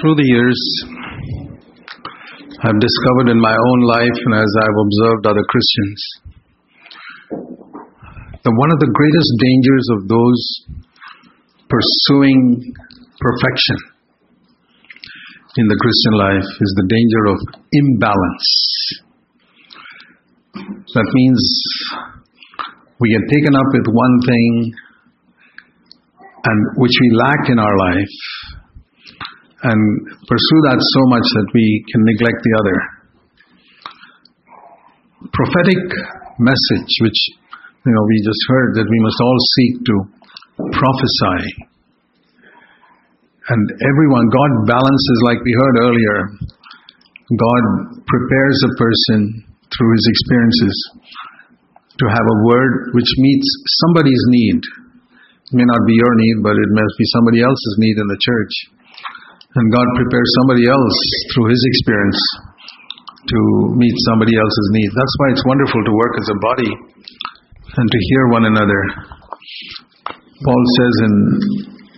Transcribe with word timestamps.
Through 0.00 0.16
the 0.16 0.26
years, 0.26 0.60
I've 2.64 2.80
discovered 2.80 3.28
in 3.30 3.38
my 3.38 3.54
own 3.54 3.80
life 3.86 4.18
and 4.26 4.34
as 4.34 4.50
I've 4.58 4.80
observed 4.82 5.26
other 5.26 5.44
Christians 5.46 6.00
that 8.42 8.54
one 8.58 8.70
of 8.72 8.80
the 8.80 8.90
greatest 8.90 9.30
dangers 9.38 9.86
of 9.94 10.08
those 10.10 10.40
pursuing 11.68 12.74
perfection 13.20 13.78
in 15.56 15.66
the 15.68 15.78
Christian 15.78 16.14
life 16.18 16.48
is 16.48 16.70
the 16.74 16.86
danger 16.90 17.22
of 17.30 17.38
imbalance. 17.70 18.50
That 20.94 21.08
means 21.14 21.40
we 22.98 23.14
get 23.14 23.24
taken 23.30 23.54
up 23.54 23.68
with 23.72 23.86
one 23.94 24.16
thing 24.26 24.74
and 26.44 26.58
which 26.82 26.92
we 27.00 27.16
lack 27.16 27.48
in 27.48 27.58
our 27.58 27.76
life 27.78 28.16
and 29.64 29.80
pursue 30.28 30.60
that 30.68 30.76
so 30.76 31.02
much 31.08 31.24
that 31.24 31.48
we 31.56 31.66
can 31.88 32.04
neglect 32.04 32.40
the 32.44 32.54
other. 32.60 32.78
Prophetic 35.32 35.82
message, 36.36 36.92
which 37.00 37.20
you 37.88 37.92
know 37.92 38.04
we 38.04 38.16
just 38.20 38.42
heard 38.52 38.76
that 38.76 38.84
we 38.84 39.00
must 39.00 39.18
all 39.24 39.40
seek 39.56 39.74
to 39.88 39.94
prophesy. 40.76 41.72
And 43.44 43.64
everyone, 43.88 44.24
God 44.28 44.52
balances, 44.68 45.18
like 45.24 45.40
we 45.40 45.52
heard 45.52 45.76
earlier. 45.80 46.16
God 47.24 47.64
prepares 48.04 48.58
a 48.68 48.76
person 48.76 49.20
through 49.48 49.92
his 49.96 50.06
experiences 50.12 50.76
to 51.96 52.06
have 52.08 52.26
a 52.26 52.40
word 52.44 52.92
which 52.92 53.08
meets 53.16 53.48
somebody's 53.84 54.24
need. 54.28 54.60
It 54.60 55.56
may 55.56 55.64
not 55.64 55.82
be 55.88 55.96
your 55.96 56.14
need, 56.20 56.36
but 56.44 56.52
it 56.52 56.70
must 56.72 56.94
be 57.00 57.06
somebody 57.16 57.40
else's 57.40 57.76
need 57.80 57.96
in 57.96 58.08
the 58.08 58.20
church. 58.20 58.54
And 59.54 59.70
God 59.70 59.86
prepares 59.94 60.30
somebody 60.42 60.66
else 60.66 60.98
through 61.30 61.48
His 61.54 61.62
experience 61.62 62.20
to 63.22 63.38
meet 63.78 63.94
somebody 64.10 64.34
else's 64.34 64.68
need. 64.74 64.90
That's 64.90 65.16
why 65.18 65.30
it's 65.30 65.46
wonderful 65.46 65.80
to 65.84 65.92
work 65.94 66.14
as 66.18 66.28
a 66.28 66.38
body 66.42 66.70
and 67.76 67.86
to 67.90 67.98
hear 68.10 68.28
one 68.34 68.44
another. 68.50 68.80
Paul 70.42 70.62
says 70.76 70.94
in 71.06 71.14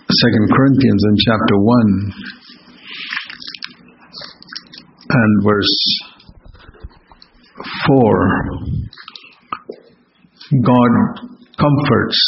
2 0.05 0.13
Corinthians 0.53 1.01
in 1.03 1.15
chapter 1.25 1.57
1 1.57 2.13
and 5.09 5.43
verse 5.43 5.75
4 7.87 8.67
God 10.61 10.91
comforts 11.57 12.19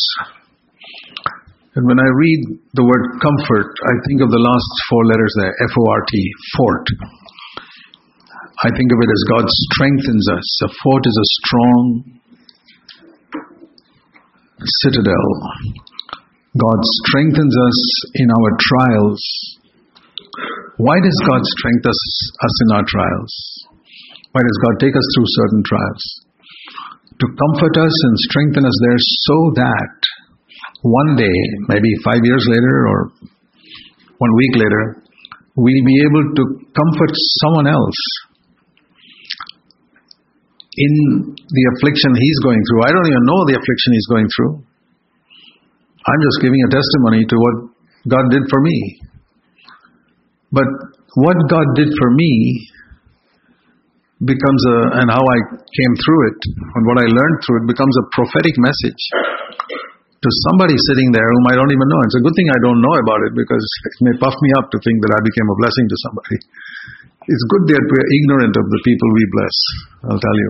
and 1.79 1.87
when 1.87 1.95
I 1.95 2.11
read 2.11 2.59
the 2.75 2.83
word 2.83 3.23
comfort, 3.23 3.71
I 3.71 3.95
think 4.03 4.19
of 4.19 4.27
the 4.27 4.43
last 4.43 4.67
four 4.91 5.07
letters 5.07 5.31
there 5.39 5.55
F 5.63 5.71
O 5.79 5.83
R 5.87 6.03
T, 6.11 6.13
fort. 6.59 6.83
I 8.67 8.69
think 8.75 8.91
of 8.91 8.99
it 8.99 9.07
as 9.07 9.23
God 9.31 9.47
strengthens 9.47 10.27
us. 10.27 10.47
A 10.67 10.69
fort 10.83 11.07
is 11.07 11.15
a 11.15 11.27
strong 11.39 11.83
citadel. 14.83 15.27
God 16.59 16.83
strengthens 17.07 17.55
us 17.55 17.79
in 18.19 18.27
our 18.27 18.51
trials. 18.59 19.23
Why 20.83 20.99
does 20.99 21.15
God 21.31 21.47
strengthen 21.47 21.95
us, 21.95 22.01
us 22.43 22.55
in 22.67 22.69
our 22.75 22.83
trials? 22.83 23.33
Why 24.35 24.43
does 24.43 24.59
God 24.67 24.83
take 24.83 24.99
us 24.99 25.07
through 25.15 25.31
certain 25.31 25.63
trials? 25.63 26.03
To 27.23 27.25
comfort 27.39 27.79
us 27.79 27.95
and 28.03 28.15
strengthen 28.27 28.67
us 28.67 28.75
there 28.83 28.99
so 28.99 29.37
that 29.63 29.95
one 30.81 31.15
day, 31.15 31.37
maybe 31.67 31.91
five 32.03 32.21
years 32.23 32.45
later 32.47 32.87
or 32.87 33.11
one 34.17 34.33
week 34.35 34.53
later, 34.55 35.03
we'll 35.55 35.85
be 35.85 35.97
able 36.07 36.25
to 36.35 36.43
comfort 36.71 37.11
someone 37.43 37.67
else 37.67 37.99
in 40.79 40.93
the 41.35 41.63
affliction 41.75 42.15
he's 42.15 42.39
going 42.39 42.61
through. 42.71 42.81
I 42.87 42.91
don't 42.95 43.07
even 43.07 43.25
know 43.27 43.41
the 43.51 43.55
affliction 43.59 43.91
he's 43.91 44.07
going 44.07 44.27
through. 44.31 44.53
I'm 46.07 46.21
just 46.23 46.39
giving 46.39 46.61
a 46.63 46.69
testimony 46.71 47.27
to 47.27 47.35
what 47.35 47.55
God 48.07 48.25
did 48.31 48.47
for 48.47 48.61
me. 48.63 48.77
But 50.51 50.69
what 51.19 51.35
God 51.51 51.67
did 51.75 51.91
for 51.91 52.09
me 52.15 52.31
becomes 54.23 54.61
a, 54.67 55.03
and 55.03 55.07
how 55.11 55.19
I 55.19 55.37
came 55.51 55.93
through 55.99 56.21
it, 56.31 56.39
and 56.47 56.83
what 56.87 57.03
I 57.03 57.07
learned 57.07 57.37
through 57.43 57.57
it 57.63 57.67
becomes 57.67 57.95
a 57.99 58.05
prophetic 58.15 58.55
message 58.59 59.01
to 60.19 60.29
somebody 60.51 60.75
sitting 60.91 61.15
there 61.15 61.23
whom 61.23 61.45
I 61.47 61.55
don't 61.55 61.71
even 61.71 61.87
know. 61.87 62.01
It's 62.03 62.19
a 62.19 62.23
good 62.27 62.35
thing 62.35 62.51
I 62.51 62.59
don't 62.59 62.81
know 62.83 62.95
about 62.99 63.21
it 63.23 63.33
because 63.39 63.63
it 63.63 63.95
may 64.03 64.15
puff 64.19 64.35
me 64.35 64.51
up 64.59 64.67
to 64.67 64.77
think 64.83 64.99
that 64.99 65.15
I 65.15 65.19
became 65.23 65.47
a 65.47 65.57
blessing 65.63 65.85
to 65.87 65.97
somebody. 66.03 66.37
It's 67.23 67.45
good 67.47 67.63
that 67.71 67.83
we're 67.87 68.09
ignorant 68.19 68.55
of 68.59 68.65
the 68.67 68.81
people 68.83 69.07
we 69.15 69.25
bless, 69.31 69.55
I'll 70.11 70.19
tell 70.23 70.37
you. 70.43 70.49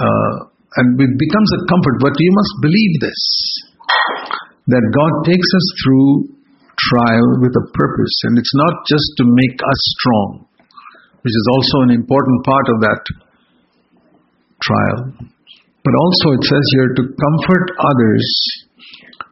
Uh, 0.00 0.34
and 0.82 0.86
it 0.98 1.14
becomes 1.18 1.50
a 1.54 1.60
comfort, 1.70 1.96
but 2.02 2.14
you 2.18 2.32
must 2.34 2.54
believe 2.62 2.94
this 3.02 3.22
that 4.70 4.84
God 4.94 5.12
takes 5.26 5.50
us 5.50 5.66
through 5.82 6.30
trial 6.94 7.28
with 7.42 7.54
a 7.58 7.66
purpose, 7.74 8.16
and 8.30 8.38
it's 8.38 8.54
not 8.54 8.74
just 8.86 9.08
to 9.18 9.24
make 9.26 9.58
us 9.58 9.80
strong, 9.98 10.46
which 11.22 11.34
is 11.34 11.46
also 11.50 11.76
an 11.86 11.92
important 11.92 12.38
part 12.46 12.66
of 12.70 12.78
that 12.86 13.02
trial, 14.62 14.98
but 15.84 15.94
also 15.96 16.26
it 16.36 16.44
says 16.44 16.66
here 16.76 16.90
to 16.96 17.02
comfort 17.16 17.66
others 17.80 18.26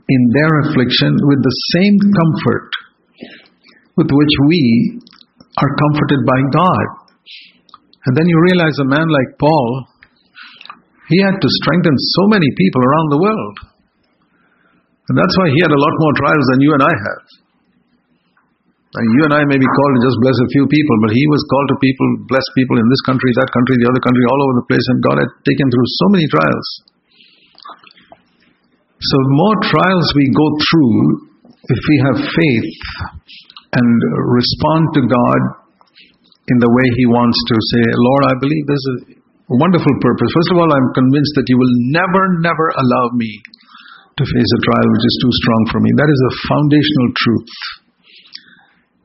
in 0.09 0.23
their 0.33 0.53
affliction 0.65 1.13
with 1.29 1.41
the 1.45 1.57
same 1.77 1.97
comfort 2.01 2.71
with 3.97 4.09
which 4.09 4.35
we 4.47 4.63
are 5.59 5.73
comforted 5.77 6.23
by 6.25 6.41
God. 6.55 6.87
And 8.07 8.17
then 8.17 8.25
you 8.25 8.39
realize 8.49 8.79
a 8.81 8.89
man 8.89 9.05
like 9.11 9.37
Paul, 9.37 9.69
he 11.11 11.19
had 11.21 11.37
to 11.37 11.49
strengthen 11.61 11.97
so 12.17 12.29
many 12.29 12.49
people 12.57 12.81
around 12.81 13.09
the 13.11 13.21
world. 13.21 13.57
And 15.09 15.19
that's 15.19 15.37
why 15.37 15.49
he 15.53 15.61
had 15.61 15.73
a 15.73 15.83
lot 15.83 15.95
more 15.99 16.15
trials 16.17 16.47
than 16.53 16.61
you 16.61 16.73
and 16.73 16.83
I 16.85 16.95
have. 16.95 17.25
And 18.89 19.05
you 19.05 19.21
and 19.29 19.37
I 19.37 19.45
may 19.45 19.61
be 19.61 19.69
called 19.69 19.93
to 20.01 20.01
just 20.01 20.17
bless 20.25 20.39
a 20.41 20.49
few 20.49 20.65
people, 20.65 20.97
but 21.05 21.13
he 21.13 21.25
was 21.29 21.45
called 21.53 21.69
to 21.77 21.79
people, 21.85 22.09
bless 22.25 22.47
people 22.57 22.81
in 22.81 22.89
this 22.89 23.05
country, 23.05 23.29
that 23.37 23.53
country, 23.53 23.77
the 23.77 23.89
other 23.93 24.01
country, 24.01 24.25
all 24.25 24.41
over 24.41 24.55
the 24.65 24.69
place, 24.69 24.87
and 24.89 25.05
God 25.05 25.21
had 25.21 25.31
taken 25.45 25.69
through 25.69 25.89
so 26.01 26.07
many 26.09 26.25
trials. 26.33 26.69
So, 28.97 29.15
the 29.29 29.35
more 29.37 29.57
trials 29.69 30.09
we 30.17 30.27
go 30.33 30.49
through, 30.57 30.97
if 31.69 31.81
we 31.85 31.97
have 32.09 32.19
faith 32.33 32.73
and 33.77 33.89
respond 34.33 34.97
to 34.97 35.03
God 35.05 35.41
in 36.49 36.57
the 36.65 36.73
way 36.73 36.87
He 36.97 37.05
wants 37.13 37.37
to 37.37 37.57
say, 37.77 37.85
Lord, 37.85 38.23
I 38.33 38.35
believe 38.41 38.65
there's 38.65 38.89
a 38.89 38.97
wonderful 39.53 39.95
purpose. 40.01 40.33
First 40.33 40.51
of 40.57 40.65
all, 40.65 40.71
I'm 40.73 40.91
convinced 40.97 41.37
that 41.37 41.45
you 41.53 41.61
will 41.61 41.75
never, 41.93 42.41
never 42.41 42.67
allow 42.73 43.13
me 43.13 43.29
to 44.17 44.25
face 44.25 44.51
a 44.57 44.61
trial 44.65 44.89
which 44.97 45.07
is 45.13 45.17
too 45.21 45.33
strong 45.45 45.63
for 45.77 45.81
me. 45.85 45.93
That 45.93 46.09
is 46.09 46.21
a 46.25 46.33
foundational 46.49 47.09
truth. 47.13 47.55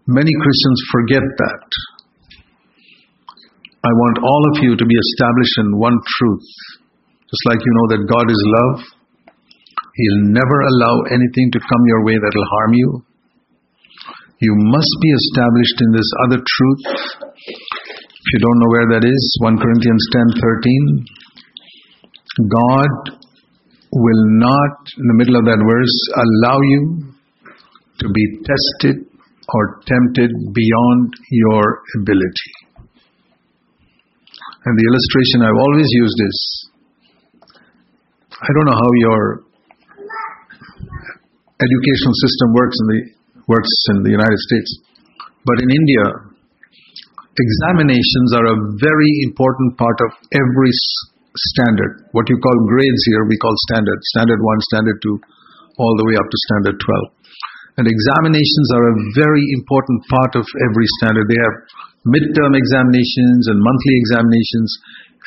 Many 0.04 0.36
Christians 0.36 0.80
forget 0.92 1.24
that. 1.24 1.64
I 3.88 3.92
want 3.92 4.20
all 4.20 4.44
of 4.52 4.56
you 4.60 4.76
to 4.76 4.86
be 4.86 4.98
established 5.00 5.56
in 5.64 5.80
one 5.80 5.96
truth. 5.96 6.48
Just 7.24 7.44
like 7.48 7.64
you 7.64 7.72
know 7.72 7.88
that 7.96 8.12
God 8.12 8.28
is 8.28 8.42
love, 8.44 8.80
He'll 9.96 10.24
never 10.36 10.60
allow 10.76 11.08
anything 11.08 11.56
to 11.56 11.60
come 11.60 11.84
your 11.88 12.04
way 12.04 12.20
that 12.20 12.36
will 12.36 12.52
harm 12.52 12.74
you. 12.76 12.90
You 14.44 14.54
must 14.76 14.92
be 15.00 15.10
established 15.24 15.78
in 15.80 15.90
this 15.96 16.10
other 16.28 16.40
truth. 16.44 16.84
If 17.48 18.28
you 18.36 18.40
don't 18.44 18.60
know 18.60 18.72
where 18.76 18.88
that 19.00 19.08
is, 19.08 19.24
1 19.40 19.56
Corinthians 19.56 20.04
10 20.12 20.36
13. 20.36 21.06
God 22.52 22.92
will 23.94 24.26
not, 24.36 24.76
in 25.00 25.06
the 25.08 25.16
middle 25.16 25.38
of 25.40 25.46
that 25.48 25.64
verse, 25.64 25.98
allow 26.12 26.60
you 26.60 27.14
to 28.00 28.08
be 28.12 28.26
tested 28.44 29.13
or 29.50 29.84
tempted 29.84 30.32
beyond 30.54 31.14
your 31.30 31.84
ability. 32.00 32.52
And 34.64 34.74
the 34.80 34.86
illustration 34.88 35.44
I've 35.44 35.60
always 35.60 35.90
used 35.92 36.20
is 36.24 36.38
I 38.32 38.50
don't 38.56 38.68
know 38.68 38.80
how 38.80 38.92
your 39.00 39.22
educational 41.60 42.16
system 42.24 42.48
works 42.56 42.78
in 42.80 42.88
the 42.88 43.00
works 43.48 43.74
in 43.92 44.04
the 44.04 44.12
United 44.12 44.40
States, 44.48 44.70
but 45.44 45.60
in 45.60 45.68
India, 45.68 46.06
examinations 47.36 48.30
are 48.40 48.48
a 48.48 48.58
very 48.80 49.12
important 49.28 49.76
part 49.76 50.00
of 50.08 50.12
every 50.32 50.72
standard. 51.36 52.08
What 52.12 52.30
you 52.30 52.38
call 52.40 52.56
grades 52.68 53.04
here, 53.12 53.28
we 53.28 53.38
call 53.38 53.54
standard. 53.68 54.00
Standard 54.16 54.40
1, 54.40 54.70
standard 54.72 54.98
2, 55.04 55.20
all 55.80 55.94
the 55.98 56.06
way 56.08 56.16
up 56.16 56.28
to 56.30 56.38
standard 56.48 56.78
12. 56.80 57.23
And 57.78 57.90
examinations 57.90 58.68
are 58.78 58.86
a 58.86 59.00
very 59.18 59.46
important 59.58 60.00
part 60.10 60.34
of 60.38 60.46
every 60.70 60.88
standard. 61.02 61.26
They 61.26 61.42
have 61.42 61.58
midterm 62.06 62.54
examinations 62.54 63.50
and 63.50 63.58
monthly 63.58 63.96
examinations, 63.98 64.70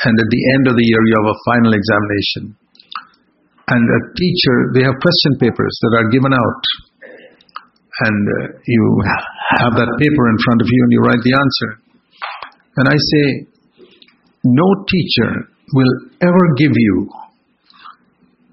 and 0.07 0.15
at 0.15 0.31
the 0.31 0.43
end 0.55 0.65
of 0.71 0.75
the 0.79 0.87
year, 0.87 1.03
you 1.11 1.15
have 1.19 1.31
a 1.35 1.41
final 1.51 1.73
examination. 1.75 2.55
And 3.67 3.83
a 3.83 4.01
teacher, 4.15 4.57
they 4.79 4.85
have 4.87 4.95
question 5.03 5.43
papers 5.43 5.75
that 5.83 5.93
are 5.99 6.09
given 6.15 6.31
out. 6.31 6.63
and 8.07 8.29
uh, 8.29 8.59
you 8.67 9.03
have 9.59 9.73
that 9.73 9.91
paper 9.99 10.25
in 10.29 10.39
front 10.45 10.61
of 10.61 10.69
you 10.71 10.81
and 10.85 10.93
you 10.93 11.01
write 11.01 11.23
the 11.25 11.35
answer. 11.35 11.71
And 12.77 12.87
I 12.93 12.97
say, 12.97 13.25
no 14.45 14.69
teacher 14.85 15.49
will 15.73 15.93
ever 16.21 16.45
give 16.59 16.73
you 16.75 17.11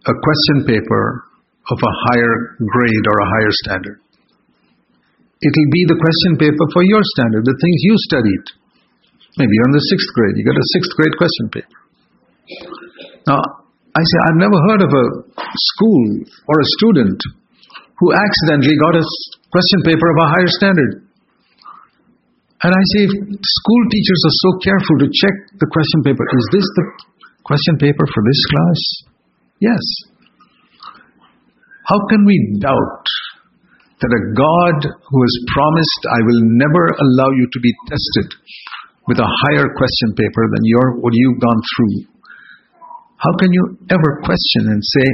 a 0.08 0.14
question 0.14 0.66
paper 0.66 1.24
of 1.72 1.78
a 1.80 1.94
higher 2.10 2.36
grade 2.60 3.06
or 3.08 3.18
a 3.24 3.28
higher 3.40 3.54
standard. 3.64 3.98
It'll 5.44 5.72
be 5.76 5.84
the 5.88 6.00
question 6.00 6.40
paper 6.40 6.66
for 6.72 6.84
your 6.84 7.04
standard, 7.16 7.44
the 7.44 7.60
things 7.60 7.78
you 7.84 7.96
studied. 8.08 8.44
Maybe 9.36 9.52
you're 9.56 9.70
in 9.72 9.76
the 9.76 9.88
sixth 9.92 10.10
grade, 10.16 10.36
you 10.40 10.44
got 10.48 10.56
a 10.56 10.70
sixth 10.76 10.92
grade 10.96 11.16
question 11.20 11.48
paper. 11.52 11.78
Now, 13.28 13.40
I 13.94 14.02
say, 14.02 14.18
I've 14.28 14.40
never 14.40 14.58
heard 14.72 14.82
of 14.84 14.92
a 14.92 15.06
school 15.76 16.04
or 16.48 16.56
a 16.60 16.68
student 16.80 17.20
who 18.00 18.12
accidentally 18.12 18.76
got 18.80 19.00
a 19.00 19.04
question 19.52 19.80
paper 19.86 20.08
of 20.12 20.18
a 20.20 20.28
higher 20.32 20.52
standard. 20.52 20.92
And 22.64 22.72
I 22.72 22.84
say, 22.96 23.04
school 23.08 23.84
teachers 23.92 24.22
are 24.24 24.38
so 24.48 24.52
careful 24.64 24.96
to 25.04 25.08
check 25.12 25.36
the 25.60 25.68
question 25.68 26.00
paper. 26.08 26.24
Is 26.24 26.46
this 26.56 26.68
the 26.80 26.86
question 27.44 27.76
paper 27.78 28.06
for 28.08 28.22
this 28.24 28.42
class? 28.48 28.80
Yes. 29.60 29.84
How 31.84 32.00
can 32.08 32.24
we 32.24 32.60
doubt 32.60 33.06
that 34.00 34.12
a 34.12 34.24
God 34.36 34.78
who 34.88 35.20
has 35.24 35.36
promised, 35.56 36.02
I 36.12 36.20
will 36.24 36.42
never 36.60 36.84
allow 36.96 37.30
you 37.36 37.48
to 37.48 37.60
be 37.60 37.72
tested 37.88 38.28
with 39.08 39.20
a 39.20 39.28
higher 39.48 39.68
question 39.76 40.16
paper 40.16 40.44
than 40.52 40.64
your, 40.64 41.00
what 41.00 41.12
you've 41.16 41.40
gone 41.40 41.60
through? 41.60 41.96
How 43.20 43.32
can 43.40 43.52
you 43.52 43.80
ever 43.92 44.20
question 44.24 44.72
and 44.72 44.84
say, 44.84 45.08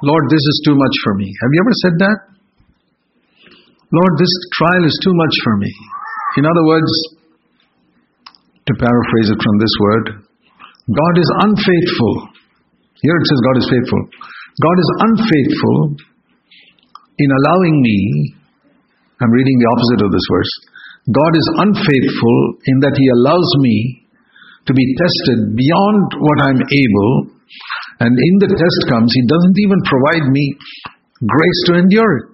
Lord, 0.00 0.24
this 0.32 0.40
is 0.40 0.62
too 0.64 0.76
much 0.76 0.96
for 1.04 1.14
me? 1.16 1.28
Have 1.28 1.52
you 1.52 1.60
ever 1.60 1.76
said 1.84 1.96
that? 2.00 2.18
Lord, 3.92 4.12
this 4.16 4.32
trial 4.56 4.84
is 4.84 4.96
too 5.04 5.12
much 5.12 5.34
for 5.44 5.56
me. 5.58 5.72
In 6.38 6.44
other 6.46 6.64
words, 6.64 6.92
to 8.68 8.72
paraphrase 8.78 9.28
it 9.28 9.40
from 9.42 9.56
this 9.58 9.74
word, 9.80 10.06
God 10.88 11.14
is 11.18 11.30
unfaithful. 11.44 12.14
Here 13.02 13.16
it 13.16 13.26
says 13.28 13.40
God 13.44 13.58
is 13.58 13.68
faithful. 13.68 14.02
God 14.60 14.76
is 14.76 14.90
unfaithful 15.08 15.96
in 17.16 17.28
allowing 17.32 17.76
me, 17.80 17.98
I'm 19.20 19.32
reading 19.32 19.56
the 19.56 19.68
opposite 19.72 20.00
of 20.04 20.10
this 20.12 20.26
verse. 20.28 20.52
God 21.08 21.32
is 21.32 21.48
unfaithful 21.64 22.36
in 22.68 22.76
that 22.84 22.96
He 22.96 23.06
allows 23.08 23.48
me 23.64 24.04
to 24.68 24.72
be 24.76 24.84
tested 25.00 25.56
beyond 25.56 26.04
what 26.20 26.38
I'm 26.44 26.60
able, 26.60 27.12
and 28.04 28.12
in 28.12 28.34
the 28.40 28.52
test 28.52 28.80
comes, 28.88 29.08
He 29.12 29.24
doesn't 29.24 29.56
even 29.64 29.80
provide 29.88 30.28
me 30.28 30.44
grace 31.24 31.60
to 31.72 31.72
endure 31.80 32.12
it. 32.24 32.32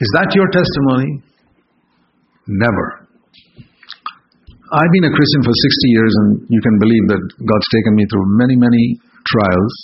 Is 0.00 0.10
that 0.16 0.32
your 0.32 0.48
testimony? 0.48 1.20
Never. 2.48 3.08
I've 4.72 4.92
been 4.96 5.04
a 5.04 5.12
Christian 5.12 5.42
for 5.44 5.52
60 5.52 5.96
years, 5.96 6.12
and 6.24 6.28
you 6.48 6.60
can 6.64 6.76
believe 6.80 7.04
that 7.12 7.22
God's 7.44 7.68
taken 7.76 7.92
me 7.96 8.04
through 8.08 8.24
many, 8.40 8.56
many 8.56 9.00
trials. 9.28 9.76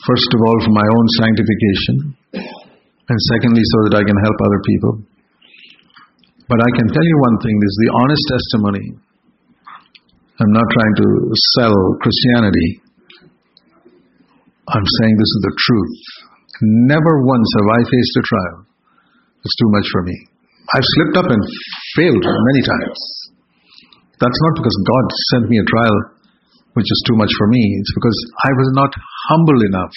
First 0.00 0.30
of 0.32 0.40
all, 0.48 0.58
for 0.64 0.72
my 0.72 0.88
own 0.96 1.06
sanctification, 1.20 1.96
and 2.32 3.18
secondly, 3.36 3.60
so 3.60 3.78
that 3.84 4.00
I 4.00 4.04
can 4.06 4.16
help 4.16 4.38
other 4.40 4.60
people. 4.64 4.92
But 6.48 6.58
I 6.64 6.70
can 6.72 6.88
tell 6.88 7.04
you 7.04 7.16
one 7.30 7.36
thing 7.44 7.54
this 7.60 7.74
is 7.74 7.80
the 7.84 7.92
honest 8.00 8.24
testimony. 8.32 8.86
I'm 10.40 10.52
not 10.56 10.64
trying 10.72 10.94
to 11.04 11.08
sell 11.52 11.76
Christianity. 12.00 12.80
I'm 14.72 14.86
saying 14.88 15.14
this 15.20 15.32
is 15.36 15.42
the 15.44 15.54
truth. 15.68 15.96
Never 16.88 17.26
once 17.28 17.48
have 17.60 17.68
I 17.76 17.80
faced 17.84 18.14
a 18.16 18.24
trial. 18.24 18.58
It's 19.44 19.56
too 19.60 19.70
much 19.74 19.86
for 19.92 20.02
me. 20.08 20.16
I've 20.74 20.88
slipped 20.96 21.16
up 21.20 21.28
and 21.28 21.42
failed 21.98 22.24
many 22.24 22.62
times. 22.64 22.98
That's 24.16 24.40
not 24.48 24.54
because 24.56 24.76
God 24.86 25.04
sent 25.34 25.44
me 25.52 25.60
a 25.60 25.66
trial 25.66 25.96
which 26.72 26.88
is 26.88 27.00
too 27.08 27.16
much 27.16 27.32
for 27.36 27.48
me. 27.48 27.62
It's 27.80 27.94
because 27.96 28.18
I 28.46 28.50
was 28.54 28.68
not 28.78 28.90
humble 29.30 29.60
enough 29.62 29.94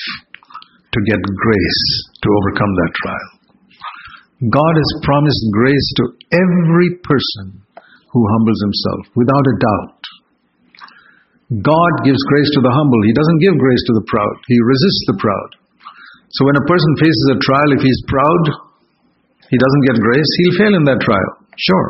to 0.93 0.99
get 1.09 1.17
grace 1.17 1.85
to 2.21 2.27
overcome 2.29 2.73
that 2.85 2.93
trial. 3.01 3.29
God 4.53 4.73
has 4.77 5.01
promised 5.01 5.43
grace 5.51 5.87
to 5.97 6.03
every 6.37 7.01
person 7.01 7.63
who 8.13 8.21
humbles 8.37 8.61
himself, 8.61 9.01
without 9.17 9.41
a 9.41 9.55
doubt. 9.57 10.01
God 11.65 11.93
gives 12.05 12.21
grace 12.29 12.51
to 12.53 12.61
the 12.61 12.73
humble. 12.73 13.01
He 13.09 13.17
doesn't 13.17 13.41
give 13.41 13.57
grace 13.57 13.83
to 13.89 13.93
the 13.97 14.05
proud. 14.05 14.35
He 14.45 14.57
resists 14.61 15.03
the 15.09 15.17
proud. 15.17 15.49
So 16.37 16.45
when 16.45 16.57
a 16.57 16.65
person 16.69 16.93
faces 17.01 17.25
a 17.33 17.41
trial, 17.41 17.69
if 17.73 17.81
he's 17.81 18.01
proud, 18.09 18.43
he 19.49 19.57
doesn't 19.57 19.85
get 19.85 20.01
grace, 20.01 20.29
he'll 20.37 20.59
fail 20.61 20.73
in 20.77 20.85
that 20.89 21.01
trial. 21.01 21.31
Sure. 21.57 21.89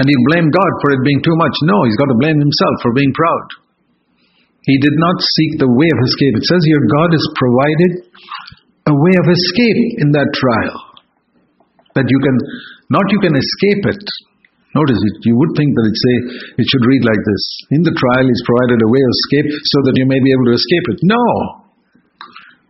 And 0.00 0.04
he'll 0.08 0.28
blame 0.32 0.48
God 0.52 0.72
for 0.84 0.92
it 0.96 1.04
being 1.04 1.20
too 1.24 1.36
much. 1.36 1.54
No, 1.64 1.84
he's 1.84 2.00
got 2.00 2.08
to 2.12 2.18
blame 2.20 2.40
himself 2.40 2.74
for 2.84 2.92
being 2.92 3.12
proud. 3.12 3.63
He 4.64 4.76
did 4.80 4.96
not 4.96 5.16
seek 5.20 5.60
the 5.60 5.68
way 5.68 5.88
of 5.92 6.00
escape. 6.08 6.34
It 6.40 6.46
says 6.48 6.62
here 6.64 6.80
God 6.88 7.10
has 7.12 7.26
provided 7.36 7.92
a 8.88 8.94
way 8.96 9.14
of 9.20 9.26
escape 9.28 9.80
in 10.00 10.08
that 10.16 10.32
trial. 10.32 10.78
That 11.96 12.08
you 12.08 12.18
can, 12.20 12.36
not 12.88 13.04
you 13.12 13.20
can 13.20 13.36
escape 13.36 13.82
it. 13.92 14.04
Notice 14.74 14.98
it, 14.98 15.14
you 15.22 15.38
would 15.38 15.54
think 15.54 15.70
that 15.70 15.86
it 15.86 15.96
say, 15.96 16.14
it 16.58 16.66
should 16.66 16.82
read 16.82 17.04
like 17.06 17.22
this. 17.22 17.44
In 17.78 17.86
the 17.86 17.94
trial, 17.94 18.26
He's 18.26 18.42
provided 18.42 18.82
a 18.82 18.90
way 18.90 18.98
of 18.98 19.12
escape 19.22 19.48
so 19.52 19.78
that 19.86 19.94
you 19.94 20.06
may 20.10 20.18
be 20.18 20.34
able 20.34 20.50
to 20.50 20.56
escape 20.58 20.86
it. 20.90 20.98
No! 21.06 21.24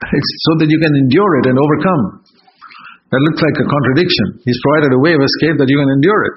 It's 0.12 0.32
so 0.44 0.60
that 0.60 0.68
you 0.68 0.76
can 0.76 0.92
endure 0.92 1.32
it 1.40 1.48
and 1.48 1.56
overcome. 1.56 2.28
That 3.08 3.24
looks 3.24 3.40
like 3.40 3.56
a 3.56 3.64
contradiction. 3.64 4.44
He's 4.44 4.60
provided 4.60 4.92
a 4.92 5.00
way 5.00 5.16
of 5.16 5.22
escape 5.24 5.56
that 5.56 5.70
you 5.70 5.80
can 5.80 5.88
endure 5.96 6.22
it. 6.28 6.36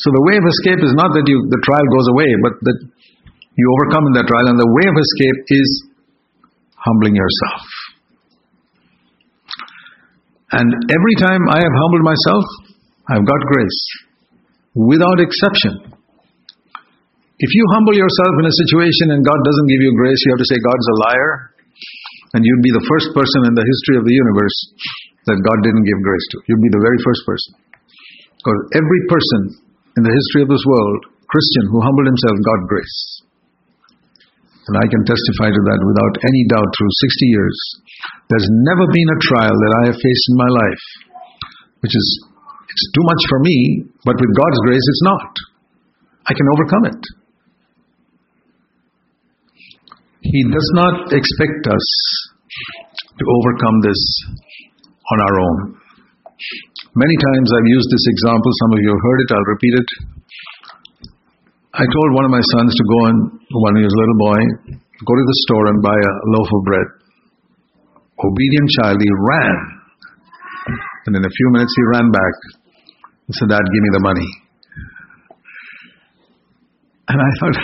So 0.00 0.14
the 0.14 0.24
way 0.30 0.38
of 0.38 0.46
escape 0.46 0.80
is 0.80 0.94
not 0.94 1.10
that 1.12 1.26
you, 1.26 1.36
the 1.50 1.60
trial 1.66 1.86
goes 1.92 2.08
away, 2.14 2.30
but 2.40 2.54
that 2.62 2.78
you 3.58 3.66
overcome 3.74 4.06
in 4.06 4.14
that 4.22 4.30
trial. 4.30 4.46
And 4.46 4.58
the 4.58 4.70
way 4.70 4.86
of 4.86 4.94
escape 4.94 5.40
is 5.50 5.68
humbling 6.78 7.18
yourself. 7.18 7.66
And 10.54 10.70
every 10.70 11.16
time 11.18 11.42
I 11.50 11.58
have 11.60 11.74
humbled 11.74 12.06
myself, 12.06 12.44
I've 13.10 13.26
got 13.26 13.40
grace. 13.50 13.80
Without 14.78 15.18
exception. 15.18 15.90
If 17.38 17.50
you 17.50 17.64
humble 17.74 17.98
yourself 17.98 18.32
in 18.38 18.46
a 18.46 18.54
situation 18.66 19.06
and 19.14 19.26
God 19.26 19.38
doesn't 19.42 19.68
give 19.68 19.82
you 19.82 19.92
grace, 19.98 20.18
you 20.22 20.30
have 20.34 20.42
to 20.42 20.48
say 20.48 20.58
God's 20.62 20.88
a 20.88 20.96
liar. 21.10 21.32
And 22.38 22.46
you'd 22.46 22.64
be 22.64 22.74
the 22.74 22.86
first 22.86 23.10
person 23.10 23.50
in 23.50 23.54
the 23.58 23.66
history 23.66 23.96
of 23.98 24.04
the 24.06 24.14
universe 24.14 24.58
that 25.26 25.38
God 25.42 25.58
didn't 25.66 25.82
give 25.82 26.00
grace 26.00 26.26
to. 26.30 26.36
You'd 26.46 26.62
be 26.62 26.72
the 26.72 26.82
very 26.82 27.00
first 27.02 27.22
person. 27.26 27.50
Because 28.38 28.60
every 28.78 29.02
person 29.10 29.40
in 29.98 30.02
the 30.06 30.14
history 30.14 30.46
of 30.46 30.50
this 30.50 30.62
world, 30.62 31.10
Christian, 31.26 31.74
who 31.74 31.82
humbled 31.82 32.06
himself, 32.06 32.36
got 32.40 32.60
grace. 32.70 32.98
And 34.68 34.74
I 34.76 34.86
can 34.92 35.02
testify 35.08 35.48
to 35.48 35.62
that 35.64 35.80
without 35.80 36.14
any 36.28 36.42
doubt 36.52 36.70
through 36.76 36.92
60 36.92 37.34
years. 37.34 37.56
There's 38.28 38.48
never 38.68 38.84
been 38.84 39.10
a 39.16 39.22
trial 39.32 39.56
that 39.56 39.72
I 39.80 39.82
have 39.88 39.96
faced 39.96 40.26
in 40.28 40.36
my 40.36 40.50
life 40.52 40.84
which 41.80 41.94
is 41.94 42.06
it's 42.68 42.86
too 42.94 43.04
much 43.06 43.22
for 43.28 43.38
me, 43.40 43.56
but 44.04 44.16
with 44.18 44.32
God's 44.34 44.60
grace 44.66 44.86
it's 44.86 45.04
not. 45.04 45.30
I 46.28 46.32
can 46.34 46.46
overcome 46.52 46.84
it. 46.92 47.02
He 50.20 50.42
does 50.44 50.70
not 50.74 51.12
expect 51.14 51.62
us 51.70 51.86
to 52.92 53.24
overcome 53.24 53.80
this 53.80 54.00
on 55.10 55.18
our 55.22 55.36
own. 55.40 55.56
Many 56.94 57.16
times 57.16 57.48
I've 57.50 57.70
used 57.70 57.88
this 57.88 58.06
example, 58.10 58.50
some 58.52 58.72
of 58.74 58.78
you 58.82 58.90
have 58.90 59.02
heard 59.02 59.20
it, 59.22 59.30
I'll 59.32 59.52
repeat 59.54 59.74
it. 59.78 59.88
I 61.72 61.84
told 61.86 62.08
one 62.12 62.26
of 62.26 62.30
my 62.30 62.42
sons 62.42 62.74
to 62.74 62.84
go 62.84 62.98
and, 63.06 63.37
when 63.48 63.80
he 63.80 63.84
was 63.84 63.94
a 63.94 64.00
little 64.04 64.20
boy, 64.20 64.40
go 65.00 65.12
to 65.16 65.24
the 65.24 65.38
store 65.48 65.64
and 65.72 65.78
buy 65.80 65.96
a 65.96 66.12
loaf 66.36 66.48
of 66.52 66.62
bread. 66.68 66.88
Obedient 68.20 68.68
child, 68.76 68.98
he 69.00 69.08
ran. 69.08 69.56
And 71.08 71.16
in 71.16 71.22
a 71.24 71.32
few 71.32 71.48
minutes 71.56 71.72
he 71.72 71.84
ran 71.96 72.12
back 72.12 72.34
and 73.24 73.32
said, 73.32 73.48
Dad, 73.48 73.64
give 73.64 73.82
me 73.88 73.92
the 73.96 74.04
money. 74.04 74.30
And 77.08 77.18
I 77.24 77.30
thought, 77.40 77.56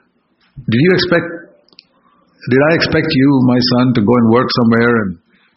did 0.68 0.80
you 0.84 0.92
expect, 1.00 1.28
did 2.52 2.62
I 2.68 2.72
expect 2.76 3.08
you, 3.08 3.28
my 3.48 3.60
son, 3.72 3.96
to 3.96 4.00
go 4.04 4.12
and 4.12 4.26
work 4.36 4.48
somewhere 4.52 4.92
and 4.92 5.10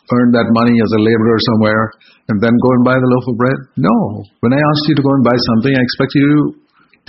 earn 0.08 0.32
that 0.40 0.48
money 0.56 0.72
as 0.80 0.92
a 0.96 1.02
laborer 1.04 1.40
somewhere 1.52 1.84
and 2.32 2.40
then 2.40 2.56
go 2.64 2.70
and 2.80 2.84
buy 2.88 2.96
the 2.96 3.10
loaf 3.12 3.26
of 3.28 3.36
bread? 3.36 3.60
No. 3.76 4.24
When 4.40 4.56
I 4.56 4.62
asked 4.62 4.86
you 4.88 4.96
to 4.96 5.04
go 5.04 5.12
and 5.20 5.24
buy 5.28 5.36
something, 5.36 5.76
I 5.76 5.84
expect 5.84 6.16
you 6.16 6.24
to 6.24 6.36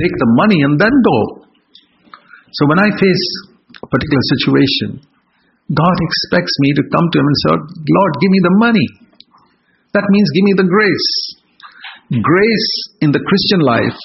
take 0.02 0.10
the 0.18 0.30
money 0.34 0.58
and 0.66 0.74
then 0.82 0.94
go. 1.06 1.45
So 2.52 2.66
when 2.70 2.78
I 2.78 2.90
face 2.94 3.26
a 3.82 3.86
particular 3.86 4.22
situation, 4.38 5.02
God 5.74 5.96
expects 5.98 6.54
me 6.62 6.70
to 6.78 6.82
come 6.94 7.06
to 7.10 7.18
Him 7.18 7.26
and 7.26 7.38
say, 7.42 7.50
Lord, 7.90 8.12
give 8.22 8.30
me 8.30 8.40
the 8.42 8.56
money. 8.62 8.88
That 9.94 10.06
means 10.06 10.28
give 10.30 10.46
me 10.46 10.54
the 10.54 10.68
grace. 10.68 11.10
Grace 12.22 12.70
in 13.02 13.10
the 13.10 13.18
Christian 13.18 13.60
life 13.66 13.98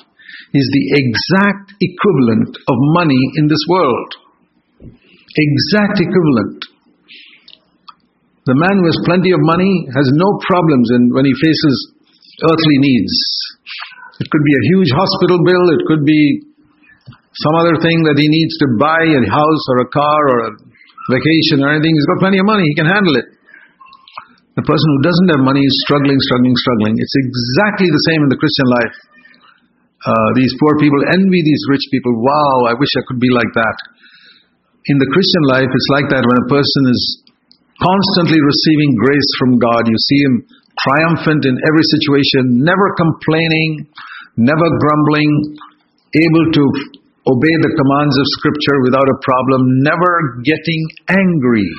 is 0.57 0.65
the 0.73 0.85
exact 0.97 1.77
equivalent 1.77 2.57
of 2.57 2.75
money 2.97 3.21
in 3.37 3.45
this 3.45 3.61
world. 3.69 4.09
Exact 4.89 6.01
equivalent. 6.01 6.65
The 8.49 8.57
man 8.57 8.81
who 8.81 8.85
has 8.89 8.97
plenty 9.05 9.31
of 9.31 9.41
money 9.45 9.69
has 9.93 10.09
no 10.17 10.29
problems 10.49 10.89
in, 10.97 11.13
when 11.13 11.29
he 11.29 11.35
faces 11.37 11.75
earthly 12.41 12.77
needs. 12.81 13.13
It 14.17 14.27
could 14.33 14.41
be 14.41 14.55
a 14.57 14.67
huge 14.73 14.91
hospital 14.97 15.37
bill, 15.45 15.65
it 15.77 15.83
could 15.85 16.03
be 16.03 16.50
some 17.31 17.55
other 17.55 17.79
thing 17.79 18.03
that 18.11 18.19
he 18.19 18.27
needs 18.27 18.55
to 18.59 18.67
buy 18.75 19.01
a 19.07 19.21
house 19.31 19.63
or 19.71 19.77
a 19.83 19.89
car 19.91 20.21
or 20.27 20.37
a 20.47 20.51
vacation 21.15 21.63
or 21.63 21.71
anything. 21.71 21.95
He's 21.95 22.09
got 22.11 22.19
plenty 22.19 22.39
of 22.43 22.47
money, 22.47 22.67
he 22.67 22.75
can 22.75 22.91
handle 22.91 23.15
it. 23.15 23.27
The 24.59 24.67
person 24.67 24.83
who 24.83 25.01
doesn't 25.07 25.29
have 25.31 25.43
money 25.47 25.63
is 25.63 25.75
struggling, 25.87 26.19
struggling, 26.27 26.55
struggling. 26.59 26.93
It's 26.99 27.17
exactly 27.23 27.87
the 27.87 28.03
same 28.11 28.21
in 28.27 28.29
the 28.29 28.35
Christian 28.35 28.67
life. 28.67 28.95
Uh, 30.01 30.29
these 30.35 30.51
poor 30.59 30.75
people 30.75 30.99
envy 31.07 31.39
these 31.39 31.63
rich 31.71 31.85
people. 31.87 32.11
Wow, 32.19 32.67
I 32.67 32.75
wish 32.75 32.91
I 32.99 33.03
could 33.07 33.21
be 33.23 33.31
like 33.31 33.47
that. 33.55 33.77
In 34.91 34.97
the 34.99 35.07
Christian 35.13 35.43
life, 35.47 35.71
it's 35.71 35.91
like 35.93 36.09
that 36.11 36.25
when 36.25 36.37
a 36.43 36.49
person 36.51 36.83
is 36.91 37.01
constantly 37.79 38.43
receiving 38.43 38.91
grace 38.99 39.31
from 39.39 39.55
God. 39.55 39.87
You 39.87 39.95
see 39.95 40.19
him 40.25 40.35
triumphant 40.83 41.47
in 41.47 41.55
every 41.55 41.85
situation, 41.95 42.59
never 42.59 42.87
complaining, 42.97 43.87
never 44.35 44.67
grumbling, 44.83 45.31
able 46.17 46.45
to 46.59 46.63
obey 47.27 47.55
the 47.61 47.71
commands 47.77 48.15
of 48.17 48.25
Scripture 48.41 48.77
without 48.85 49.05
a 49.05 49.17
problem, 49.21 49.61
never 49.85 50.41
getting 50.41 50.81
angry. 51.09 51.69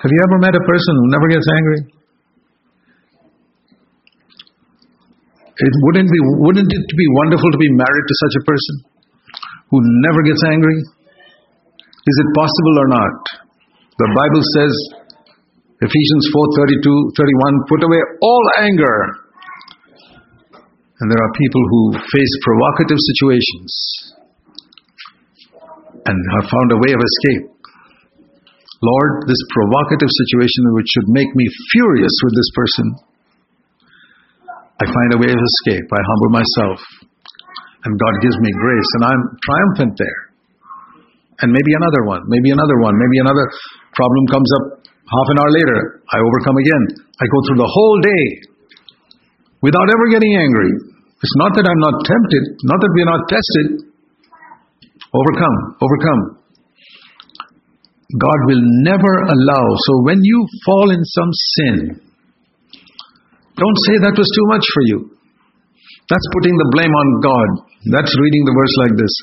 Have 0.00 0.10
you 0.12 0.20
ever 0.24 0.38
met 0.40 0.56
a 0.56 0.64
person 0.64 0.92
who 0.96 1.06
never 1.12 1.28
gets 1.28 1.48
angry? 1.48 1.80
It 5.60 5.74
wouldn't 5.84 6.08
be 6.08 6.20
wouldn't 6.40 6.72
it 6.72 6.86
be 6.96 7.08
wonderful 7.20 7.52
to 7.52 7.60
be 7.60 7.68
married 7.76 8.06
to 8.08 8.14
such 8.24 8.34
a 8.40 8.44
person 8.48 8.74
who 9.68 9.78
never 10.08 10.24
gets 10.24 10.40
angry? 10.48 10.76
Is 10.80 12.16
it 12.16 12.28
possible 12.32 12.76
or 12.80 12.88
not? 12.88 13.16
The 14.00 14.08
Bible 14.16 14.42
says 14.56 14.72
Ephesians 15.84 16.24
4:32 16.32 17.12
31 17.12 17.68
put 17.68 17.80
away 17.84 18.00
all 18.24 18.44
anger. 18.64 18.96
And 21.00 21.08
there 21.08 21.22
are 21.24 21.32
people 21.32 21.64
who 21.64 21.82
face 22.12 22.34
provocative 22.44 23.00
situations 23.00 23.72
and 26.04 26.16
have 26.36 26.46
found 26.52 26.68
a 26.76 26.80
way 26.80 26.92
of 26.92 27.00
escape. 27.00 27.60
Lord, 28.80 29.28
this 29.28 29.40
provocative 29.52 30.08
situation 30.08 30.62
which 30.76 30.88
should 30.88 31.08
make 31.12 31.28
me 31.36 31.46
furious 31.72 32.12
with 32.24 32.34
this 32.36 32.50
person, 32.56 32.86
I 34.80 34.84
find 34.88 35.10
a 35.16 35.20
way 35.20 35.28
of 35.28 35.40
escape. 35.40 35.84
I 35.88 36.00
humble 36.00 36.32
myself, 36.40 36.80
and 37.84 37.92
God 37.96 38.14
gives 38.24 38.36
me 38.40 38.50
grace, 38.56 38.90
and 38.96 39.02
I'm 39.04 39.22
triumphant 39.44 39.94
there. 40.00 40.20
And 41.44 41.52
maybe 41.52 41.72
another 41.76 42.08
one, 42.08 42.24
maybe 42.28 42.52
another 42.52 42.76
one, 42.80 42.96
maybe 42.96 43.20
another 43.20 43.44
problem 43.96 44.24
comes 44.32 44.48
up 44.60 44.64
half 44.84 45.28
an 45.32 45.36
hour 45.40 45.50
later. 45.52 46.00
I 46.12 46.20
overcome 46.20 46.56
again. 46.60 46.84
I 46.96 47.24
go 47.24 47.38
through 47.48 47.60
the 47.60 47.72
whole 47.72 47.96
day 48.00 48.24
without 49.60 49.88
ever 49.88 50.06
getting 50.08 50.36
angry. 50.36 50.89
It's 51.20 51.36
not 51.36 51.52
that 51.52 51.68
I'm 51.68 51.82
not 51.84 51.96
tempted, 52.08 52.44
not 52.64 52.78
that 52.80 52.92
we're 52.96 53.12
not 53.12 53.22
tested. 53.28 53.66
Overcome, 55.12 55.56
overcome. 55.76 56.22
God 58.16 58.40
will 58.48 58.64
never 58.88 59.14
allow. 59.28 59.64
So 59.84 59.92
when 60.08 60.18
you 60.24 60.38
fall 60.64 60.90
in 60.90 61.02
some 61.04 61.30
sin, 61.30 61.76
don't 63.54 63.78
say 63.86 64.00
that 64.00 64.16
was 64.16 64.30
too 64.32 64.46
much 64.48 64.64
for 64.72 64.84
you. 64.88 64.98
That's 66.08 66.28
putting 66.34 66.56
the 66.56 66.68
blame 66.74 66.90
on 66.90 67.08
God. 67.22 67.48
That's 67.92 68.10
reading 68.10 68.44
the 68.48 68.56
verse 68.56 68.74
like 68.82 68.94
this 68.96 69.14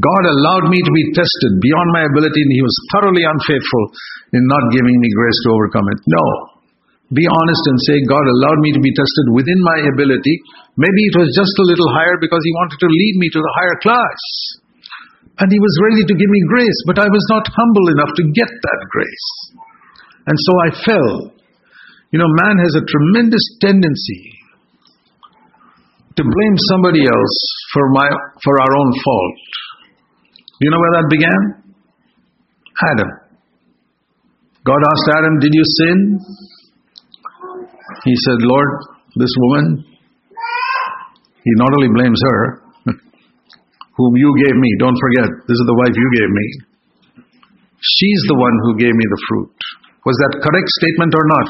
God 0.00 0.22
allowed 0.28 0.66
me 0.72 0.80
to 0.80 0.92
be 0.92 1.04
tested 1.14 1.52
beyond 1.60 1.88
my 1.92 2.02
ability, 2.08 2.40
and 2.40 2.52
He 2.56 2.64
was 2.64 2.74
thoroughly 2.96 3.22
unfaithful 3.22 3.84
in 4.32 4.42
not 4.48 4.64
giving 4.72 4.96
me 4.96 5.08
grace 5.12 5.38
to 5.44 5.48
overcome 5.52 5.86
it. 5.92 6.00
No. 6.08 6.53
Be 7.14 7.24
honest 7.30 7.64
and 7.70 7.78
say, 7.86 7.96
God 8.10 8.26
allowed 8.26 8.60
me 8.60 8.74
to 8.74 8.82
be 8.82 8.90
tested 8.90 9.26
within 9.30 9.60
my 9.62 9.86
ability. 9.86 10.34
Maybe 10.74 11.02
it 11.06 11.16
was 11.16 11.30
just 11.30 11.54
a 11.62 11.68
little 11.70 11.90
higher 11.94 12.18
because 12.18 12.42
He 12.42 12.52
wanted 12.58 12.78
to 12.82 12.90
lead 12.90 13.14
me 13.22 13.30
to 13.30 13.40
the 13.40 13.52
higher 13.54 13.78
class. 13.80 14.20
And 15.38 15.50
he 15.50 15.58
was 15.58 15.74
ready 15.82 16.06
to 16.06 16.14
give 16.14 16.30
me 16.30 16.42
grace, 16.46 16.80
but 16.86 16.98
I 16.98 17.10
was 17.10 17.26
not 17.26 17.42
humble 17.50 17.86
enough 17.90 18.12
to 18.22 18.24
get 18.38 18.46
that 18.46 18.80
grace. 18.86 19.28
And 20.30 20.36
so 20.38 20.52
I 20.62 20.68
fell. 20.86 21.12
You 22.14 22.22
know, 22.22 22.30
man 22.46 22.62
has 22.62 22.78
a 22.78 22.86
tremendous 22.86 23.42
tendency 23.58 24.22
to 26.14 26.22
blame 26.22 26.56
somebody 26.70 27.02
else 27.02 27.36
for, 27.74 27.90
my, 27.90 28.06
for 28.46 28.54
our 28.62 28.72
own 28.78 28.90
fault. 29.02 29.42
Do 30.54 30.60
you 30.62 30.70
know 30.70 30.78
where 30.78 31.02
that 31.02 31.10
began? 31.10 31.42
Adam. 32.94 33.10
God 34.62 34.78
asked 34.78 35.10
Adam, 35.18 35.40
Did 35.40 35.50
you 35.50 35.64
sin? 35.82 35.98
He 38.04 38.14
said, 38.28 38.38
Lord, 38.44 38.70
this 39.16 39.32
woman, 39.48 39.80
he 41.40 41.52
not 41.56 41.72
only 41.72 41.88
blames 41.88 42.20
her, 42.20 42.40
whom 43.96 44.12
you 44.16 44.30
gave 44.44 44.56
me. 44.56 44.70
Don't 44.80 44.96
forget, 44.96 45.28
this 45.48 45.56
is 45.56 45.66
the 45.66 45.78
wife 45.80 45.94
you 45.96 46.08
gave 46.20 46.30
me. 46.30 46.46
She's 47.80 48.22
the 48.28 48.36
one 48.36 48.56
who 48.64 48.80
gave 48.80 48.92
me 48.92 49.06
the 49.08 49.20
fruit. 49.28 49.56
Was 50.04 50.16
that 50.20 50.40
correct 50.44 50.68
statement 50.84 51.12
or 51.16 51.24
not? 51.24 51.46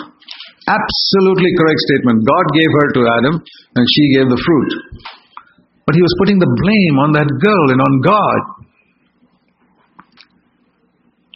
Absolutely 0.70 1.50
correct 1.58 1.80
statement. 1.90 2.22
God 2.22 2.46
gave 2.54 2.70
her 2.70 2.86
to 2.94 3.00
Adam 3.18 3.34
and 3.42 3.84
she 3.90 4.04
gave 4.14 4.26
the 4.30 4.38
fruit. 4.38 4.70
But 5.86 5.94
he 5.98 6.02
was 6.02 6.14
putting 6.22 6.38
the 6.38 6.48
blame 6.48 6.96
on 7.02 7.10
that 7.18 7.28
girl 7.28 7.66
and 7.74 7.80
on 7.82 7.94
God. 8.00 8.40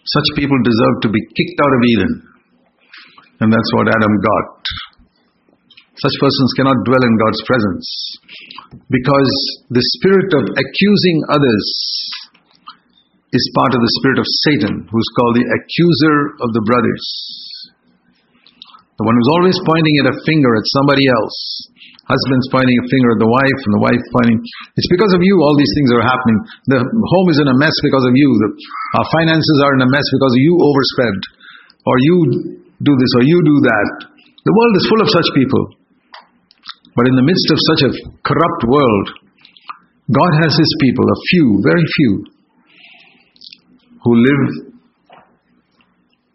Such 0.09 0.29
people 0.41 0.57
deserve 0.65 0.97
to 1.05 1.09
be 1.13 1.21
kicked 1.21 1.59
out 1.61 1.75
of 1.75 1.83
Eden. 1.85 2.13
And 3.45 3.53
that's 3.53 3.71
what 3.77 3.87
Adam 3.93 4.15
got. 4.19 4.47
Such 5.99 6.17
persons 6.23 6.51
cannot 6.55 6.79
dwell 6.87 7.03
in 7.03 7.15
God's 7.19 7.43
presence 7.43 7.87
because 8.87 9.33
the 9.67 9.83
spirit 9.99 10.31
of 10.31 10.45
accusing 10.55 11.19
others 11.27 11.67
is 13.35 13.45
part 13.59 13.75
of 13.75 13.83
the 13.83 13.93
spirit 14.01 14.19
of 14.23 14.27
Satan, 14.47 14.75
who's 14.89 15.11
called 15.19 15.35
the 15.37 15.49
accuser 15.59 16.17
of 16.39 16.55
the 16.55 16.65
brothers. 16.65 17.05
The 18.99 19.07
one 19.07 19.15
who's 19.15 19.35
always 19.35 19.59
pointing 19.63 19.97
at 20.03 20.11
a 20.11 20.17
finger 20.23 20.55
at 20.55 20.67
somebody 20.75 21.07
else. 21.07 21.39
Husband's 22.09 22.49
pointing 22.49 22.79
a 22.79 22.87
finger 22.89 23.11
at 23.15 23.21
the 23.21 23.29
wife, 23.29 23.61
and 23.69 23.73
the 23.77 23.85
wife 23.85 24.05
pointing. 24.17 24.39
It's 24.81 24.91
because 24.91 25.13
of 25.13 25.21
you 25.21 25.35
all 25.45 25.55
these 25.61 25.75
things 25.77 25.93
are 25.93 26.07
happening. 26.09 26.39
The 26.73 26.79
home 26.81 27.29
is 27.29 27.39
in 27.43 27.53
a 27.53 27.57
mess 27.61 27.75
because 27.85 28.07
of 28.09 28.15
you. 28.17 28.29
The, 28.33 28.49
our 28.97 29.07
finances 29.13 29.59
are 29.61 29.77
in 29.77 29.83
a 29.85 29.91
mess 29.93 30.07
because 30.09 30.35
you 30.41 30.57
overspent, 30.57 31.21
or 31.85 31.95
you 32.01 32.17
do 32.81 32.93
this, 32.97 33.13
or 33.13 33.23
you 33.29 33.39
do 33.45 33.57
that. 33.61 33.89
The 34.41 34.55
world 34.57 34.75
is 34.81 34.85
full 34.89 35.03
of 35.05 35.11
such 35.13 35.29
people. 35.37 35.63
But 36.99 37.07
in 37.07 37.15
the 37.15 37.23
midst 37.23 37.49
of 37.55 37.59
such 37.63 37.83
a 37.87 37.95
corrupt 38.27 38.63
world, 38.67 39.07
God 40.11 40.33
has 40.43 40.51
His 40.51 40.73
people, 40.83 41.07
a 41.07 41.19
few, 41.31 41.47
very 41.63 41.87
few, 41.95 42.13
who 44.03 44.13
live 44.19 44.43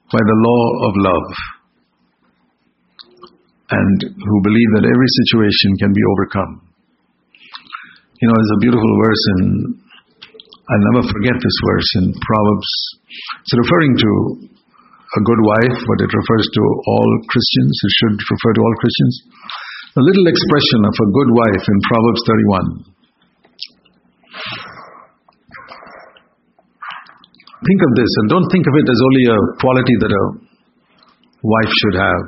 by 0.07 0.23
the 0.23 0.37
law 0.39 0.63
of 0.87 0.93
love 1.03 1.27
and 3.75 3.97
who 4.07 4.37
believe 4.47 4.71
that 4.79 4.87
every 4.87 5.09
situation 5.19 5.83
can 5.83 5.91
be 5.91 6.03
overcome. 6.15 6.63
You 8.23 8.31
know, 8.31 8.35
there's 8.39 8.55
a 8.55 8.63
beautiful 8.63 8.91
verse 9.03 9.23
in, 9.35 9.41
I'll 10.63 10.87
never 10.95 11.03
forget 11.11 11.35
this 11.43 11.57
verse 11.67 11.89
in 11.99 12.15
Proverbs. 12.23 12.71
It's 13.43 13.59
referring 13.67 13.99
to 13.99 14.11
a 14.47 15.21
good 15.27 15.41
wife, 15.43 15.77
but 15.91 16.07
it 16.07 16.11
refers 16.13 16.45
to 16.55 16.63
all 16.87 17.09
Christians. 17.27 17.73
It 17.83 17.93
should 17.99 18.15
refer 18.15 18.51
to 18.55 18.61
all 18.63 18.75
Christians. 18.79 19.15
A 19.93 20.01
little 20.01 20.25
expression 20.25 20.89
of 20.89 20.95
a 20.97 21.07
good 21.13 21.29
wife 21.37 21.65
in 21.69 21.77
Proverbs 21.85 22.21
31. 22.25 22.81
Think 27.61 27.81
of 27.85 27.91
this 27.93 28.09
and 28.09 28.25
don't 28.25 28.49
think 28.49 28.65
of 28.65 28.73
it 28.73 28.89
as 28.89 28.97
only 29.05 29.25
a 29.29 29.37
quality 29.61 29.93
that 30.01 30.09
a 30.09 30.23
wife 31.45 31.73
should 31.77 31.93
have. 32.01 32.23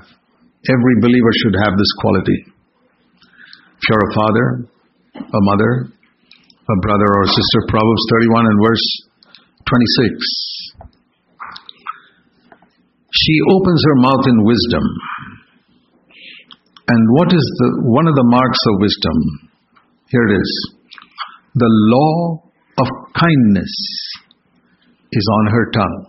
Every 0.70 0.96
believer 1.02 1.34
should 1.42 1.58
have 1.66 1.74
this 1.74 1.90
quality. 2.06 2.38
If 2.46 3.84
you're 3.90 3.98
a 3.98 4.14
father, 4.14 4.70
a 5.26 5.42
mother, 5.50 5.90
a 5.90 6.78
brother 6.86 7.10
or 7.18 7.24
a 7.26 7.34
sister, 7.34 7.60
Proverbs 7.66 8.06
31 8.30 8.46
and 8.46 8.60
verse 8.62 8.86
26. 9.66 10.22
She 13.10 13.36
opens 13.58 13.82
her 13.90 13.98
mouth 14.06 14.22
in 14.30 14.46
wisdom 14.46 14.86
and 16.88 17.02
what 17.18 17.34
is 17.34 17.46
the 17.60 17.70
one 17.82 18.08
of 18.08 18.16
the 18.16 18.28
marks 18.30 18.60
of 18.70 18.82
wisdom? 18.82 19.18
Here 20.10 20.26
it 20.30 20.38
is. 20.38 20.52
The 21.56 21.72
law 21.90 22.44
of 22.78 22.88
kindness 23.16 23.74
is 25.12 25.26
on 25.40 25.46
her 25.52 25.72
tongue. 25.72 26.06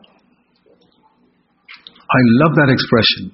I 2.06 2.20
love 2.44 2.54
that 2.56 2.68
expression. 2.68 3.32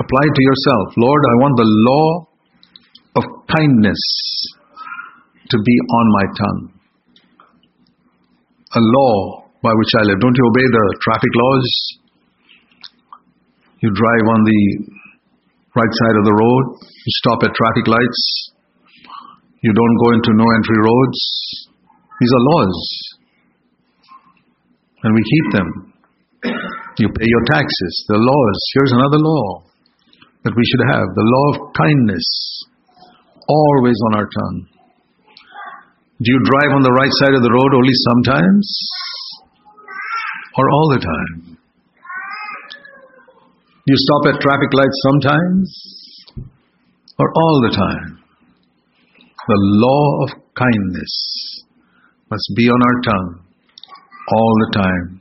Apply 0.00 0.22
it 0.24 0.34
to 0.34 0.42
yourself. 0.42 0.86
Lord, 0.96 1.22
I 1.22 1.34
want 1.44 1.54
the 1.56 1.70
law 1.70 2.08
of 3.16 3.24
kindness 3.46 4.02
to 5.50 5.56
be 5.58 5.76
on 5.92 6.06
my 6.12 6.24
tongue. 6.38 6.62
A 8.74 8.80
law 8.80 9.44
by 9.62 9.72
which 9.74 9.92
I 9.98 10.02
live? 10.08 10.20
Don't 10.20 10.36
you 10.36 10.46
obey 10.46 10.66
the 10.72 10.98
traffic 11.04 11.32
laws? 11.34 11.99
You 13.80 13.88
drive 13.88 14.26
on 14.28 14.40
the 14.44 14.62
right 15.72 15.94
side 16.04 16.16
of 16.20 16.24
the 16.28 16.36
road. 16.36 16.64
You 16.84 17.12
stop 17.24 17.40
at 17.48 17.56
traffic 17.56 17.88
lights. 17.88 18.22
You 19.64 19.72
don't 19.72 19.96
go 20.04 20.08
into 20.16 20.36
no 20.36 20.44
entry 20.44 20.80
roads. 20.84 21.20
These 22.20 22.32
are 22.32 22.44
laws. 22.44 22.78
And 25.02 25.14
we 25.16 25.22
keep 25.24 25.46
them. 25.56 25.68
You 27.00 27.08
pay 27.08 27.24
your 27.24 27.44
taxes. 27.48 28.04
The 28.08 28.20
laws. 28.20 28.58
Here's 28.76 28.92
another 28.92 29.16
law 29.16 29.64
that 30.44 30.52
we 30.56 30.64
should 30.68 30.84
have 30.92 31.08
the 31.16 31.24
law 31.24 31.46
of 31.52 31.72
kindness. 31.72 32.26
Always 33.48 33.96
on 34.08 34.16
our 34.16 34.28
tongue. 34.28 34.60
Do 36.20 36.28
you 36.28 36.40
drive 36.44 36.76
on 36.76 36.82
the 36.84 36.92
right 36.92 37.12
side 37.24 37.32
of 37.32 37.42
the 37.42 37.52
road 37.52 37.72
only 37.72 37.96
sometimes? 38.12 38.64
Or 40.56 40.68
all 40.68 40.88
the 40.92 41.00
time? 41.00 41.59
You 43.90 43.98
stop 44.06 44.22
at 44.30 44.38
traffic 44.38 44.70
lights 44.70 44.98
sometimes? 45.02 45.66
Or 47.18 47.26
all 47.26 47.56
the 47.66 47.74
time? 47.74 48.22
The 49.50 49.58
law 49.82 50.22
of 50.22 50.28
kindness 50.54 51.14
must 52.30 52.46
be 52.54 52.70
on 52.70 52.78
our 52.86 52.98
tongue 53.02 53.42
all 54.30 54.54
the 54.62 54.78
time. 54.78 55.20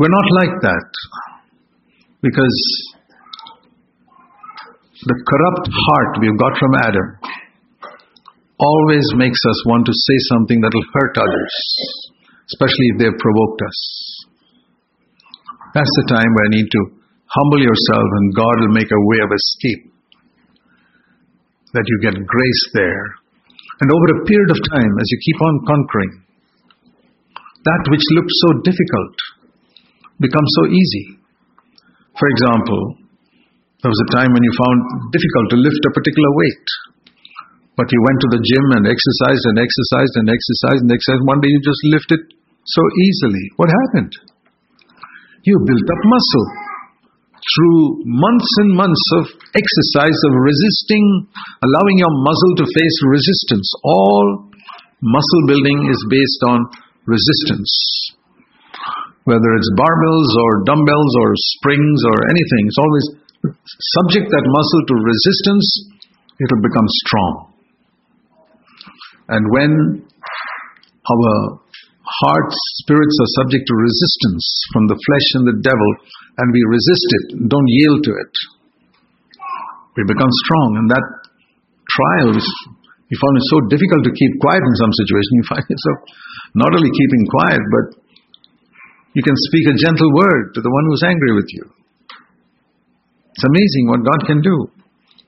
We're 0.00 0.10
not 0.10 0.28
like 0.34 0.54
that 0.66 0.88
because 2.22 2.58
the 5.06 5.14
corrupt 5.22 5.70
heart 5.70 6.18
we've 6.22 6.38
got 6.42 6.58
from 6.58 6.74
Adam 6.82 7.08
always 8.58 9.06
makes 9.14 9.38
us 9.46 9.66
want 9.66 9.86
to 9.86 9.92
say 9.94 10.18
something 10.34 10.60
that 10.60 10.74
will 10.74 10.90
hurt 10.92 11.18
others, 11.18 11.54
especially 12.50 12.86
if 12.94 12.98
they've 12.98 13.20
provoked 13.22 13.62
us. 13.62 13.78
That's 15.74 15.94
the 16.02 16.06
time 16.10 16.26
where 16.34 16.46
you 16.50 16.64
need 16.64 16.70
to 16.72 17.01
humble 17.32 17.62
yourself 17.64 18.08
and 18.20 18.36
God 18.36 18.54
will 18.60 18.76
make 18.76 18.90
a 18.92 19.04
way 19.08 19.18
of 19.24 19.30
escape. 19.32 19.82
That 21.72 21.88
you 21.88 21.96
get 22.04 22.20
grace 22.20 22.64
there. 22.76 23.04
And 23.80 23.88
over 23.88 24.08
a 24.12 24.24
period 24.28 24.50
of 24.52 24.60
time, 24.76 24.92
as 25.00 25.08
you 25.08 25.18
keep 25.24 25.40
on 25.40 25.54
conquering, 25.64 26.12
that 27.64 27.82
which 27.88 28.04
looked 28.12 28.34
so 28.44 28.48
difficult 28.60 29.16
becomes 30.20 30.50
so 30.60 30.64
easy. 30.68 31.16
For 32.20 32.28
example, 32.28 33.00
there 33.80 33.90
was 33.90 34.02
a 34.06 34.12
time 34.14 34.30
when 34.30 34.44
you 34.44 34.52
found 34.52 34.78
difficult 35.10 35.46
to 35.56 35.62
lift 35.64 35.82
a 35.88 35.96
particular 35.96 36.30
weight. 36.36 36.66
But 37.74 37.88
you 37.88 37.98
went 38.04 38.18
to 38.20 38.30
the 38.36 38.42
gym 38.44 38.66
and 38.76 38.84
exercised 38.84 39.44
and 39.48 39.56
exercised 39.56 40.14
and 40.20 40.28
exercised 40.28 40.82
and 40.84 40.92
exercised. 40.92 41.24
One 41.24 41.40
day 41.40 41.48
you 41.48 41.58
just 41.64 41.82
lifted 41.88 42.20
so 42.68 42.82
easily. 43.08 43.44
What 43.56 43.72
happened? 43.72 44.12
You 45.48 45.56
built 45.64 45.86
up 45.88 46.02
muscle 46.04 46.46
through 47.42 48.06
months 48.06 48.50
and 48.62 48.70
months 48.70 49.04
of 49.18 49.24
exercise 49.58 50.18
of 50.30 50.32
resisting, 50.38 51.26
allowing 51.58 51.96
your 51.98 52.14
muscle 52.22 52.54
to 52.62 52.66
face 52.70 52.96
resistance. 53.10 53.66
All 53.82 54.46
muscle 55.02 55.42
building 55.50 55.90
is 55.90 56.00
based 56.06 56.42
on 56.46 56.58
resistance. 57.06 57.70
Whether 59.24 59.50
it's 59.58 59.70
barbells 59.78 60.30
or 60.38 60.50
dumbbells 60.66 61.12
or 61.18 61.28
springs 61.58 62.00
or 62.06 62.16
anything, 62.30 62.62
it's 62.66 62.78
always 62.78 63.06
subject 63.98 64.30
that 64.30 64.44
muscle 64.46 64.82
to 64.86 64.94
resistance, 65.02 65.66
it'll 66.38 66.62
become 66.62 66.88
strong. 67.06 67.52
And 69.28 69.46
when 69.50 70.06
our 71.10 71.61
hearts, 72.20 72.56
spirits 72.84 73.16
are 73.22 73.30
subject 73.40 73.64
to 73.64 73.74
resistance 73.74 74.44
from 74.76 74.84
the 74.90 74.98
flesh 74.98 75.28
and 75.40 75.44
the 75.48 75.58
devil, 75.64 75.90
and 76.36 76.46
we 76.52 76.60
resist 76.68 77.08
it, 77.22 77.24
don't 77.48 77.70
yield 77.80 78.04
to 78.04 78.12
it, 78.12 78.32
we 79.96 80.02
become 80.04 80.32
strong. 80.48 80.68
And 80.80 80.86
that 80.92 81.06
trial, 81.88 82.28
which 82.36 82.50
you 83.08 83.16
found 83.20 83.34
it 83.36 83.46
so 83.52 83.58
difficult 83.68 84.02
to 84.08 84.12
keep 84.12 84.32
quiet 84.40 84.64
in 84.64 84.74
some 84.80 84.92
situation, 84.96 85.32
you 85.40 85.46
find 85.48 85.66
yourself 85.68 85.98
not 86.56 86.70
only 86.72 86.92
keeping 86.92 87.22
quiet, 87.28 87.62
but 87.64 87.84
you 89.12 89.22
can 89.24 89.36
speak 89.52 89.68
a 89.68 89.76
gentle 89.76 90.08
word 90.16 90.56
to 90.56 90.60
the 90.64 90.72
one 90.72 90.84
who's 90.88 91.04
angry 91.04 91.32
with 91.36 91.48
you. 91.52 91.64
It's 93.32 93.44
amazing 93.48 93.84
what 93.88 94.04
God 94.04 94.20
can 94.28 94.40
do. 94.40 94.56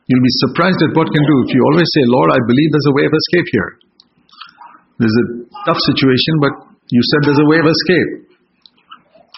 You'll 0.09 0.25
be 0.25 0.37
surprised 0.49 0.81
at 0.85 0.93
what 0.93 1.09
can 1.09 1.25
do 1.25 1.37
if 1.49 1.51
you 1.57 1.61
always 1.65 1.89
say, 1.97 2.05
Lord, 2.09 2.29
I 2.33 2.41
believe 2.45 2.69
there's 2.73 2.93
a 2.93 2.97
way 2.97 3.05
of 3.09 3.15
escape 3.17 3.49
here. 3.53 3.71
There's 5.01 5.17
a 5.17 5.27
tough 5.65 5.81
situation, 5.81 6.33
but 6.45 6.74
you 6.93 7.03
said 7.13 7.25
there's 7.25 7.41
a 7.41 7.51
way 7.51 7.59
of 7.61 7.69
escape. 7.69 8.11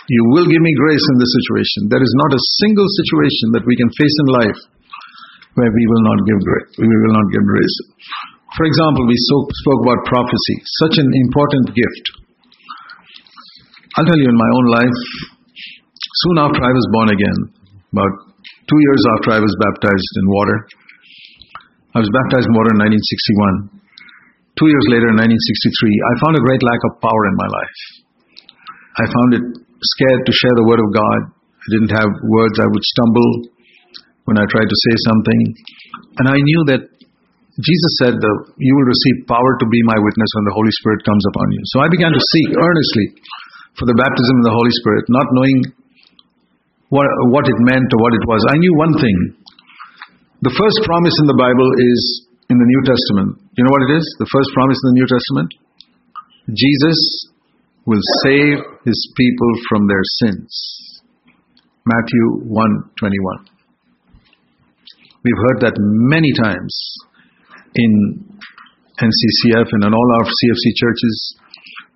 You 0.07 0.23
will 0.35 0.47
give 0.47 0.63
me 0.63 0.73
grace 0.87 1.03
in 1.03 1.17
this 1.19 1.33
situation. 1.43 1.91
There 1.91 2.03
is 2.03 2.15
not 2.23 2.31
a 2.35 2.47
single 2.63 2.87
situation 2.87 3.47
that 3.59 3.67
we 3.67 3.75
can 3.75 3.91
face 3.99 4.17
in 4.23 4.29
life 4.39 4.61
where 5.59 5.73
we 5.73 5.85
will 5.91 6.05
not 6.07 6.19
give 6.27 6.39
grace. 6.43 6.71
We 6.79 6.87
will 6.87 7.15
not 7.17 7.27
give 7.35 7.43
grace. 7.43 7.77
For 8.55 8.65
example, 8.71 9.03
we 9.05 9.19
spoke 9.19 9.81
about 9.83 10.07
prophecy, 10.07 10.57
such 10.87 10.97
an 11.03 11.09
important 11.27 11.75
gift. 11.75 12.05
I'll 13.99 14.07
tell 14.07 14.21
you 14.21 14.29
in 14.31 14.39
my 14.39 14.51
own 14.63 14.67
life, 14.79 14.99
soon 16.29 16.37
after 16.39 16.61
I 16.63 16.71
was 16.71 16.87
born 16.93 17.09
again, 17.11 17.39
about 17.91 18.13
two 18.45 18.81
years 18.81 19.03
after 19.19 19.29
I 19.37 19.41
was 19.41 19.53
baptized 19.59 20.15
in 20.23 20.27
water, 20.29 20.57
I 21.97 21.99
was 22.05 22.11
baptized 22.13 22.47
in 22.47 22.55
water 22.55 22.77
in 22.77 22.81
1961. 22.85 23.76
Two 24.57 24.69
years 24.73 24.87
later, 24.89 25.13
in 25.13 25.21
1963, 25.21 25.29
I 25.29 26.13
found 26.25 26.35
a 26.41 26.43
great 26.45 26.65
lack 26.65 26.81
of 26.89 27.01
power 27.05 27.23
in 27.29 27.37
my 27.37 27.49
life. 27.49 27.79
I 28.97 29.05
found 29.05 29.31
it 29.37 29.45
scared 29.85 30.23
to 30.25 30.33
share 30.33 30.57
the 30.57 30.65
Word 30.65 30.81
of 30.81 30.89
God. 30.97 31.21
I 31.37 31.69
didn't 31.77 31.93
have 31.93 32.09
words. 32.25 32.57
I 32.57 32.65
would 32.65 32.85
stumble 32.97 33.31
when 34.25 34.41
I 34.41 34.49
tried 34.49 34.69
to 34.69 34.79
say 34.89 34.95
something. 35.13 35.41
And 36.25 36.27
I 36.33 36.39
knew 36.41 36.61
that 36.73 36.83
Jesus 37.61 37.93
said 38.01 38.17
you 38.17 38.73
will 38.77 38.89
receive 38.89 39.29
power 39.29 39.53
to 39.61 39.67
be 39.69 39.81
my 39.85 39.97
witness 39.97 40.31
when 40.41 40.45
the 40.49 40.57
Holy 40.57 40.73
Spirit 40.81 41.05
comes 41.05 41.25
upon 41.33 41.47
you. 41.53 41.63
So 41.73 41.85
I 41.85 41.89
began 41.89 42.13
to 42.13 42.21
seek 42.21 42.49
earnestly 42.53 43.07
for 43.77 43.85
the 43.85 43.97
baptism 43.97 44.35
of 44.41 44.45
the 44.49 44.57
Holy 44.57 44.75
Spirit, 44.81 45.05
not 45.13 45.29
knowing 45.37 45.57
what, 46.89 47.09
what 47.33 47.45
it 47.45 47.59
meant 47.61 47.89
or 47.93 47.99
what 48.01 48.13
it 48.17 48.25
was. 48.25 48.41
I 48.49 48.57
knew 48.57 48.73
one 48.77 48.95
thing. 49.01 49.17
The 50.45 50.53
first 50.53 50.81
promise 50.85 51.17
in 51.21 51.27
the 51.29 51.37
Bible 51.37 51.69
is 51.77 52.26
in 52.51 52.57
the 52.59 52.69
New 52.69 52.83
Testament. 52.87 53.43
You 53.59 53.65
know 53.67 53.75
what 53.75 53.87
it 53.91 53.99
is? 53.99 54.07
The 54.19 54.31
first 54.31 54.51
promise 54.55 54.79
in 54.79 54.87
the 54.95 54.99
New 55.03 55.09
Testament? 55.11 55.49
Jesus 56.55 56.99
will 57.87 58.03
save 58.23 58.59
his 58.87 58.99
people 59.19 59.51
from 59.71 59.87
their 59.91 60.05
sins. 60.23 60.51
Matthew 61.87 62.51
1:21. 62.51 63.47
We've 65.23 65.43
heard 65.51 65.59
that 65.67 65.75
many 65.79 66.31
times 66.39 66.71
in 67.75 67.91
NCCF 68.99 69.69
and 69.75 69.83
in 69.87 69.93
all 69.95 70.09
our 70.19 70.27
CFC 70.27 70.65
churches. 70.79 71.15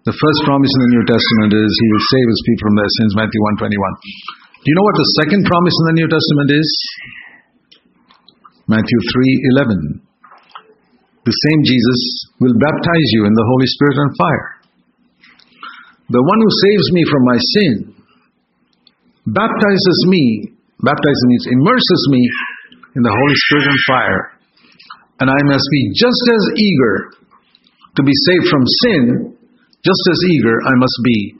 The 0.02 0.16
first 0.16 0.40
promise 0.46 0.72
in 0.74 0.80
the 0.82 0.92
New 0.98 1.04
Testament 1.06 1.52
is 1.54 1.70
he 1.70 1.88
will 1.94 2.06
save 2.10 2.26
his 2.26 2.42
people 2.46 2.62
from 2.66 2.76
their 2.78 2.90
sins, 2.98 3.12
Matthew 3.14 3.40
1:21. 3.54 3.94
Do 4.62 4.66
you 4.66 4.74
know 4.74 4.86
what 4.86 4.98
the 4.98 5.10
second 5.22 5.46
promise 5.46 5.76
in 5.78 5.86
the 5.94 5.96
New 6.02 6.08
Testament 6.10 6.50
is? 6.50 6.68
Matthew 8.66 8.98
3:11. 9.14 10.09
The 11.24 11.36
same 11.36 11.60
Jesus 11.68 12.00
will 12.40 12.56
baptize 12.56 13.08
you 13.12 13.28
in 13.28 13.34
the 13.36 13.44
Holy 13.44 13.68
Spirit 13.68 13.96
and 14.00 14.12
fire. 14.16 14.48
The 16.10 16.22
one 16.24 16.40
who 16.40 16.52
saves 16.64 16.86
me 16.90 17.02
from 17.06 17.22
my 17.28 17.38
sin 17.38 17.72
baptizes 19.28 19.98
me, 20.08 20.56
baptizes 20.80 21.24
means 21.28 21.46
immerses 21.52 22.02
me 22.10 22.22
in 22.96 23.02
the 23.04 23.12
Holy 23.12 23.36
Spirit 23.46 23.66
and 23.68 23.80
fire. 23.86 24.22
And 25.20 25.28
I 25.28 25.40
must 25.44 25.68
be 25.70 25.82
just 25.94 26.22
as 26.32 26.44
eager 26.56 26.94
to 27.96 28.02
be 28.02 28.16
saved 28.26 28.48
from 28.48 28.64
sin, 28.88 29.36
just 29.84 30.04
as 30.10 30.18
eager 30.34 30.56
I 30.66 30.74
must 30.80 30.98
be 31.04 31.36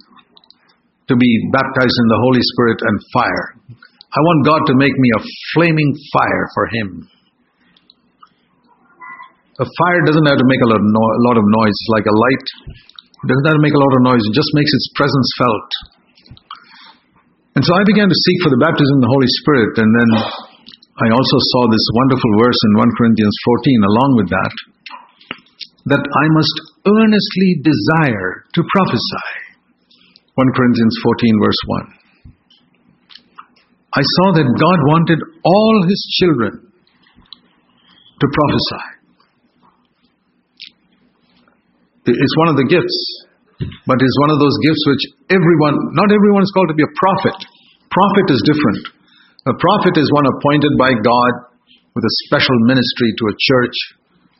to 1.09 1.17
be 1.17 1.33
baptized 1.51 1.97
in 1.99 2.09
the 2.13 2.21
Holy 2.23 2.45
Spirit 2.55 2.79
and 2.85 2.97
fire. 3.17 3.47
I 3.75 4.21
want 4.23 4.47
God 4.47 4.63
to 4.71 4.75
make 4.79 4.95
me 4.95 5.11
a 5.17 5.25
flaming 5.55 5.91
fire 6.13 6.47
for 6.55 6.67
Him. 6.69 6.89
A 9.61 9.67
fire 9.69 10.03
doesn't 10.09 10.25
have 10.25 10.41
to 10.41 10.49
make 10.49 10.63
a 10.65 10.69
lot, 10.73 10.81
of 10.81 10.87
no- 10.89 11.17
lot 11.29 11.37
of 11.37 11.45
noise, 11.45 11.79
like 11.93 12.09
a 12.09 12.17
light. 12.17 12.47
It 13.21 13.29
doesn't 13.29 13.47
have 13.53 13.59
to 13.61 13.65
make 13.65 13.77
a 13.77 13.83
lot 13.83 13.93
of 13.93 14.01
noise, 14.09 14.25
it 14.25 14.33
just 14.33 14.49
makes 14.57 14.73
its 14.73 14.89
presence 14.97 15.29
felt. 15.37 15.71
And 17.61 17.63
so 17.69 17.77
I 17.77 17.85
began 17.85 18.09
to 18.09 18.17
seek 18.17 18.39
for 18.41 18.49
the 18.49 18.63
baptism 18.63 18.95
of 18.97 19.03
the 19.05 19.13
Holy 19.13 19.31
Spirit, 19.45 19.73
and 19.77 19.91
then 19.93 20.11
I 21.05 21.13
also 21.13 21.37
saw 21.53 21.69
this 21.69 21.85
wonderful 21.93 22.33
verse 22.41 22.57
in 22.57 22.73
1 22.89 22.97
Corinthians 22.97 23.37
14 23.61 23.85
along 23.85 24.11
with 24.17 24.29
that 24.33 24.55
that 25.93 26.05
I 26.05 26.27
must 26.37 26.57
earnestly 26.89 27.51
desire 27.65 28.45
to 28.53 28.61
prophesy. 28.65 29.29
1 30.37 30.57
Corinthians 30.57 30.97
14, 31.05 31.37
verse 31.41 31.61
1. 31.69 32.33
I 33.93 34.03
saw 34.05 34.27
that 34.41 34.49
God 34.57 34.79
wanted 34.89 35.21
all 35.45 35.85
his 35.89 36.01
children 36.21 36.73
to 38.21 38.27
prophesy. 38.29 39.00
It's 42.09 42.37
one 42.41 42.49
of 42.49 42.57
the 42.57 42.69
gifts. 42.69 42.99
but 43.85 44.01
it's 44.01 44.19
one 44.25 44.33
of 44.33 44.41
those 44.41 44.57
gifts 44.65 44.83
which 44.89 45.05
everyone, 45.37 45.77
not 45.93 46.09
everyone 46.09 46.41
is 46.41 46.53
called 46.57 46.73
to 46.73 46.79
be 46.79 46.87
a 46.87 46.97
prophet. 46.97 47.37
Prophet 47.93 48.27
is 48.33 48.41
different. 48.49 48.85
A 49.49 49.55
prophet 49.57 50.01
is 50.01 50.09
one 50.13 50.25
appointed 50.25 50.73
by 50.81 50.97
God 50.97 51.33
with 51.93 52.05
a 52.05 52.17
special 52.29 52.57
ministry 52.65 53.13
to 53.21 53.25
a 53.29 53.37
church. 53.37 53.77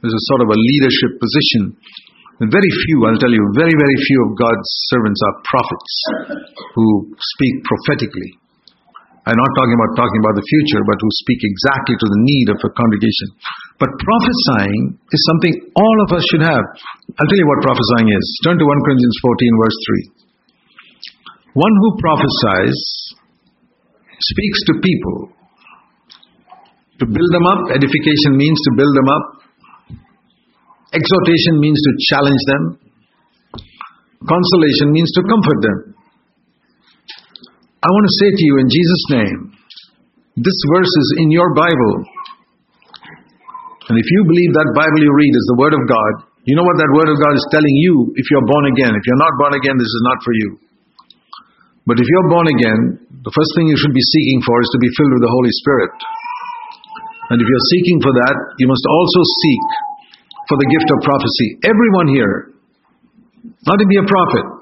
There's 0.01 0.17
a 0.17 0.27
sort 0.33 0.41
of 0.45 0.49
a 0.49 0.57
leadership 0.57 1.21
position. 1.21 1.77
And 2.41 2.49
very 2.49 2.73
few, 2.89 3.05
I'll 3.05 3.21
tell 3.21 3.33
you, 3.33 3.45
very, 3.53 3.77
very 3.77 3.99
few 4.01 4.19
of 4.25 4.41
God's 4.41 4.69
servants 4.89 5.21
are 5.21 5.45
prophets 5.45 5.93
who 6.73 7.13
speak 7.37 7.55
prophetically. 7.69 8.40
I'm 9.21 9.37
not 9.37 9.53
talking 9.53 9.77
about 9.77 9.93
talking 10.01 10.21
about 10.25 10.37
the 10.41 10.47
future, 10.49 10.81
but 10.81 10.97
who 10.97 11.11
speak 11.21 11.41
exactly 11.45 11.93
to 11.93 12.07
the 12.09 12.21
need 12.25 12.47
of 12.57 12.59
a 12.65 12.71
congregation. 12.73 13.29
But 13.77 13.93
prophesying 14.01 14.97
is 14.97 15.21
something 15.29 15.53
all 15.77 15.97
of 16.09 16.17
us 16.17 16.25
should 16.33 16.45
have. 16.45 16.65
I'll 17.21 17.29
tell 17.29 17.41
you 17.41 17.49
what 17.49 17.61
prophesying 17.61 18.09
is. 18.17 18.25
Turn 18.49 18.57
to 18.57 18.65
1 18.65 18.87
Corinthians 18.87 19.17
14, 19.21 19.61
verse 19.61 19.79
3. 21.53 21.61
One 21.61 21.75
who 21.85 21.89
prophesies 22.01 22.81
speaks 24.21 24.59
to 24.69 24.73
people. 24.81 25.17
To 27.01 27.05
build 27.05 27.31
them 27.33 27.45
up, 27.45 27.77
edification 27.77 28.37
means 28.37 28.57
to 28.57 28.71
build 28.77 28.93
them 28.97 29.09
up. 29.09 29.25
Exhortation 30.97 31.61
means 31.61 31.77
to 31.77 31.91
challenge 32.09 32.43
them. 32.49 32.63
Consolation 34.25 34.93
means 34.93 35.13
to 35.13 35.23
comfort 35.29 35.61
them. 35.61 35.90
I 37.81 37.89
want 37.89 38.05
to 38.05 38.15
say 38.21 38.29
to 38.29 38.43
you 38.45 38.55
in 38.61 38.69
Jesus' 38.69 39.05
name, 39.09 39.41
this 40.37 40.59
verse 40.69 40.93
is 40.93 41.09
in 41.25 41.33
your 41.33 41.49
Bible. 41.57 41.95
And 43.89 43.97
if 43.97 44.05
you 44.05 44.21
believe 44.29 44.53
that 44.53 44.69
Bible 44.77 45.01
you 45.01 45.09
read 45.17 45.33
is 45.33 45.47
the 45.49 45.59
Word 45.59 45.73
of 45.73 45.83
God, 45.89 46.13
you 46.45 46.61
know 46.61 46.65
what 46.65 46.77
that 46.77 46.93
Word 46.93 47.09
of 47.09 47.17
God 47.17 47.35
is 47.41 47.45
telling 47.49 47.77
you 47.81 48.13
if 48.21 48.29
you're 48.29 48.45
born 48.45 48.69
again. 48.77 48.93
If 48.93 49.05
you're 49.09 49.25
not 49.25 49.33
born 49.41 49.57
again, 49.57 49.81
this 49.81 49.89
is 49.89 50.03
not 50.05 50.21
for 50.21 50.33
you. 50.37 50.61
But 51.89 51.97
if 51.97 52.05
you're 52.05 52.29
born 52.29 52.53
again, 52.53 53.01
the 53.25 53.33
first 53.33 53.51
thing 53.57 53.73
you 53.73 53.81
should 53.81 53.97
be 53.97 54.05
seeking 54.05 54.45
for 54.45 54.61
is 54.61 54.69
to 54.77 54.81
be 54.85 54.93
filled 55.01 55.17
with 55.17 55.25
the 55.25 55.33
Holy 55.33 55.53
Spirit. 55.65 55.93
And 57.33 57.41
if 57.41 57.49
you're 57.49 57.69
seeking 57.73 57.99
for 58.05 58.13
that, 58.13 58.37
you 58.61 58.69
must 58.69 58.85
also 58.85 59.21
seek 59.25 59.65
for 60.53 60.61
the 60.61 60.69
gift 60.69 60.89
of 60.93 60.99
prophecy. 61.01 61.49
Everyone 61.65 62.09
here, 62.13 62.35
not 63.65 63.81
to 63.81 63.89
be 63.89 63.97
a 63.97 64.05
prophet. 64.05 64.60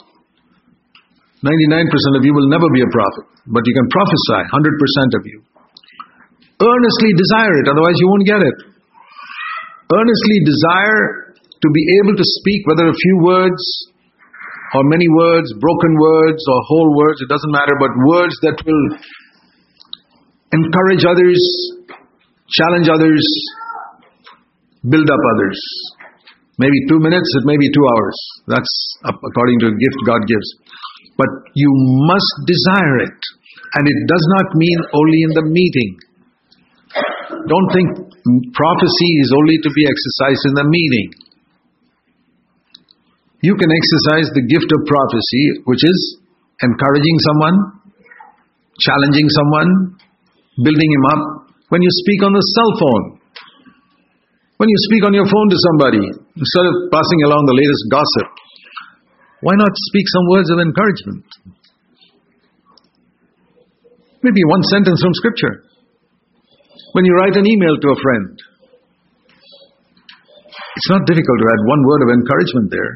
99% 1.42 2.18
of 2.18 2.22
you 2.26 2.34
will 2.34 2.50
never 2.50 2.66
be 2.74 2.82
a 2.82 2.90
prophet, 2.90 3.24
but 3.46 3.62
you 3.62 3.74
can 3.74 3.86
prophesy, 3.94 4.40
100% 4.50 5.18
of 5.18 5.22
you. 5.22 5.38
Earnestly 6.58 7.14
desire 7.14 7.54
it, 7.62 7.66
otherwise 7.70 7.94
you 7.94 8.08
won't 8.10 8.26
get 8.26 8.42
it. 8.42 8.56
Earnestly 9.94 10.38
desire 10.42 11.38
to 11.38 11.68
be 11.70 11.82
able 12.02 12.18
to 12.18 12.26
speak, 12.42 12.66
whether 12.66 12.90
a 12.90 12.96
few 12.96 13.16
words 13.22 13.62
or 14.74 14.82
many 14.90 15.06
words, 15.14 15.48
broken 15.62 15.92
words 15.96 16.42
or 16.50 16.58
whole 16.66 16.90
words, 16.98 17.22
it 17.22 17.30
doesn't 17.30 17.54
matter, 17.54 17.74
but 17.78 17.90
words 18.10 18.34
that 18.42 18.58
will 18.66 18.84
encourage 20.52 21.06
others, 21.06 21.40
challenge 22.50 22.88
others, 22.90 23.22
build 24.82 25.08
up 25.08 25.22
others. 25.38 25.60
Maybe 26.58 26.74
two 26.88 26.98
minutes, 26.98 27.30
it 27.38 27.46
may 27.46 27.56
be 27.56 27.70
two 27.70 27.86
hours. 27.86 28.16
That's 28.48 28.72
according 29.06 29.60
to 29.60 29.66
a 29.70 29.74
gift 29.78 29.98
God 30.04 30.26
gives. 30.26 30.48
But 31.18 31.50
you 31.52 31.70
must 32.06 32.34
desire 32.46 33.10
it. 33.10 33.20
And 33.74 33.84
it 33.84 33.98
does 34.06 34.24
not 34.38 34.46
mean 34.54 34.78
only 34.94 35.20
in 35.26 35.32
the 35.34 35.46
meeting. 35.50 35.90
Don't 37.50 37.68
think 37.74 37.88
prophecy 38.54 39.10
is 39.26 39.30
only 39.34 39.58
to 39.60 39.70
be 39.74 39.84
exercised 39.84 40.44
in 40.48 40.54
the 40.56 40.66
meeting. 40.70 41.08
You 43.42 43.54
can 43.54 43.70
exercise 43.70 44.30
the 44.34 44.46
gift 44.46 44.66
of 44.66 44.80
prophecy, 44.86 45.62
which 45.66 45.82
is 45.84 45.98
encouraging 46.62 47.18
someone, 47.22 47.56
challenging 48.82 49.28
someone, 49.30 49.70
building 50.58 50.90
him 50.90 51.04
up, 51.14 51.22
when 51.68 51.82
you 51.82 51.92
speak 52.02 52.22
on 52.24 52.32
the 52.32 52.42
cell 52.42 52.72
phone. 52.78 53.04
When 54.58 54.66
you 54.66 54.78
speak 54.90 55.06
on 55.06 55.14
your 55.14 55.26
phone 55.26 55.48
to 55.54 55.58
somebody, 55.70 56.02
instead 56.34 56.66
of 56.66 56.74
passing 56.90 57.20
along 57.30 57.46
the 57.46 57.54
latest 57.54 57.82
gossip, 57.94 58.28
why 59.40 59.54
not 59.54 59.70
speak 59.90 60.06
some 60.10 60.26
words 60.34 60.50
of 60.50 60.58
encouragement? 60.58 61.26
Maybe 64.22 64.42
one 64.50 64.64
sentence 64.66 64.98
from 64.98 65.14
Scripture. 65.14 65.62
When 66.90 67.06
you 67.06 67.14
write 67.22 67.38
an 67.38 67.46
email 67.46 67.78
to 67.78 67.88
a 67.94 68.00
friend, 68.02 68.34
it's 70.74 70.90
not 70.90 71.06
difficult 71.06 71.38
to 71.38 71.48
add 71.54 71.70
one 71.70 71.82
word 71.86 72.02
of 72.02 72.10
encouragement 72.18 72.68
there. 72.74 72.92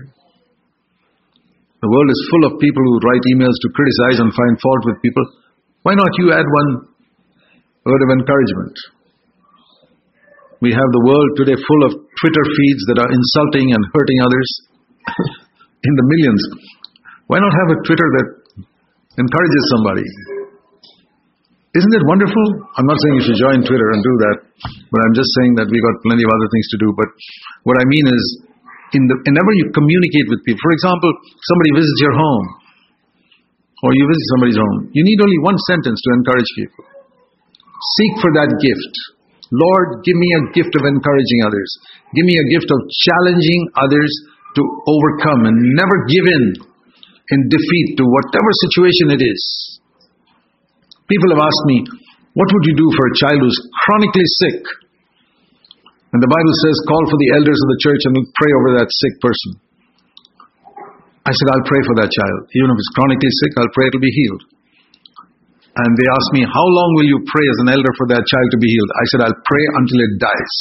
The 1.83 1.91
world 1.91 2.11
is 2.11 2.31
full 2.31 2.45
of 2.51 2.63
people 2.63 2.83
who 2.83 3.03
write 3.07 3.25
emails 3.35 3.59
to 3.59 3.75
criticize 3.75 4.19
and 4.23 4.31
find 4.35 4.55
fault 4.59 4.83
with 4.87 5.03
people. 5.03 5.27
Why 5.83 5.95
not 5.95 6.11
you 6.19 6.31
add 6.31 6.47
one 6.47 6.71
word 7.87 8.03
of 8.03 8.11
encouragement? 8.19 8.75
We 10.63 10.71
have 10.71 10.91
the 10.95 11.05
world 11.07 11.31
today 11.39 11.59
full 11.59 11.83
of 11.91 11.93
Twitter 12.07 12.45
feeds 12.55 12.83
that 12.87 12.99
are 13.03 13.11
insulting 13.11 13.75
and 13.75 13.83
hurting 13.95 14.19
others 14.23 14.51
in 15.83 15.92
the 15.99 16.05
millions. 16.07 16.42
Why 17.27 17.38
not 17.42 17.53
have 17.53 17.68
a 17.75 17.79
Twitter 17.87 18.09
that 18.18 18.27
encourages 19.18 19.62
somebody? 19.75 20.07
Isn't 21.73 21.95
it 21.97 22.05
wonderful? 22.05 22.47
I'm 22.77 22.85
not 22.85 23.01
saying 23.01 23.14
you 23.16 23.25
should 23.33 23.40
join 23.40 23.59
Twitter 23.64 23.88
and 23.97 24.01
do 24.05 24.14
that, 24.29 24.37
but 24.92 25.01
I'm 25.09 25.14
just 25.16 25.33
saying 25.40 25.57
that 25.57 25.73
we've 25.73 25.81
got 25.81 25.97
plenty 26.05 26.21
of 26.21 26.31
other 26.31 26.49
things 26.53 26.66
to 26.77 26.79
do. 26.85 26.88
But 26.92 27.09
what 27.64 27.81
I 27.81 27.85
mean 27.88 28.05
is, 28.12 28.25
in 28.92 29.09
the, 29.09 29.16
whenever 29.25 29.53
you 29.57 29.73
communicate 29.73 30.29
with 30.29 30.45
people, 30.45 30.61
for 30.61 30.73
example, 30.77 31.11
somebody 31.49 31.71
visits 31.81 32.01
your 32.05 32.12
home, 32.12 32.47
or 33.88 33.97
you 33.97 34.05
visit 34.05 34.27
somebody's 34.37 34.61
home, 34.61 34.92
you 34.92 35.01
need 35.01 35.16
only 35.25 35.40
one 35.40 35.57
sentence 35.64 35.97
to 35.97 36.11
encourage 36.12 36.51
people. 36.61 36.85
Seek 37.97 38.14
for 38.21 38.31
that 38.37 38.53
gift. 38.61 38.95
Lord, 39.49 40.05
give 40.05 40.16
me 40.16 40.29
a 40.29 40.42
gift 40.53 40.77
of 40.77 40.85
encouraging 40.85 41.40
others. 41.49 41.68
Give 42.12 42.25
me 42.29 42.37
a 42.37 42.47
gift 42.53 42.68
of 42.68 42.79
challenging 43.09 43.61
others 43.81 44.12
to 44.57 44.62
overcome 44.87 45.49
and 45.49 45.57
never 45.77 45.97
give 46.09 46.27
in 46.29 46.45
in 47.33 47.38
defeat 47.49 47.97
to 47.97 48.05
whatever 48.05 48.51
situation 48.69 49.07
it 49.17 49.23
is. 49.25 49.43
People 51.09 51.33
have 51.37 51.45
asked 51.45 51.67
me, 51.69 51.79
what 52.33 52.49
would 52.49 52.65
you 52.65 52.77
do 52.77 52.88
for 52.97 53.05
a 53.09 53.15
child 53.21 53.38
who's 53.41 53.61
chronically 53.85 54.29
sick? 54.41 54.61
And 56.12 56.21
the 56.21 56.29
Bible 56.29 56.55
says, 56.65 56.77
call 56.88 57.05
for 57.09 57.19
the 57.21 57.31
elders 57.41 57.57
of 57.57 57.69
the 57.73 57.81
church 57.81 58.03
and 58.05 58.12
pray 58.37 58.53
over 58.61 58.71
that 58.77 58.88
sick 58.88 59.15
person. 59.21 59.51
I 61.25 61.33
said, 61.33 61.49
I'll 61.55 61.69
pray 61.69 61.83
for 61.88 61.97
that 62.03 62.11
child. 62.12 62.38
Even 62.53 62.69
if 62.69 62.77
it's 62.77 62.93
chronically 62.99 63.33
sick, 63.41 63.53
I'll 63.57 63.75
pray 63.77 63.87
it'll 63.88 64.03
be 64.03 64.12
healed. 64.12 64.43
And 65.73 65.91
they 65.97 66.05
asked 66.05 66.33
me, 66.37 66.45
How 66.45 66.67
long 66.69 66.91
will 67.01 67.09
you 67.09 67.21
pray 67.33 67.47
as 67.49 67.59
an 67.65 67.69
elder 67.73 67.93
for 67.97 68.07
that 68.12 68.21
child 68.21 68.49
to 68.53 68.61
be 68.61 68.69
healed? 68.69 68.93
I 68.93 69.05
said, 69.09 69.21
I'll 69.25 69.43
pray 69.49 69.65
until 69.81 70.01
it 70.05 70.12
dies. 70.21 70.55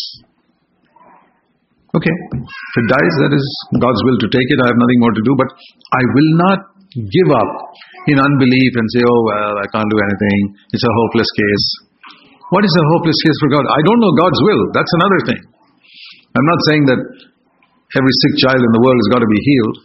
Okay, 1.92 2.16
if 2.32 2.76
it 2.80 2.88
dies, 2.88 3.14
that 3.28 3.36
is 3.36 3.46
God's 3.76 4.02
will 4.08 4.16
to 4.24 4.30
take 4.32 4.48
it. 4.48 4.64
I 4.64 4.72
have 4.72 4.80
nothing 4.80 5.00
more 5.04 5.12
to 5.12 5.24
do, 5.28 5.36
but 5.36 5.50
I 5.92 6.02
will 6.16 6.32
not 6.40 6.60
give 6.96 7.30
up 7.36 7.52
in 8.08 8.16
unbelief 8.16 8.72
and 8.80 8.86
say, 8.96 9.04
Oh, 9.04 9.22
well, 9.28 9.56
I 9.60 9.68
can't 9.76 9.92
do 9.92 10.00
anything. 10.00 10.40
It's 10.72 10.88
a 10.88 10.94
hopeless 11.04 11.28
case. 11.36 11.68
What 12.56 12.64
is 12.64 12.72
a 12.72 12.86
hopeless 12.96 13.20
case 13.28 13.38
for 13.44 13.50
God? 13.52 13.64
I 13.68 13.80
don't 13.84 14.00
know 14.00 14.12
God's 14.16 14.40
will. 14.44 14.62
That's 14.72 14.94
another 15.04 15.20
thing. 15.28 15.42
I'm 16.32 16.48
not 16.48 16.60
saying 16.72 16.84
that 16.88 17.02
every 17.96 18.16
sick 18.24 18.34
child 18.44 18.60
in 18.60 18.72
the 18.72 18.84
world 18.84 18.96
has 18.96 19.10
got 19.12 19.24
to 19.24 19.32
be 19.32 19.40
healed 19.40 19.78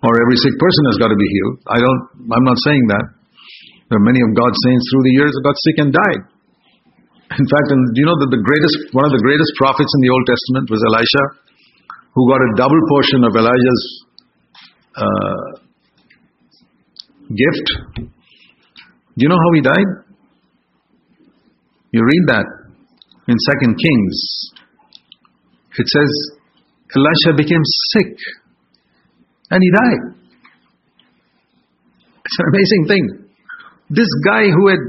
or 0.00 0.12
every 0.16 0.36
sick 0.40 0.56
person 0.56 0.82
has 0.92 0.98
got 1.00 1.12
to 1.12 1.18
be 1.20 1.28
healed. 1.28 1.56
I 1.68 1.78
don't, 1.80 2.02
I'm 2.32 2.46
not 2.48 2.56
saying 2.64 2.84
that. 2.88 3.04
There 3.92 3.98
are 3.98 4.06
many 4.06 4.22
of 4.22 4.32
God's 4.38 4.56
saints 4.64 4.84
through 4.86 5.04
the 5.04 5.14
years 5.18 5.32
who 5.34 5.40
got 5.44 5.56
sick 5.66 5.76
and 5.82 5.90
died. 5.90 6.22
In 7.36 7.46
fact, 7.46 7.66
do 7.68 7.98
you 7.98 8.06
know 8.06 8.18
that 8.22 8.30
the 8.30 8.42
greatest, 8.42 8.76
one 8.94 9.02
of 9.02 9.12
the 9.12 9.22
greatest 9.22 9.50
prophets 9.58 9.90
in 9.98 10.00
the 10.06 10.12
Old 10.14 10.24
Testament 10.30 10.66
was 10.70 10.80
Elisha, 10.88 11.24
who 12.14 12.28
got 12.28 12.40
a 12.40 12.50
double 12.56 12.80
portion 12.88 13.24
of 13.24 13.32
Elijah's 13.36 14.04
uh, 14.96 15.60
gift. 17.30 17.66
Do 17.96 19.18
you 19.18 19.28
know 19.28 19.38
how 19.38 19.52
he 19.54 19.60
died? 19.60 19.90
You 21.92 22.02
read 22.04 22.24
that 22.28 22.46
in 23.28 23.36
Second 23.38 23.76
Kings. 23.78 24.16
It 25.78 25.86
says 25.86 26.10
Elisha 26.96 27.36
became 27.36 27.62
sick 27.92 28.16
and 29.50 29.62
he 29.62 29.70
died. 29.70 30.20
It's 32.24 32.38
an 32.38 32.46
amazing 32.54 32.84
thing. 32.88 33.30
This 33.90 34.08
guy 34.24 34.44
who 34.44 34.68
had 34.68 34.82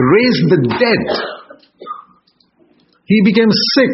raised 0.00 0.48
the 0.48 0.60
dead, 0.80 1.02
he 3.04 3.22
became 3.24 3.50
sick 3.50 3.90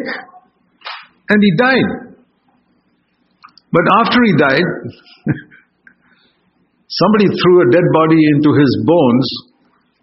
and 1.29 1.43
he 1.43 1.57
died. 1.59 2.06
But 3.73 3.85
after 4.03 4.19
he 4.23 4.33
died, 4.39 4.69
somebody 7.01 7.27
threw 7.31 7.55
a 7.63 7.69
dead 7.75 7.87
body 7.93 8.21
into 8.37 8.51
his 8.55 8.73
bones, 8.87 9.27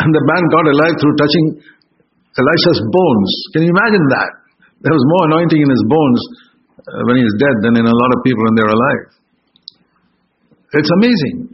and 0.04 0.10
the 0.12 0.24
man 0.28 0.44
got 0.52 0.66
alive 0.68 0.96
through 1.00 1.16
touching 1.16 1.46
Elisha's 2.36 2.82
bones. 2.92 3.30
Can 3.54 3.62
you 3.64 3.72
imagine 3.72 4.06
that? 4.10 4.30
There 4.84 4.92
was 4.92 5.06
more 5.16 5.24
anointing 5.32 5.62
in 5.64 5.70
his 5.70 5.84
bones 5.88 6.20
uh, 6.84 7.02
when 7.08 7.16
he 7.22 7.24
dead 7.40 7.56
than 7.64 7.80
in 7.80 7.86
a 7.88 7.96
lot 7.96 8.12
of 8.12 8.20
people 8.26 8.44
when 8.44 8.56
they're 8.60 8.74
alive. 8.74 9.04
It's 10.74 10.92
amazing. 11.00 11.54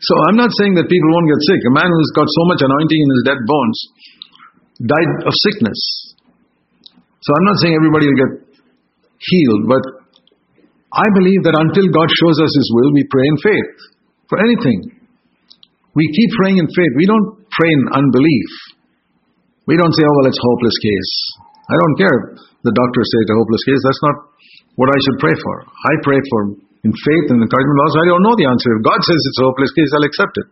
So 0.00 0.12
I'm 0.28 0.36
not 0.36 0.50
saying 0.58 0.74
that 0.76 0.88
people 0.88 1.08
won't 1.12 1.28
get 1.28 1.40
sick. 1.46 1.60
A 1.70 1.72
man 1.72 1.88
who's 1.88 2.12
got 2.16 2.28
so 2.28 2.42
much 2.48 2.60
anointing 2.64 3.00
in 3.00 3.08
his 3.14 3.22
dead 3.28 3.40
bones 3.44 3.78
died 4.82 5.12
of 5.24 5.32
sickness. 5.32 5.80
So 7.20 7.28
I'm 7.32 7.46
not 7.46 7.56
saying 7.62 7.74
everybody 7.76 8.06
will 8.08 8.20
get 8.20 8.32
healed, 9.20 9.62
but 9.68 9.82
I 10.96 11.06
believe 11.12 11.44
that 11.44 11.56
until 11.60 11.86
God 11.92 12.08
shows 12.08 12.40
us 12.40 12.52
His 12.56 12.68
will, 12.72 12.90
we 12.96 13.04
pray 13.12 13.26
in 13.28 13.38
faith 13.44 13.72
for 14.32 14.40
anything. 14.40 14.96
We 15.92 16.04
keep 16.08 16.30
praying 16.40 16.56
in 16.56 16.68
faith. 16.72 16.92
We 16.96 17.04
don't 17.04 17.44
pray 17.52 17.70
in 17.72 17.82
unbelief. 17.92 18.50
We 19.68 19.76
don't 19.76 19.92
say, 19.92 20.04
oh, 20.08 20.14
well, 20.16 20.28
it's 20.32 20.40
a 20.40 20.46
hopeless 20.46 20.78
case. 20.80 21.12
I 21.68 21.76
don't 21.76 21.96
care 22.00 22.16
if 22.16 22.24
the 22.64 22.72
doctor 22.72 23.02
says 23.04 23.20
it's 23.28 23.34
a 23.34 23.38
hopeless 23.40 23.64
case. 23.68 23.80
That's 23.84 24.02
not 24.08 24.16
what 24.80 24.88
I 24.88 24.98
should 25.04 25.18
pray 25.20 25.36
for. 25.36 25.54
I 25.68 25.92
pray 26.00 26.20
for 26.32 26.40
in 26.86 26.92
faith 26.94 27.26
and 27.34 27.42
encouragement. 27.42 27.78
Also, 27.82 27.98
I 28.00 28.08
don't 28.08 28.24
know 28.24 28.36
the 28.38 28.46
answer. 28.46 28.70
If 28.78 28.82
God 28.86 29.00
says 29.02 29.18
it's 29.18 29.40
a 29.42 29.46
hopeless 29.50 29.72
case, 29.74 29.90
I'll 29.90 30.06
accept 30.06 30.34
it. 30.38 30.48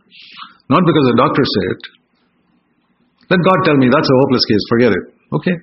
Not 0.69 0.83
because 0.83 1.07
the 1.13 1.19
doctor 1.21 1.45
said 1.45 1.67
it. 1.73 1.83
Let 3.33 3.41
God 3.41 3.59
tell 3.65 3.79
me 3.79 3.89
that's 3.89 4.11
a 4.11 4.19
hopeless 4.27 4.45
case. 4.45 4.65
Forget 4.69 4.93
it. 4.93 5.05
Okay? 5.33 5.57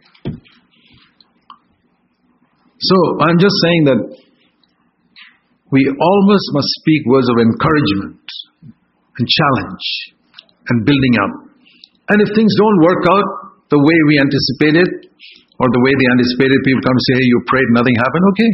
So 2.82 2.98
I'm 3.22 3.38
just 3.38 3.54
saying 3.62 3.84
that 3.92 4.00
we 5.72 5.88
always 5.88 6.44
must 6.52 6.68
speak 6.84 7.02
words 7.08 7.28
of 7.32 7.40
encouragement 7.40 8.20
and 9.16 9.24
challenge 9.24 9.86
and 10.68 10.84
building 10.84 11.16
up. 11.24 11.34
And 12.12 12.20
if 12.20 12.30
things 12.36 12.52
don't 12.60 12.80
work 12.84 13.04
out 13.08 13.28
the 13.72 13.80
way 13.80 13.98
we 14.12 14.20
anticipated 14.20 14.88
or 15.64 15.68
the 15.72 15.82
way 15.88 15.94
they 15.96 16.08
anticipated, 16.12 16.60
people 16.68 16.84
come 16.84 16.96
and 16.96 17.06
say, 17.08 17.16
hey, 17.24 17.28
you 17.28 17.40
prayed, 17.48 17.70
nothing 17.72 17.96
happened. 17.96 18.26
Okay. 18.36 18.52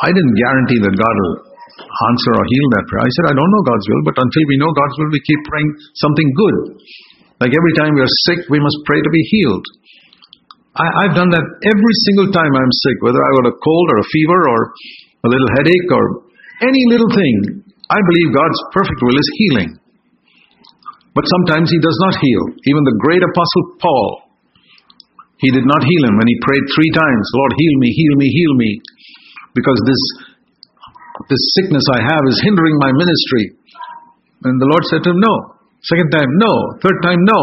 I 0.00 0.08
didn't 0.16 0.36
guarantee 0.36 0.80
that 0.80 0.94
God 0.96 1.14
will 1.20 1.36
answer 1.76 2.32
or 2.40 2.44
heal 2.48 2.66
that 2.80 2.84
prayer. 2.88 3.04
I 3.04 3.12
said, 3.12 3.26
I 3.32 3.34
don't 3.36 3.52
know 3.52 3.64
God's 3.68 3.86
will, 3.92 4.02
but 4.08 4.16
until 4.16 4.44
we 4.48 4.56
know 4.56 4.72
God's 4.72 4.96
will, 4.96 5.12
we 5.12 5.20
keep 5.20 5.40
praying 5.44 5.70
something 6.00 6.28
good. 6.36 6.56
Like 7.36 7.52
every 7.52 7.74
time 7.76 7.92
we 7.92 8.00
are 8.00 8.14
sick, 8.32 8.48
we 8.48 8.60
must 8.64 8.80
pray 8.88 9.00
to 9.00 9.12
be 9.12 9.22
healed. 9.28 9.66
I, 10.76 11.08
have 11.08 11.16
done 11.16 11.32
that 11.32 11.44
every 11.64 11.94
single 12.04 12.28
time 12.36 12.52
I'm 12.52 12.74
sick, 12.84 13.00
whether 13.00 13.16
I 13.16 13.30
got 13.40 13.48
a 13.48 13.56
cold 13.56 13.86
or 13.96 13.98
a 14.00 14.08
fever 14.12 14.40
or 14.44 14.60
a 15.26 15.32
little 15.34 15.50
headache 15.58 15.90
or 15.90 16.04
any 16.62 16.82
little 16.94 17.10
thing. 17.10 17.66
I 17.90 17.98
believe 17.98 18.30
God's 18.34 18.60
perfect 18.70 19.00
will 19.02 19.18
is 19.18 19.30
healing. 19.42 19.70
But 21.14 21.26
sometimes 21.26 21.68
He 21.68 21.80
does 21.82 21.98
not 22.06 22.14
heal. 22.22 22.42
Even 22.70 22.82
the 22.86 22.98
great 23.02 23.22
apostle 23.26 23.64
Paul, 23.82 24.08
He 25.42 25.50
did 25.50 25.66
not 25.66 25.82
heal 25.82 26.02
him 26.06 26.16
when 26.16 26.28
he 26.30 26.44
prayed 26.46 26.64
three 26.72 26.92
times, 26.96 27.24
Lord, 27.36 27.52
heal 27.58 27.76
me, 27.82 27.88
heal 27.92 28.14
me, 28.16 28.26
heal 28.30 28.54
me. 28.56 28.70
Because 29.52 29.78
this, 29.84 30.02
this 31.28 31.42
sickness 31.60 31.84
I 31.92 32.00
have 32.00 32.24
is 32.28 32.40
hindering 32.44 32.76
my 32.80 32.92
ministry. 32.92 33.44
And 34.44 34.56
the 34.60 34.68
Lord 34.68 34.84
said 34.88 35.04
to 35.04 35.10
him, 35.12 35.20
No. 35.20 35.56
Second 35.84 36.10
time, 36.10 36.30
no. 36.40 36.52
Third 36.82 36.98
time, 37.04 37.20
no. 37.22 37.40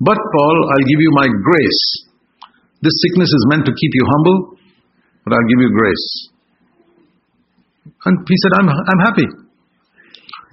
But 0.00 0.16
Paul, 0.16 0.56
I'll 0.72 0.88
give 0.88 1.00
you 1.00 1.12
my 1.12 1.28
grace. 1.28 1.82
This 2.80 2.96
sickness 3.04 3.28
is 3.28 3.44
meant 3.52 3.64
to 3.68 3.72
keep 3.76 3.92
you 3.92 4.04
humble, 4.08 4.56
but 5.24 5.36
I'll 5.36 5.48
give 5.52 5.60
you 5.60 5.70
grace. 5.76 6.06
And 8.08 8.14
he 8.24 8.36
said, 8.46 8.52
I'm, 8.56 8.68
I'm 8.68 9.02
happy. 9.04 9.28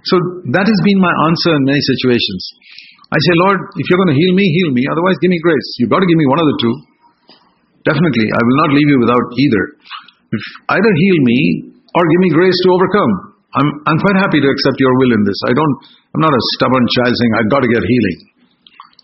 So 0.08 0.16
that 0.56 0.68
has 0.68 0.80
been 0.84 1.00
my 1.00 1.14
answer 1.32 1.56
in 1.56 1.64
many 1.64 1.80
situations. 1.80 2.42
I 3.08 3.18
say, 3.24 3.34
Lord, 3.48 3.60
if 3.80 3.86
you're 3.88 4.02
going 4.04 4.12
to 4.12 4.20
heal 4.20 4.34
me, 4.36 4.44
heal 4.44 4.72
me. 4.76 4.84
Otherwise, 4.92 5.16
give 5.24 5.32
me 5.32 5.40
grace. 5.40 5.68
You've 5.80 5.92
got 5.92 6.04
to 6.04 6.10
give 6.10 6.20
me 6.20 6.28
one 6.28 6.44
of 6.44 6.48
the 6.48 6.58
two. 6.60 6.76
Definitely. 7.88 8.28
I 8.28 8.42
will 8.44 8.60
not 8.68 8.72
leave 8.76 8.90
you 8.92 9.00
without 9.00 9.26
either. 9.32 9.64
If 10.28 10.44
either 10.76 10.92
heal 10.92 11.20
me 11.24 11.40
or 11.96 12.04
give 12.04 12.22
me 12.28 12.30
grace 12.36 12.58
to 12.68 12.70
overcome. 12.76 13.12
I'm, 13.56 13.70
I'm 13.88 14.00
quite 14.04 14.20
happy 14.20 14.44
to 14.44 14.50
accept 14.52 14.76
your 14.78 14.92
will 15.00 15.16
in 15.16 15.24
this. 15.24 15.40
I 15.48 15.56
don't, 15.56 15.74
I'm 16.14 16.24
not 16.24 16.36
a 16.36 16.42
stubborn 16.60 16.84
child 17.00 17.16
saying, 17.16 17.34
I've 17.40 17.52
got 17.52 17.64
to 17.64 17.70
get 17.72 17.80
healing. 17.80 18.20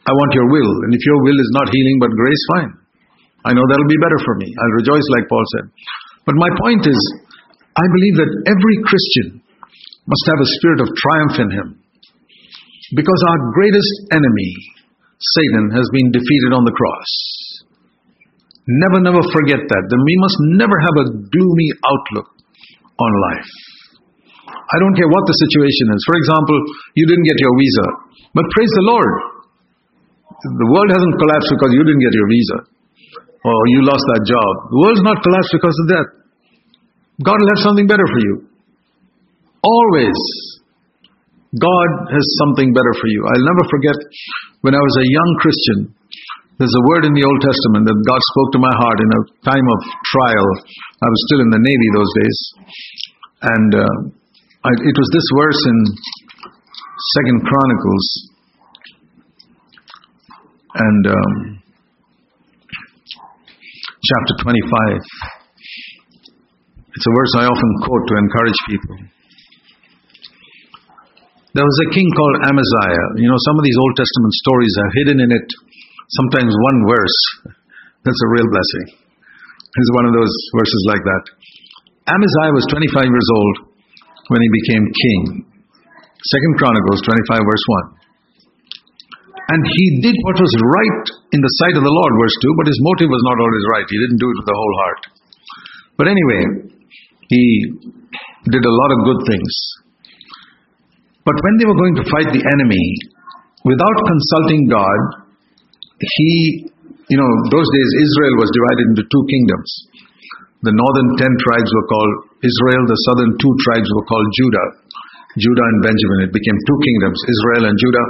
I 0.03 0.11
want 0.11 0.35
your 0.35 0.51
will. 0.51 0.71
And 0.83 0.91
if 0.91 0.99
your 0.99 1.19
will 1.23 1.39
is 1.39 1.51
not 1.55 1.71
healing 1.71 1.97
but 2.03 2.11
grace, 2.11 2.43
fine. 2.59 2.71
I 3.47 3.55
know 3.55 3.63
that'll 3.63 3.91
be 3.91 3.99
better 4.03 4.19
for 4.19 4.35
me. 4.35 4.51
I'll 4.51 4.75
rejoice 4.83 5.07
like 5.15 5.31
Paul 5.31 5.45
said. 5.57 5.65
But 6.27 6.35
my 6.35 6.51
point 6.59 6.83
is, 6.87 6.99
I 7.73 7.85
believe 7.89 8.15
that 8.21 8.31
every 8.45 8.75
Christian 8.85 9.41
must 10.05 10.25
have 10.29 10.41
a 10.41 10.51
spirit 10.59 10.79
of 10.85 10.89
triumph 10.93 11.37
in 11.41 11.49
him. 11.49 11.67
Because 12.93 13.21
our 13.25 13.39
greatest 13.57 13.93
enemy, 14.13 14.51
Satan, 15.17 15.73
has 15.73 15.87
been 15.89 16.13
defeated 16.13 16.53
on 16.53 16.67
the 16.67 16.75
cross. 16.75 17.11
Never, 18.69 19.01
never 19.01 19.23
forget 19.33 19.59
that. 19.59 19.83
Then 19.89 20.01
we 20.05 20.15
must 20.21 20.37
never 20.55 20.77
have 20.77 20.95
a 21.01 21.05
gloomy 21.33 21.69
outlook 21.81 22.29
on 22.99 23.11
life. 23.33 23.51
I 24.47 24.77
don't 24.79 24.95
care 24.95 25.09
what 25.09 25.25
the 25.25 25.35
situation 25.49 25.91
is. 25.91 26.01
For 26.05 26.15
example, 26.21 26.57
you 26.95 27.05
didn't 27.09 27.25
get 27.25 27.39
your 27.41 27.53
visa, 27.57 27.87
but 28.37 28.45
praise 28.53 28.71
the 28.77 28.85
Lord. 28.85 29.13
The 30.29 30.69
world 30.69 30.89
hasn't 30.91 31.15
collapsed 31.17 31.49
because 31.57 31.71
you 31.73 31.83
didn't 31.87 32.03
get 32.03 32.13
your 32.13 32.27
visa 32.29 32.57
or 33.43 33.57
you 33.75 33.83
lost 33.83 34.03
that 34.15 34.23
job. 34.23 34.51
The 34.71 34.79
world's 34.79 35.03
not 35.03 35.19
collapsed 35.23 35.53
because 35.55 35.77
of 35.83 35.87
that. 35.95 36.07
God 37.23 37.39
will 37.39 37.51
have 37.55 37.63
something 37.63 37.87
better 37.87 38.03
for 38.03 38.19
you. 38.19 38.33
Always. 39.63 40.19
God 41.55 41.89
has 42.11 42.25
something 42.43 42.73
better 42.73 42.93
for 42.99 43.07
you. 43.07 43.21
I'll 43.23 43.47
never 43.47 43.63
forget 43.71 43.97
when 44.61 44.75
I 44.75 44.81
was 44.81 44.95
a 44.99 45.07
young 45.07 45.31
Christian, 45.39 45.79
there's 46.57 46.73
a 46.73 46.85
word 46.91 47.05
in 47.05 47.13
the 47.13 47.25
Old 47.25 47.41
Testament 47.41 47.85
that 47.87 47.97
God 48.03 48.21
spoke 48.33 48.49
to 48.57 48.61
my 48.61 48.73
heart 48.77 48.99
in 48.99 49.09
a 49.13 49.21
time 49.45 49.67
of 49.67 49.79
trial. 50.11 50.47
I 51.01 51.07
was 51.07 51.21
still 51.29 51.41
in 51.45 51.49
the 51.53 51.61
Navy 51.61 51.89
those 51.95 52.11
days. 52.21 52.37
And 53.43 53.71
uh, 53.75 53.97
I, 54.65 54.71
it 54.71 54.95
was 54.97 55.09
this 55.13 55.27
verse 55.37 55.61
in 55.67 55.77
Second 57.19 57.39
Chronicles. 57.45 58.05
And 60.73 61.03
um, 61.07 61.33
chapter 64.01 64.33
25. 64.41 65.42
It's 66.93 67.09
a 67.09 67.13
verse 67.17 67.33
I 67.41 67.45
often 67.49 67.71
quote 67.81 68.05
to 68.05 68.15
encourage 68.21 68.59
people. 68.69 68.97
There 71.53 71.65
was 71.65 71.79
a 71.85 71.89
king 71.93 72.09
called 72.13 72.49
Amaziah. 72.49 73.07
You 73.17 73.29
know, 73.29 73.39
some 73.45 73.57
of 73.57 73.65
these 73.65 73.77
Old 73.77 73.93
Testament 73.97 74.33
stories 74.41 74.73
are 74.77 74.91
hidden 75.01 75.17
in 75.21 75.29
it, 75.29 75.47
sometimes 76.17 76.49
one 76.49 76.79
verse. 76.89 77.19
That's 78.05 78.21
a 78.25 78.29
real 78.33 78.49
blessing. 78.49 78.85
It's 78.93 79.93
one 79.97 80.05
of 80.09 80.13
those 80.13 80.33
verses 80.57 80.81
like 80.89 81.01
that. 81.01 81.23
Amaziah 82.13 82.53
was 82.57 82.65
25 82.69 83.05
years 83.05 83.29
old 83.37 83.55
when 84.29 84.41
he 84.41 84.49
became 84.61 84.83
king. 84.85 85.21
Second 86.29 86.53
Chronicles 86.61 87.01
25, 87.05 87.41
verse 87.41 87.65
1. 87.97 88.03
And 89.53 89.61
he 89.65 89.85
did 90.01 90.15
what 90.25 90.41
was 90.41 90.53
right 90.55 91.05
in 91.35 91.41
the 91.41 91.53
sight 91.61 91.75
of 91.75 91.83
the 91.83 91.93
Lord, 91.93 92.13
verse 92.21 92.37
2, 92.37 92.57
but 92.57 92.69
his 92.69 92.79
motive 92.81 93.09
was 93.13 93.23
not 93.27 93.37
always 93.37 93.65
right. 93.77 93.87
He 93.89 93.99
didn't 93.99 94.21
do 94.21 94.29
it 94.29 94.37
with 94.39 94.49
the 94.49 94.57
whole 94.57 94.75
heart. 94.81 95.01
But 95.99 96.07
anyway, 96.09 96.72
he 97.29 97.43
did 98.49 98.63
a 98.63 98.73
lot 98.73 98.91
of 98.91 98.99
good 99.07 99.21
things. 99.29 99.53
But 101.23 101.39
when 101.39 101.55
they 101.59 101.67
were 101.67 101.79
going 101.79 101.95
to 102.03 102.05
fight 102.11 102.29
the 102.35 102.43
enemy, 102.43 102.85
without 103.63 103.97
consulting 104.03 104.67
God, 104.67 104.99
he, 106.03 106.67
you 107.07 107.17
know, 107.19 107.31
those 107.47 107.67
days 107.71 107.89
Israel 108.03 108.35
was 108.43 108.49
divided 108.51 108.85
into 108.91 109.03
two 109.07 109.23
kingdoms. 109.31 109.69
The 110.67 110.75
northern 110.75 111.09
ten 111.19 111.31
tribes 111.43 111.71
were 111.71 111.87
called 111.87 112.13
Israel, 112.43 112.83
the 112.87 112.99
southern 113.07 113.31
two 113.39 113.53
tribes 113.63 113.87
were 113.87 114.07
called 114.07 114.27
Judah. 114.35 114.67
Judah 115.39 115.65
and 115.65 115.79
Benjamin. 115.81 116.29
It 116.29 116.33
became 116.35 116.57
two 116.69 116.79
kingdoms, 116.85 117.17
Israel 117.25 117.63
and 117.71 117.75
Judah. 117.79 118.05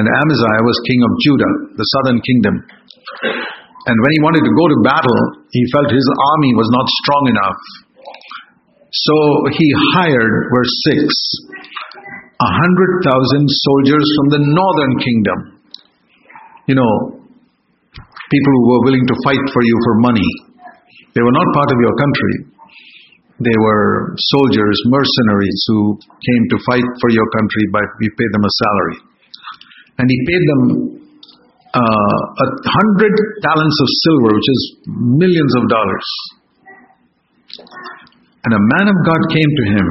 And 0.00 0.04
Amaziah 0.08 0.62
was 0.64 0.76
king 0.88 1.00
of 1.04 1.12
Judah, 1.20 1.52
the 1.76 1.86
southern 1.98 2.18
kingdom. 2.24 2.54
And 3.90 3.96
when 3.98 4.12
he 4.14 4.20
wanted 4.24 4.46
to 4.46 4.52
go 4.54 4.64
to 4.70 4.76
battle, 4.86 5.18
he 5.50 5.62
felt 5.74 5.90
his 5.90 6.08
army 6.32 6.54
was 6.56 6.68
not 6.72 6.86
strong 7.04 7.24
enough. 7.28 7.60
So 8.92 9.16
he 9.56 9.66
hired, 9.96 10.34
verse 10.52 10.74
6, 10.92 11.08
a 12.40 12.50
hundred 12.60 12.92
thousand 13.08 13.48
soldiers 13.48 14.06
from 14.16 14.26
the 14.36 14.42
northern 14.44 14.94
kingdom. 15.00 15.38
You 16.68 16.76
know, 16.76 16.92
people 17.96 18.52
who 18.52 18.64
were 18.68 18.84
willing 18.84 19.06
to 19.08 19.16
fight 19.24 19.44
for 19.52 19.62
you 19.64 19.76
for 19.84 19.94
money. 20.00 20.30
They 21.16 21.22
were 21.24 21.32
not 21.32 21.48
part 21.56 21.72
of 21.72 21.78
your 21.80 21.94
country. 21.96 22.34
They 23.40 23.58
were 23.58 24.14
soldiers, 24.36 24.76
mercenaries 24.86 25.60
who 25.68 25.98
came 25.98 26.42
to 26.52 26.56
fight 26.68 26.88
for 27.00 27.10
your 27.10 27.26
country, 27.34 27.64
but 27.72 27.88
we 27.98 28.08
paid 28.16 28.30
them 28.32 28.44
a 28.44 28.52
salary 28.52 29.12
and 29.98 30.10
he 30.10 30.18
paid 30.26 30.42
them 30.50 30.62
uh, 31.72 32.20
a 32.42 32.46
hundred 32.68 33.14
talents 33.40 33.78
of 33.80 33.88
silver, 34.04 34.30
which 34.34 34.50
is 34.50 34.60
millions 34.88 35.52
of 35.56 35.68
dollars. 35.68 36.08
And 38.42 38.52
a 38.54 38.62
man 38.78 38.86
of 38.90 38.98
God 39.06 39.22
came 39.30 39.50
to 39.50 39.64
him. 39.78 39.86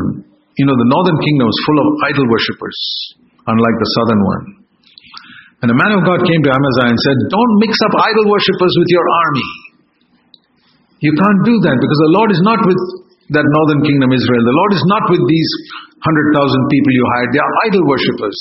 You 0.59 0.65
know, 0.67 0.75
the 0.75 0.89
northern 0.91 1.19
kingdom 1.23 1.47
was 1.47 1.59
full 1.63 1.79
of 1.79 1.87
idol 2.11 2.27
worshippers, 2.27 2.79
unlike 3.47 3.77
the 3.79 3.89
southern 3.95 4.21
one. 4.21 4.43
And 5.63 5.69
a 5.71 5.77
man 5.77 5.93
of 5.95 6.01
God 6.03 6.19
came 6.25 6.41
to 6.41 6.51
Amaziah 6.51 6.89
and 6.91 6.99
said, 6.99 7.17
Don't 7.31 7.53
mix 7.61 7.77
up 7.85 7.93
idol 7.95 8.25
worshippers 8.33 8.73
with 8.81 8.89
your 8.91 9.05
army. 9.05 9.49
You 11.05 11.13
can't 11.15 11.41
do 11.47 11.55
that 11.65 11.77
because 11.79 11.99
the 12.09 12.13
Lord 12.13 12.29
is 12.33 12.41
not 12.43 12.59
with 12.65 12.81
that 13.31 13.47
northern 13.47 13.81
kingdom 13.85 14.11
Israel. 14.11 14.43
The 14.43 14.57
Lord 14.57 14.71
is 14.75 14.85
not 14.91 15.03
with 15.07 15.23
these 15.23 15.51
100,000 16.03 16.73
people 16.73 16.91
you 16.91 17.05
hired. 17.15 17.29
They 17.31 17.41
are 17.41 17.53
idol 17.71 17.83
worshippers. 17.87 18.37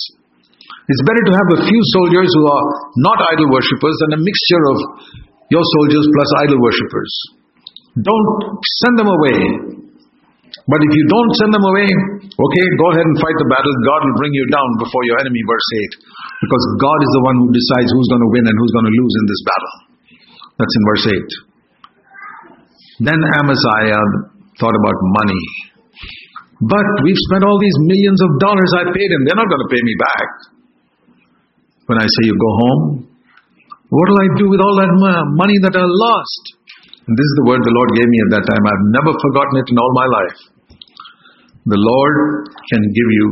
It's 0.91 1.05
better 1.07 1.25
to 1.31 1.35
have 1.39 1.49
a 1.55 1.61
few 1.71 1.81
soldiers 1.95 2.29
who 2.35 2.45
are 2.51 2.67
not 3.05 3.19
idol 3.37 3.53
worshippers 3.55 3.97
than 4.03 4.19
a 4.19 4.21
mixture 4.21 4.65
of 4.75 4.79
your 5.55 5.63
soldiers 5.79 6.03
plus 6.03 6.31
idol 6.49 6.59
worshippers. 6.59 7.13
Don't 8.01 8.29
send 8.83 8.95
them 8.99 9.09
away. 9.13 9.39
But 10.69 10.81
if 10.85 10.93
you 10.93 11.05
don't 11.09 11.33
send 11.41 11.57
them 11.57 11.65
away, 11.65 11.89
okay, 11.89 12.67
go 12.77 12.87
ahead 12.93 13.07
and 13.07 13.17
fight 13.21 13.37
the 13.41 13.49
battle. 13.49 13.73
God 13.87 14.01
will 14.05 14.19
bring 14.21 14.35
you 14.37 14.45
down 14.53 14.69
before 14.81 15.05
your 15.09 15.19
enemy, 15.23 15.41
verse 15.49 15.69
8. 15.97 16.45
Because 16.45 16.65
God 16.81 17.01
is 17.01 17.13
the 17.17 17.23
one 17.25 17.37
who 17.41 17.49
decides 17.53 17.89
who's 17.93 18.11
going 18.13 18.25
to 18.25 18.33
win 18.33 18.45
and 18.45 18.57
who's 18.57 18.75
going 18.77 18.89
to 18.89 18.95
lose 18.95 19.15
in 19.17 19.25
this 19.27 19.43
battle. 19.47 19.75
That's 20.61 20.77
in 20.77 20.85
verse 20.85 21.07
8. 21.09 23.09
Then 23.09 23.21
Amaziah 23.41 24.05
thought 24.61 24.77
about 24.77 24.99
money. 25.25 25.45
But 26.61 26.85
we've 27.09 27.23
spent 27.33 27.49
all 27.49 27.57
these 27.57 27.79
millions 27.89 28.21
of 28.21 28.37
dollars 28.37 28.69
I 28.77 28.93
paid 28.93 29.09
him. 29.09 29.25
They're 29.25 29.41
not 29.41 29.49
going 29.49 29.65
to 29.65 29.73
pay 29.73 29.81
me 29.81 29.95
back. 29.97 30.29
When 31.89 31.97
I 31.97 32.05
say 32.05 32.29
you 32.29 32.37
go 32.37 32.53
home, 32.61 33.09
what 33.89 34.07
will 34.07 34.21
I 34.21 34.29
do 34.37 34.53
with 34.53 34.61
all 34.61 34.77
that 34.79 34.93
money 35.35 35.59
that 35.65 35.75
I 35.75 35.83
lost? 35.83 36.60
And 37.07 37.15
this 37.17 37.29
is 37.29 37.37
the 37.41 37.47
word 37.49 37.61
the 37.65 37.77
Lord 37.77 37.91
gave 37.97 38.09
me 38.09 38.19
at 38.29 38.31
that 38.37 38.45
time. 38.45 38.63
I've 38.65 38.87
never 39.01 39.13
forgotten 39.17 39.55
it 39.61 39.69
in 39.73 39.77
all 39.81 39.93
my 39.97 40.09
life. 40.09 40.39
The 41.67 41.81
Lord 41.81 42.17
can 42.73 42.83
give 42.83 43.09
you 43.13 43.27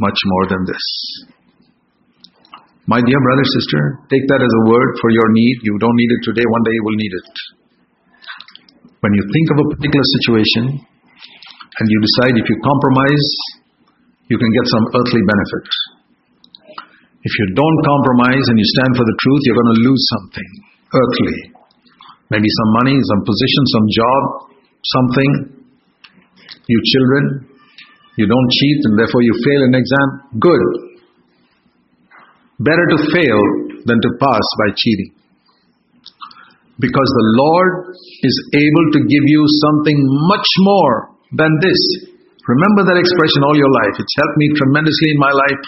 much 0.00 0.18
more 0.24 0.44
than 0.48 0.62
this. 0.68 0.84
My 2.86 3.02
dear 3.02 3.18
brother, 3.18 3.46
sister, 3.50 3.80
take 4.06 4.24
that 4.30 4.38
as 4.38 4.52
a 4.52 4.62
word 4.70 4.90
for 5.02 5.10
your 5.10 5.28
need. 5.34 5.56
You 5.66 5.74
don't 5.82 5.98
need 5.98 6.12
it 6.14 6.22
today, 6.22 6.46
one 6.46 6.62
day 6.62 6.74
you 6.76 6.84
will 6.86 6.98
need 7.00 7.14
it. 7.18 7.30
When 9.02 9.12
you 9.12 9.24
think 9.26 9.46
of 9.52 9.58
a 9.58 9.66
particular 9.74 10.06
situation 10.22 10.64
and 10.78 11.86
you 11.90 11.98
decide 11.98 12.38
if 12.38 12.46
you 12.46 12.56
compromise, 12.62 13.26
you 14.30 14.38
can 14.38 14.50
get 14.54 14.66
some 14.70 14.84
earthly 15.02 15.22
benefit. 15.26 15.66
If 17.26 17.32
you 17.42 17.46
don't 17.58 17.78
compromise 17.82 18.46
and 18.46 18.54
you 18.54 18.66
stand 18.78 18.94
for 18.94 19.02
the 19.02 19.16
truth, 19.18 19.40
you're 19.44 19.58
going 19.58 19.74
to 19.74 19.82
lose 19.82 20.02
something 20.14 20.50
earthly. 20.94 21.55
Maybe 22.30 22.48
some 22.50 22.70
money, 22.82 22.96
some 23.06 23.22
position, 23.22 23.62
some 23.70 23.86
job, 23.86 24.22
something. 24.82 25.30
You 26.66 26.78
children, 26.82 27.46
you 28.18 28.26
don't 28.26 28.50
cheat 28.50 28.78
and 28.90 28.98
therefore 28.98 29.22
you 29.22 29.34
fail 29.46 29.60
an 29.62 29.74
exam. 29.78 30.08
Good. 30.40 30.62
Better 32.58 32.86
to 32.96 32.98
fail 33.14 33.40
than 33.86 34.00
to 34.02 34.10
pass 34.18 34.46
by 34.58 34.74
cheating. 34.74 35.12
Because 36.80 37.08
the 37.08 37.28
Lord 37.38 37.94
is 38.20 38.36
able 38.52 38.86
to 38.96 39.00
give 39.06 39.24
you 39.24 39.42
something 39.62 39.98
much 40.28 40.48
more 40.60 41.14
than 41.32 41.52
this. 41.62 41.80
Remember 42.46 42.90
that 42.90 42.98
expression 42.98 43.42
all 43.46 43.56
your 43.56 43.70
life. 43.70 43.94
It's 43.98 44.16
helped 44.18 44.38
me 44.38 44.48
tremendously 44.58 45.10
in 45.14 45.18
my 45.18 45.30
life 45.30 45.62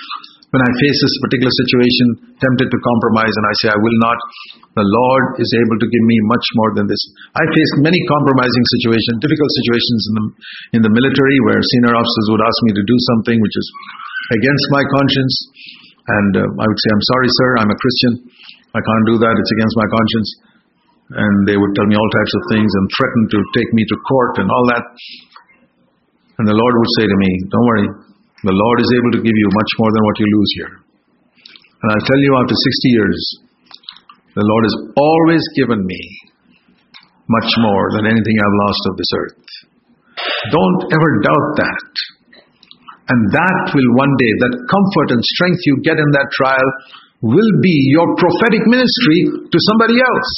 when 0.49 0.63
I 0.65 0.71
face 0.81 0.97
this 0.97 1.17
particular 1.29 1.53
situation, 1.65 2.07
tempted 2.41 2.69
to 2.73 2.79
compromise, 2.81 3.31
and 3.31 3.45
I 3.45 3.55
say, 3.61 3.69
I 3.69 3.81
will 3.81 3.99
not. 4.01 4.19
The 4.81 4.87
Lord 4.87 5.25
is 5.43 5.51
able 5.61 5.77
to 5.77 5.89
give 5.89 6.05
me 6.09 6.17
much 6.31 6.47
more 6.57 6.73
than 6.73 6.89
this. 6.89 7.03
I 7.37 7.45
faced 7.53 7.85
many 7.85 8.01
compromising 8.09 8.65
situations, 8.81 9.21
difficult 9.21 9.51
situations 9.61 10.01
in 10.09 10.15
the, 10.17 10.25
in 10.79 10.81
the 10.87 10.93
military 10.93 11.37
where 11.45 11.61
senior 11.61 11.93
officers 11.93 12.27
would 12.33 12.45
ask 12.45 12.59
me 12.65 12.73
to 12.81 12.85
do 12.85 12.97
something 13.13 13.37
which 13.37 13.57
is 13.61 13.69
against 14.41 14.67
my 14.73 14.83
conscience. 14.89 15.35
And 16.09 16.33
uh, 16.41 16.65
I 16.65 16.65
would 16.65 16.81
say, 16.81 16.89
I'm 16.97 17.07
sorry, 17.13 17.29
sir, 17.29 17.49
I'm 17.61 17.73
a 17.73 17.79
Christian. 17.79 18.13
I 18.73 18.81
can't 18.81 19.07
do 19.13 19.17
that. 19.21 19.35
It's 19.37 19.53
against 19.53 19.77
my 19.77 19.89
conscience 19.93 20.29
and 21.09 21.49
they 21.49 21.57
would 21.57 21.73
tell 21.73 21.89
me 21.89 21.97
all 21.97 22.11
types 22.13 22.35
of 22.37 22.43
things 22.53 22.69
and 22.69 22.85
threaten 22.93 23.23
to 23.33 23.39
take 23.57 23.71
me 23.73 23.83
to 23.89 23.97
court 24.05 24.45
and 24.45 24.49
all 24.53 24.65
that. 24.69 24.85
And 26.37 26.45
the 26.45 26.53
Lord 26.53 26.75
would 26.77 26.93
say 27.01 27.09
to 27.09 27.17
me, 27.17 27.31
Don't 27.49 27.67
worry, 27.67 27.89
the 28.47 28.55
Lord 28.55 28.79
is 28.79 28.91
able 28.95 29.13
to 29.19 29.23
give 29.25 29.35
you 29.35 29.49
much 29.51 29.73
more 29.83 29.91
than 29.91 30.03
what 30.07 30.17
you 30.23 30.29
lose 30.31 30.53
here. 30.55 30.75
And 31.83 31.89
I'll 31.91 32.07
tell 32.07 32.21
you, 32.23 32.33
after 32.39 32.55
60 32.55 32.95
years, 32.95 33.21
the 34.35 34.47
Lord 34.47 34.63
has 34.67 34.77
always 34.95 35.43
given 35.59 35.83
me 35.83 36.03
much 37.27 37.51
more 37.59 37.85
than 37.99 38.07
anything 38.07 38.37
I've 38.39 38.61
lost 38.67 38.83
of 38.87 38.95
this 38.95 39.13
earth. 39.19 39.43
Don't 40.55 40.81
ever 40.91 41.11
doubt 41.23 41.49
that. 41.67 41.91
And 43.09 43.21
that 43.35 43.59
will 43.75 43.91
one 43.99 44.15
day, 44.21 44.33
that 44.47 44.55
comfort 44.69 45.09
and 45.17 45.23
strength 45.39 45.61
you 45.67 45.81
get 45.83 45.99
in 45.99 46.11
that 46.15 46.29
trial, 46.39 46.69
will 47.23 47.53
be 47.59 47.75
your 47.91 48.07
prophetic 48.15 48.63
ministry 48.71 49.51
to 49.51 49.59
somebody 49.75 49.99
else. 49.99 50.33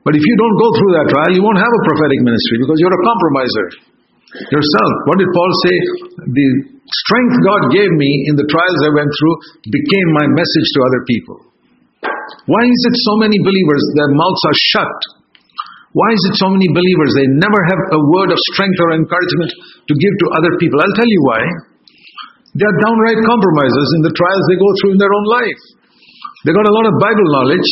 But 0.00 0.16
if 0.16 0.24
you 0.24 0.34
don't 0.40 0.56
go 0.56 0.68
through 0.80 0.92
that 0.96 1.08
trial, 1.12 1.30
you 1.36 1.44
won't 1.44 1.60
have 1.60 1.68
a 1.68 1.82
prophetic 1.92 2.24
ministry 2.24 2.56
because 2.64 2.80
you're 2.80 2.96
a 2.96 3.04
compromiser 3.04 3.66
yourself. 4.50 4.92
What 5.10 5.18
did 5.18 5.30
Paul 5.34 5.52
say? 5.66 5.76
The 6.30 6.48
strength 6.86 7.36
God 7.42 7.62
gave 7.74 7.90
me 7.90 8.10
in 8.30 8.34
the 8.38 8.46
trials 8.46 8.80
I 8.86 8.94
went 8.94 9.10
through 9.10 9.36
became 9.70 10.08
my 10.14 10.26
message 10.30 10.68
to 10.74 10.80
other 10.86 11.02
people. 11.06 11.36
Why 12.46 12.62
is 12.62 12.80
it 12.88 12.96
so 13.04 13.18
many 13.18 13.36
believers, 13.42 13.82
their 13.98 14.12
mouths 14.14 14.42
are 14.46 14.58
shut? 14.74 14.96
Why 15.90 16.14
is 16.14 16.22
it 16.30 16.38
so 16.38 16.46
many 16.54 16.70
believers, 16.70 17.10
they 17.18 17.26
never 17.26 17.60
have 17.66 17.80
a 17.98 18.00
word 18.14 18.30
of 18.30 18.38
strength 18.54 18.78
or 18.78 18.94
encouragement 18.94 19.50
to 19.90 19.94
give 19.98 20.14
to 20.22 20.26
other 20.38 20.52
people? 20.62 20.78
I'll 20.78 20.98
tell 20.98 21.10
you 21.10 21.22
why. 21.26 21.42
They 22.54 22.66
are 22.66 22.78
downright 22.86 23.18
compromisers 23.26 23.90
in 23.98 24.02
the 24.06 24.14
trials 24.14 24.44
they 24.46 24.58
go 24.58 24.70
through 24.78 24.92
in 24.94 25.00
their 25.02 25.10
own 25.10 25.26
life. 25.26 25.62
They 26.46 26.54
got 26.54 26.66
a 26.66 26.74
lot 26.74 26.86
of 26.86 26.94
Bible 27.02 27.26
knowledge, 27.34 27.70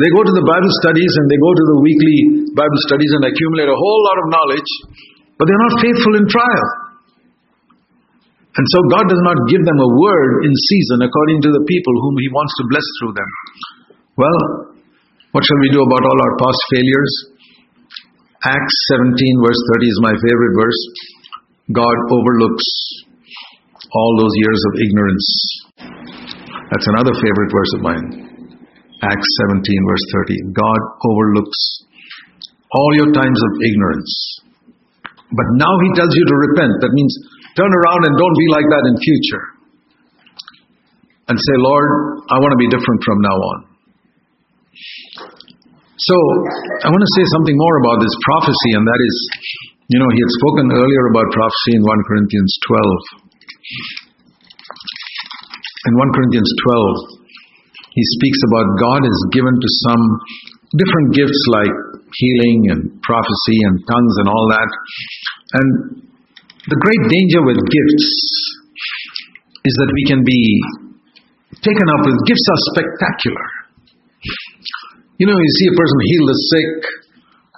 they 0.00 0.08
go 0.16 0.24
to 0.24 0.32
the 0.32 0.46
Bible 0.48 0.72
studies 0.80 1.12
and 1.12 1.26
they 1.28 1.36
go 1.36 1.52
to 1.52 1.64
the 1.76 1.78
weekly 1.84 2.16
Bible 2.56 2.80
studies 2.88 3.12
and 3.20 3.22
accumulate 3.28 3.68
a 3.68 3.76
whole 3.76 4.00
lot 4.08 4.18
of 4.24 4.26
knowledge, 4.32 4.70
but 5.40 5.48
they're 5.48 5.64
not 5.72 5.80
faithful 5.80 6.14
in 6.20 6.28
trial. 6.28 6.68
And 8.60 8.66
so 8.76 8.78
God 8.92 9.08
does 9.08 9.24
not 9.24 9.40
give 9.48 9.64
them 9.64 9.80
a 9.80 9.90
word 9.96 10.44
in 10.44 10.52
season 10.52 11.00
according 11.00 11.40
to 11.48 11.50
the 11.54 11.64
people 11.64 11.94
whom 11.96 12.20
He 12.20 12.28
wants 12.28 12.52
to 12.60 12.68
bless 12.68 12.84
through 13.00 13.14
them. 13.16 13.30
Well, 14.20 14.38
what 15.32 15.40
shall 15.40 15.62
we 15.64 15.72
do 15.72 15.80
about 15.80 16.04
all 16.04 16.18
our 16.20 16.34
past 16.44 16.60
failures? 16.68 17.12
Acts 18.44 18.76
17, 19.00 19.16
verse 19.40 19.60
30 19.80 19.88
is 19.88 19.98
my 20.04 20.12
favorite 20.12 20.54
verse. 20.60 20.80
God 21.72 21.96
overlooks 22.12 22.66
all 23.96 24.12
those 24.20 24.34
years 24.44 24.60
of 24.60 24.72
ignorance. 24.84 25.28
That's 26.68 26.88
another 26.92 27.16
favorite 27.16 27.52
verse 27.54 27.72
of 27.78 27.80
mine. 27.80 28.06
Acts 29.08 29.30
17, 29.48 29.64
verse 29.88 30.06
30. 30.28 30.52
God 30.52 30.80
overlooks 31.08 31.60
all 32.76 32.90
your 33.00 33.12
times 33.16 33.40
of 33.40 33.52
ignorance. 33.64 34.12
But 35.30 35.46
now 35.56 35.72
He 35.86 35.88
tells 35.94 36.10
you 36.10 36.24
to 36.26 36.36
repent. 36.50 36.74
That 36.82 36.92
means 36.92 37.12
turn 37.54 37.70
around 37.70 38.02
and 38.06 38.14
don't 38.18 38.36
be 38.36 38.48
like 38.50 38.66
that 38.66 38.84
in 38.90 38.94
future. 38.98 39.44
And 41.30 41.36
say, 41.38 41.56
Lord, 41.62 41.88
I 42.26 42.36
want 42.42 42.50
to 42.50 42.60
be 42.60 42.66
different 42.66 43.00
from 43.06 43.18
now 43.22 43.38
on. 43.38 43.58
So, 46.00 46.16
I 46.82 46.88
want 46.88 47.02
to 47.04 47.12
say 47.14 47.24
something 47.28 47.54
more 47.54 47.76
about 47.84 48.00
this 48.00 48.16
prophecy, 48.24 48.70
and 48.72 48.82
that 48.88 49.00
is, 49.04 49.14
you 49.92 49.98
know, 50.00 50.08
he 50.10 50.18
had 50.18 50.32
spoken 50.42 50.64
earlier 50.72 51.04
about 51.12 51.28
prophecy 51.30 51.72
in 51.76 51.82
1 51.84 52.08
Corinthians 52.08 52.50
12. 52.66 53.20
In 55.86 55.92
1 55.92 56.16
Corinthians 56.16 56.50
12, 57.14 57.20
he 57.92 58.04
speaks 58.16 58.40
about 58.48 58.66
God 58.80 59.00
has 59.04 59.18
given 59.36 59.54
to 59.54 59.68
some 59.86 60.02
different 60.72 61.08
gifts 61.12 61.42
like 61.52 61.74
healing 62.14 62.58
and 62.74 62.80
prophecy 63.02 63.58
and 63.66 63.74
tongues 63.86 64.14
and 64.22 64.26
all 64.28 64.46
that. 64.50 64.70
And 65.54 65.68
the 66.68 66.78
great 66.80 67.04
danger 67.08 67.40
with 67.46 67.58
gifts 67.58 68.08
is 69.64 69.74
that 69.76 69.90
we 69.92 70.04
can 70.08 70.20
be 70.24 70.42
taken 71.60 71.86
up 71.92 72.02
with 72.06 72.16
gifts 72.26 72.46
are 72.48 72.62
spectacular. 72.74 73.46
You 75.20 75.26
know, 75.28 75.36
you 75.36 75.52
see 75.60 75.68
a 75.68 75.76
person 75.76 75.98
heal 76.00 76.24
the 76.26 76.38
sick 76.54 76.78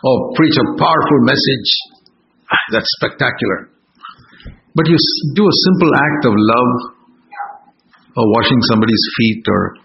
or 0.03 0.15
preach 0.35 0.57
a 0.59 0.67
powerful 0.79 1.21
message, 1.23 1.69
ah, 2.51 2.65
that's 2.75 2.91
spectacular. 2.99 3.71
But 4.75 4.89
you 4.89 4.97
do 5.37 5.45
a 5.47 5.57
simple 5.71 5.91
act 5.95 6.23
of 6.27 6.35
love 6.35 6.73
or 8.17 8.25
washing 8.33 8.61
somebody's 8.73 9.05
feet 9.19 9.45
or 9.47 9.77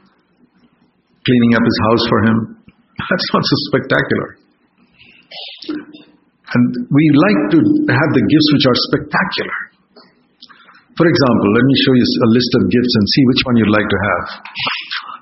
cleaning 1.25 1.53
up 1.55 1.63
his 1.63 1.79
house 1.91 2.03
for 2.07 2.19
him. 2.23 2.37
That's 3.09 3.29
not 3.33 3.43
so 3.43 3.55
spectacular. 3.71 4.46
And 6.47 6.63
we 6.87 7.03
like 7.13 7.41
to 7.55 7.59
have 7.91 8.09
the 8.15 8.23
gifts 8.23 8.49
which 8.55 8.65
are 8.71 8.77
spectacular. 8.91 9.59
For 10.95 11.05
example, 11.05 11.49
let 11.53 11.65
me 11.67 11.75
show 11.85 11.93
you 11.93 12.05
a 12.07 12.29
list 12.33 12.51
of 12.57 12.61
gifts 12.71 12.93
and 12.97 13.05
see 13.05 13.23
which 13.29 13.41
one 13.45 13.55
you'd 13.59 13.75
like 13.75 13.85
to 13.85 13.99
have. 14.01 14.23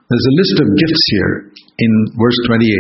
There's 0.07 0.27
a 0.29 0.35
list 0.37 0.55
of 0.61 0.67
gifts 0.77 1.03
here 1.11 1.33
in 1.81 1.91
verse 2.15 2.39
28. 2.47 2.79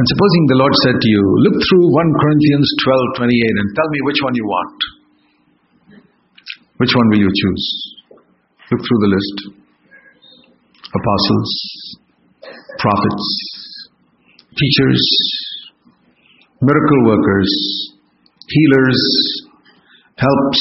And 0.00 0.04
supposing 0.10 0.44
the 0.48 0.58
Lord 0.58 0.74
said 0.82 0.96
to 0.98 1.08
you, 1.08 1.22
Look 1.46 1.56
through 1.60 1.86
1 1.92 2.20
Corinthians 2.24 2.66
12 2.82 3.28
28 3.28 3.60
and 3.60 3.68
tell 3.76 3.88
me 3.92 4.00
which 4.08 4.20
one 4.24 4.34
you 4.34 4.46
want. 4.48 4.78
Which 6.80 6.96
one 6.96 7.06
will 7.12 7.22
you 7.22 7.30
choose? 7.30 7.64
Look 8.72 8.80
through 8.80 9.02
the 9.04 9.12
list 9.12 9.60
apostles, 10.90 11.50
prophets, 12.78 13.26
teachers, 14.58 15.04
miracle 16.60 17.00
workers, 17.06 17.50
healers, 18.48 19.00
helps, 20.16 20.60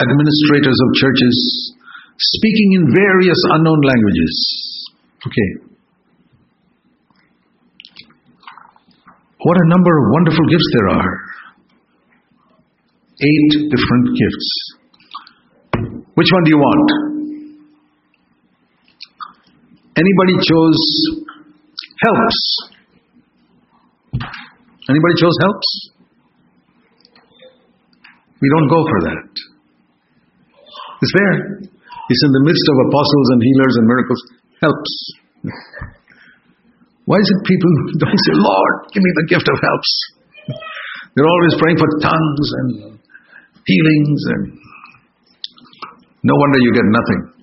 administrators 0.00 0.78
of 0.82 0.88
churches, 1.00 1.74
speaking 2.18 2.72
in 2.74 2.94
various 2.94 3.38
unknown 3.54 3.80
languages. 3.80 4.34
Okay. 5.26 5.50
What 9.38 9.56
a 9.62 9.68
number 9.68 9.90
of 9.90 10.04
wonderful 10.10 10.46
gifts 10.50 10.70
there 10.74 10.88
are. 10.88 11.12
Eight 13.22 13.70
different 13.70 14.18
gifts. 14.18 14.48
Which 16.14 16.28
one 16.32 16.44
do 16.44 16.50
you 16.50 16.58
want? 16.58 16.90
Anybody 19.96 20.34
chose 20.44 20.80
helps? 22.02 22.75
Anybody 24.86 25.14
chose 25.18 25.36
helps? 25.42 25.68
We 28.40 28.48
don't 28.54 28.68
go 28.68 28.80
for 28.86 29.00
that. 29.10 29.30
It's 31.02 31.14
there. 31.16 31.36
It's 32.06 32.22
in 32.22 32.32
the 32.32 32.42
midst 32.46 32.66
of 32.70 32.76
apostles 32.86 33.28
and 33.34 33.40
healers 33.42 33.74
and 33.76 33.84
miracles. 33.86 34.20
Helps. 34.62 34.92
Why 37.06 37.18
is 37.18 37.28
it 37.30 37.40
people 37.46 37.70
don't 37.98 38.20
say, 38.30 38.34
Lord, 38.34 38.74
give 38.92 39.02
me 39.02 39.10
the 39.14 39.26
gift 39.30 39.46
of 39.48 39.56
helps? 39.58 39.90
They're 41.14 41.26
always 41.26 41.54
praying 41.58 41.78
for 41.78 41.88
tongues 42.02 42.48
and 42.60 42.98
healings 43.66 44.20
and 44.30 44.42
no 46.22 46.34
wonder 46.34 46.58
you 46.60 46.72
get 46.72 46.86
nothing. 46.86 47.36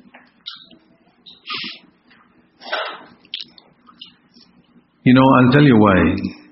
You 5.04 5.14
know, 5.14 5.24
I'll 5.24 5.52
tell 5.52 5.64
you 5.64 5.78
why. 5.78 6.43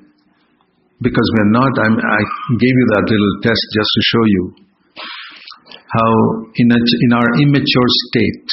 Because 1.02 1.28
we're 1.34 1.52
not, 1.52 1.74
I'm, 1.82 1.97
I 1.97 2.22
gave 2.62 2.76
you 2.78 2.88
that 2.93 3.10
little 3.10 3.34
test 3.41 3.64
just 3.74 3.89
to 3.89 4.02
show 4.06 4.26
you 4.26 4.43
how, 5.89 6.12
in, 6.56 6.68
a, 6.72 6.78
in 6.78 7.12
our 7.14 7.30
immature 7.41 7.89
state, 8.08 8.49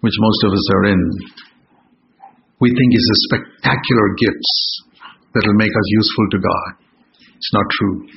which 0.00 0.14
most 0.20 0.40
of 0.44 0.52
us 0.52 0.66
are 0.74 0.84
in, 0.92 1.00
we 2.60 2.68
think 2.70 2.90
is 2.92 3.08
a 3.08 3.18
spectacular 3.32 4.08
gifts 4.20 4.84
that 5.34 5.42
will 5.46 5.58
make 5.58 5.72
us 5.72 5.88
useful 5.96 6.26
to 6.30 6.38
God. 6.38 6.68
It's 7.36 7.52
not 7.54 7.66
true. 7.80 8.08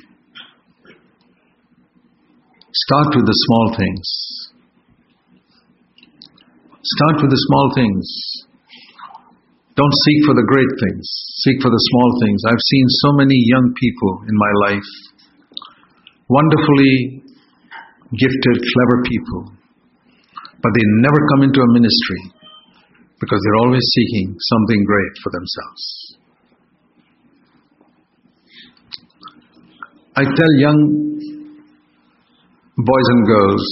Start 2.74 3.16
with 3.16 3.26
the 3.26 3.38
small 3.48 3.76
things. 3.78 4.08
Start 6.84 7.22
with 7.22 7.32
the 7.32 7.42
small 7.48 7.72
things. 7.76 8.41
Don't 9.82 9.98
seek 10.06 10.22
for 10.30 10.38
the 10.38 10.46
great 10.46 10.70
things. 10.78 11.10
Seek 11.42 11.58
for 11.58 11.74
the 11.74 11.84
small 11.90 12.10
things. 12.22 12.40
I've 12.46 12.66
seen 12.70 12.86
so 13.02 13.10
many 13.18 13.34
young 13.34 13.74
people 13.74 14.14
in 14.30 14.36
my 14.38 14.54
life, 14.70 14.92
wonderfully 16.30 17.26
gifted, 18.14 18.58
clever 18.62 19.02
people, 19.10 19.58
but 20.62 20.70
they 20.78 20.86
never 21.02 21.18
come 21.34 21.50
into 21.50 21.66
a 21.66 21.74
ministry 21.74 22.22
because 23.18 23.42
they're 23.42 23.62
always 23.66 23.82
seeking 23.98 24.38
something 24.38 24.86
great 24.86 25.14
for 25.26 25.32
themselves. 25.34 25.84
I 30.14 30.30
tell 30.30 30.52
young 30.62 30.80
boys 32.78 33.08
and 33.18 33.26
girls, 33.26 33.66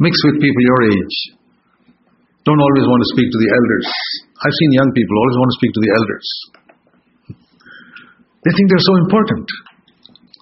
mix 0.00 0.18
with 0.26 0.42
people 0.42 0.62
your 0.74 0.82
age. 0.90 1.16
Don't 2.42 2.58
always 2.58 2.86
want 2.90 2.98
to 2.98 3.08
speak 3.14 3.30
to 3.30 3.38
the 3.38 3.50
elders. 3.54 4.27
I've 4.38 4.54
seen 4.54 4.70
young 4.78 4.90
people 4.94 5.14
always 5.18 5.38
want 5.38 5.50
to 5.50 5.58
speak 5.58 5.72
to 5.74 5.82
the 5.82 5.92
elders. 5.98 6.28
They 8.46 8.52
think 8.54 8.70
they're 8.70 8.88
so 8.88 8.96
important. 9.02 9.46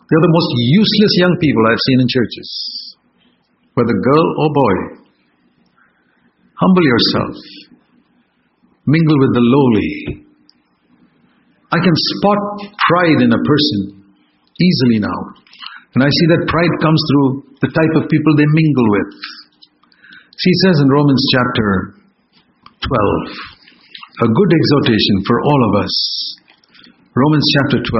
They're 0.07 0.26
the 0.28 0.36
most 0.36 0.51
useless 0.53 1.12
young 1.16 1.34
people 1.40 1.62
I've 1.64 1.84
seen 1.88 1.99
in 2.05 2.09
churches. 2.09 2.49
Whether 3.72 3.97
girl 3.97 4.26
or 4.40 4.49
boy, 4.53 4.76
humble 6.61 6.84
yourself. 6.84 7.36
Mingle 8.86 9.18
with 9.18 9.32
the 9.34 9.42
lowly. 9.42 9.92
I 11.72 11.78
can 11.82 11.97
spot 11.97 12.40
pride 12.76 13.20
in 13.24 13.32
a 13.32 13.42
person 13.42 13.80
easily 14.61 15.01
now. 15.03 15.20
And 15.97 16.05
I 16.05 16.12
see 16.12 16.26
that 16.36 16.47
pride 16.47 16.74
comes 16.84 17.01
through 17.01 17.57
the 17.64 17.72
type 17.72 17.94
of 17.97 18.09
people 18.12 18.36
they 18.36 18.47
mingle 18.47 18.88
with. 18.92 19.11
She 20.36 20.53
says 20.62 20.84
in 20.84 20.88
Romans 20.92 21.24
chapter 21.32 21.97
12, 22.84 23.55
a 24.16 24.28
good 24.32 24.48
exhortation 24.48 25.16
for 25.28 25.36
all 25.44 25.60
of 25.68 25.84
us. 25.84 25.92
Romans 27.12 27.44
chapter 27.52 27.78
12. 27.84 27.92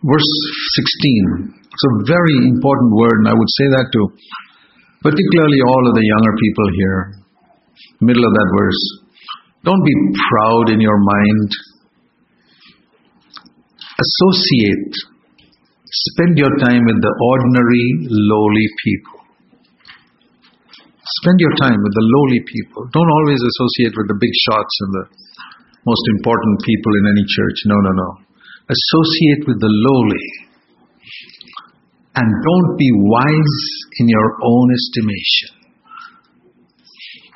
Verse 0.00 0.32
16. 0.80 1.60
It's 1.60 1.86
a 1.92 2.08
very 2.08 2.36
important 2.56 2.92
word, 2.96 3.16
and 3.20 3.28
I 3.28 3.36
would 3.36 3.52
say 3.60 3.68
that 3.76 3.92
to 3.92 4.00
particularly 5.02 5.60
all 5.68 5.84
of 5.88 5.94
the 5.94 6.06
younger 6.08 6.34
people 6.40 6.68
here. 6.80 7.20
Middle 8.00 8.24
of 8.24 8.32
that 8.32 8.50
verse. 8.56 8.82
Don't 9.64 9.84
be 9.84 9.96
proud 10.30 10.70
in 10.72 10.80
your 10.80 10.96
mind. 10.96 11.50
Associate. 14.00 14.94
Spend 15.84 16.38
your 16.38 16.56
time 16.64 16.80
with 16.86 17.02
the 17.02 17.12
ordinary, 17.20 17.84
lowly 18.08 18.68
people. 18.84 19.15
Spend 21.22 21.38
your 21.40 21.54
time 21.56 21.80
with 21.80 21.94
the 21.96 22.06
lowly 22.12 22.40
people. 22.44 22.88
Don't 22.92 23.08
always 23.08 23.40
associate 23.40 23.94
with 23.96 24.08
the 24.12 24.18
big 24.20 24.34
shots 24.48 24.74
and 24.84 24.90
the 24.92 25.04
most 25.86 26.04
important 26.18 26.60
people 26.66 26.92
in 27.00 27.04
any 27.08 27.24
church. 27.24 27.58
No, 27.70 27.78
no, 27.80 27.92
no. 27.94 28.10
Associate 28.68 29.42
with 29.48 29.56
the 29.62 29.70
lowly. 29.70 30.26
And 32.20 32.26
don't 32.26 32.70
be 32.76 32.90
wise 33.06 33.60
in 34.02 34.06
your 34.08 34.28
own 34.44 34.66
estimation. 34.72 35.50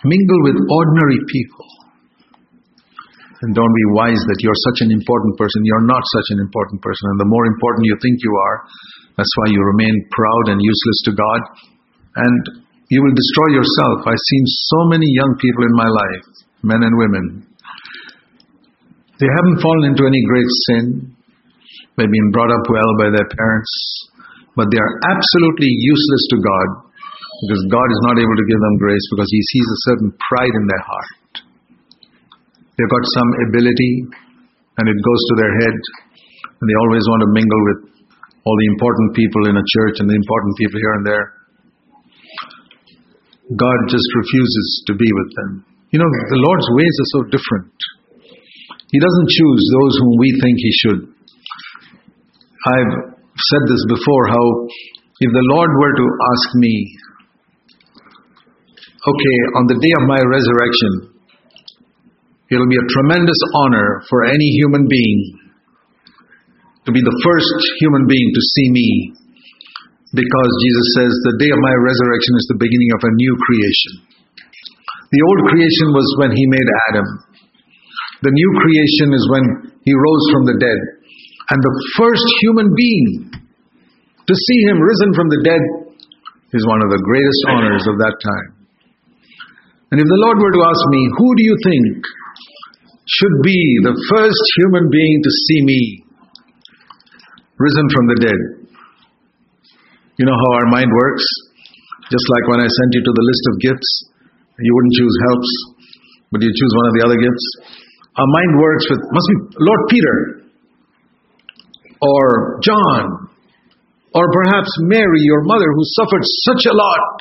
Mingle 0.04 0.40
with 0.44 0.56
ordinary 0.60 1.20
people. 1.28 1.68
And 3.40 3.56
don't 3.56 3.72
be 3.72 3.86
wise 3.96 4.20
that 4.20 4.40
you're 4.44 4.62
such 4.72 4.84
an 4.84 4.92
important 4.92 5.40
person. 5.40 5.64
You're 5.64 5.88
not 5.88 6.04
such 6.20 6.28
an 6.36 6.40
important 6.44 6.84
person. 6.84 7.16
And 7.16 7.20
the 7.20 7.30
more 7.32 7.46
important 7.48 7.88
you 7.88 7.96
think 7.96 8.20
you 8.20 8.34
are, 8.36 8.56
that's 9.16 9.32
why 9.40 9.48
you 9.48 9.60
remain 9.64 9.94
proud 10.12 10.44
and 10.52 10.58
useless 10.60 10.98
to 11.08 11.12
God. 11.16 11.40
And 12.16 12.68
you 12.90 12.98
will 12.98 13.14
destroy 13.14 13.54
yourself. 13.54 14.02
I've 14.02 14.26
seen 14.34 14.44
so 14.74 14.78
many 14.90 15.06
young 15.06 15.38
people 15.38 15.62
in 15.62 15.74
my 15.78 15.86
life, 15.86 16.26
men 16.66 16.82
and 16.82 16.94
women. 16.98 17.46
They 19.22 19.30
haven't 19.30 19.62
fallen 19.62 19.94
into 19.94 20.10
any 20.10 20.18
great 20.26 20.50
sin. 20.66 20.84
They've 21.94 22.10
been 22.10 22.30
brought 22.34 22.50
up 22.50 22.66
well 22.66 22.90
by 22.98 23.14
their 23.14 23.28
parents. 23.30 23.72
But 24.58 24.74
they 24.74 24.80
are 24.82 24.92
absolutely 25.06 25.70
useless 25.70 26.24
to 26.34 26.36
God 26.42 26.68
because 27.46 27.62
God 27.70 27.88
is 27.94 28.02
not 28.10 28.16
able 28.18 28.36
to 28.36 28.46
give 28.50 28.58
them 28.58 28.76
grace 28.82 29.06
because 29.14 29.30
He 29.30 29.42
sees 29.54 29.66
a 29.70 29.80
certain 29.86 30.10
pride 30.10 30.50
in 30.50 30.64
their 30.66 30.84
heart. 30.84 31.32
They've 32.74 32.90
got 32.90 33.06
some 33.14 33.30
ability 33.46 33.92
and 34.82 34.84
it 34.90 34.98
goes 34.98 35.22
to 35.30 35.34
their 35.38 35.52
head 35.62 35.76
and 36.42 36.64
they 36.66 36.76
always 36.82 37.04
want 37.06 37.22
to 37.22 37.30
mingle 37.38 37.62
with 37.70 37.80
all 38.42 38.56
the 38.56 38.68
important 38.74 39.14
people 39.14 39.42
in 39.46 39.54
a 39.54 39.66
church 39.78 40.02
and 40.02 40.10
the 40.10 40.18
important 40.18 40.52
people 40.58 40.80
here 40.80 40.94
and 40.98 41.06
there. 41.06 41.26
God 43.56 43.78
just 43.90 44.06
refuses 44.14 44.84
to 44.86 44.92
be 44.94 45.08
with 45.10 45.30
them. 45.34 45.50
You 45.90 45.98
know, 45.98 46.06
the 46.06 46.42
Lord's 46.42 46.68
ways 46.76 46.94
are 47.02 47.10
so 47.18 47.20
different. 47.34 47.74
He 48.90 48.98
doesn't 48.98 49.28
choose 49.30 49.62
those 49.74 49.94
whom 49.98 50.14
we 50.18 50.28
think 50.42 50.56
He 50.58 50.72
should. 50.82 51.00
I've 52.66 52.94
said 53.34 53.62
this 53.66 53.84
before 53.88 54.24
how 54.28 54.44
if 55.20 55.30
the 55.32 55.46
Lord 55.56 55.70
were 55.80 55.94
to 55.96 56.06
ask 56.34 56.48
me, 56.56 56.74
okay, 59.00 59.38
on 59.58 59.66
the 59.66 59.78
day 59.80 59.92
of 59.98 60.04
my 60.06 60.20
resurrection, 60.20 61.10
It'll 62.50 62.66
be 62.66 62.82
a 62.82 62.90
tremendous 62.90 63.38
honor 63.54 64.02
for 64.10 64.26
any 64.26 64.50
human 64.58 64.90
being 64.90 65.38
to 66.84 66.90
be 66.90 66.98
the 66.98 67.18
first 67.22 67.54
human 67.78 68.10
being 68.10 68.26
to 68.34 68.42
see 68.42 68.68
me 68.74 69.14
because 70.10 70.52
Jesus 70.66 70.86
says 70.98 71.12
the 71.30 71.38
day 71.38 71.50
of 71.54 71.60
my 71.62 71.74
resurrection 71.74 72.34
is 72.34 72.46
the 72.50 72.60
beginning 72.60 72.90
of 72.98 73.02
a 73.06 73.12
new 73.14 73.34
creation. 73.46 73.92
The 75.10 75.22
old 75.26 75.40
creation 75.50 75.88
was 75.94 76.06
when 76.18 76.32
he 76.34 76.44
made 76.50 76.68
Adam. 76.90 77.06
The 78.22 78.34
new 78.34 78.50
creation 78.62 79.08
is 79.14 79.24
when 79.30 79.44
he 79.82 79.92
rose 79.94 80.24
from 80.34 80.44
the 80.50 80.58
dead. 80.58 80.80
And 81.50 81.58
the 81.58 81.74
first 81.98 82.26
human 82.46 82.70
being 82.74 83.34
to 84.26 84.34
see 84.34 84.60
him 84.70 84.78
risen 84.78 85.10
from 85.14 85.30
the 85.30 85.42
dead 85.42 85.62
is 86.54 86.62
one 86.66 86.82
of 86.82 86.90
the 86.90 87.02
greatest 87.02 87.40
honors 87.50 87.86
of 87.90 87.98
that 87.98 88.14
time. 88.22 88.50
And 89.90 89.98
if 89.98 90.06
the 90.06 90.22
Lord 90.22 90.38
were 90.38 90.54
to 90.54 90.62
ask 90.62 90.82
me, 90.94 91.02
who 91.18 91.28
do 91.34 91.42
you 91.42 91.56
think 91.66 91.86
should 93.10 93.36
be 93.42 93.58
the 93.82 93.96
first 94.14 94.42
human 94.62 94.86
being 94.90 95.18
to 95.22 95.30
see 95.30 95.60
me 95.66 95.82
risen 97.58 97.86
from 97.92 98.06
the 98.08 98.18
dead. 98.24 98.59
You 100.20 100.28
know 100.28 100.36
how 100.36 100.50
our 100.60 100.68
mind 100.68 100.92
works? 100.92 101.24
Just 102.12 102.26
like 102.28 102.44
when 102.52 102.60
I 102.60 102.68
sent 102.68 102.90
you 102.92 103.00
to 103.00 103.12
the 103.16 103.24
list 103.24 103.44
of 103.48 103.54
gifts, 103.64 103.90
you 104.60 104.68
wouldn't 104.68 104.92
choose 105.00 105.16
helps, 105.32 105.50
but 106.28 106.44
you 106.44 106.52
choose 106.52 106.72
one 106.76 106.86
of 106.92 106.94
the 107.00 107.02
other 107.08 107.16
gifts. 107.16 107.46
Our 108.20 108.28
mind 108.28 108.52
works 108.60 108.84
with, 108.92 109.00
must 109.00 109.28
be 109.32 109.36
Lord 109.64 109.82
Peter, 109.88 110.16
or 112.04 112.60
John, 112.60 113.32
or 114.12 114.28
perhaps 114.28 114.68
Mary, 114.92 115.24
your 115.24 115.40
mother, 115.48 115.64
who 115.72 115.84
suffered 115.96 116.24
such 116.52 116.68
a 116.68 116.76
lot 116.76 117.16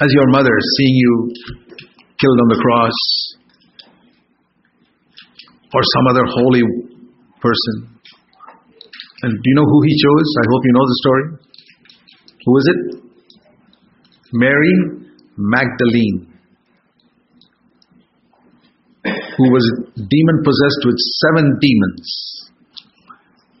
as 0.00 0.08
your 0.08 0.32
mother, 0.32 0.54
seeing 0.80 0.96
you 0.96 1.12
killed 2.16 2.40
on 2.40 2.48
the 2.48 2.60
cross, 2.64 2.96
or 5.76 5.82
some 5.84 6.06
other 6.08 6.24
holy 6.24 6.64
person. 7.44 8.00
And 9.28 9.32
do 9.36 9.44
you 9.44 9.56
know 9.60 9.68
who 9.68 9.80
he 9.84 9.92
chose? 9.92 10.28
I 10.40 10.44
hope 10.48 10.62
you 10.64 10.72
know 10.72 10.86
the 10.88 11.00
story. 11.04 11.47
Who 12.48 12.56
is 12.56 12.66
it? 12.72 12.80
Mary 14.32 14.72
Magdalene, 15.36 16.32
who 19.04 19.46
was 19.52 19.64
demon 19.92 20.38
possessed 20.40 20.82
with 20.88 20.96
seven 21.28 21.60
demons. 21.60 22.08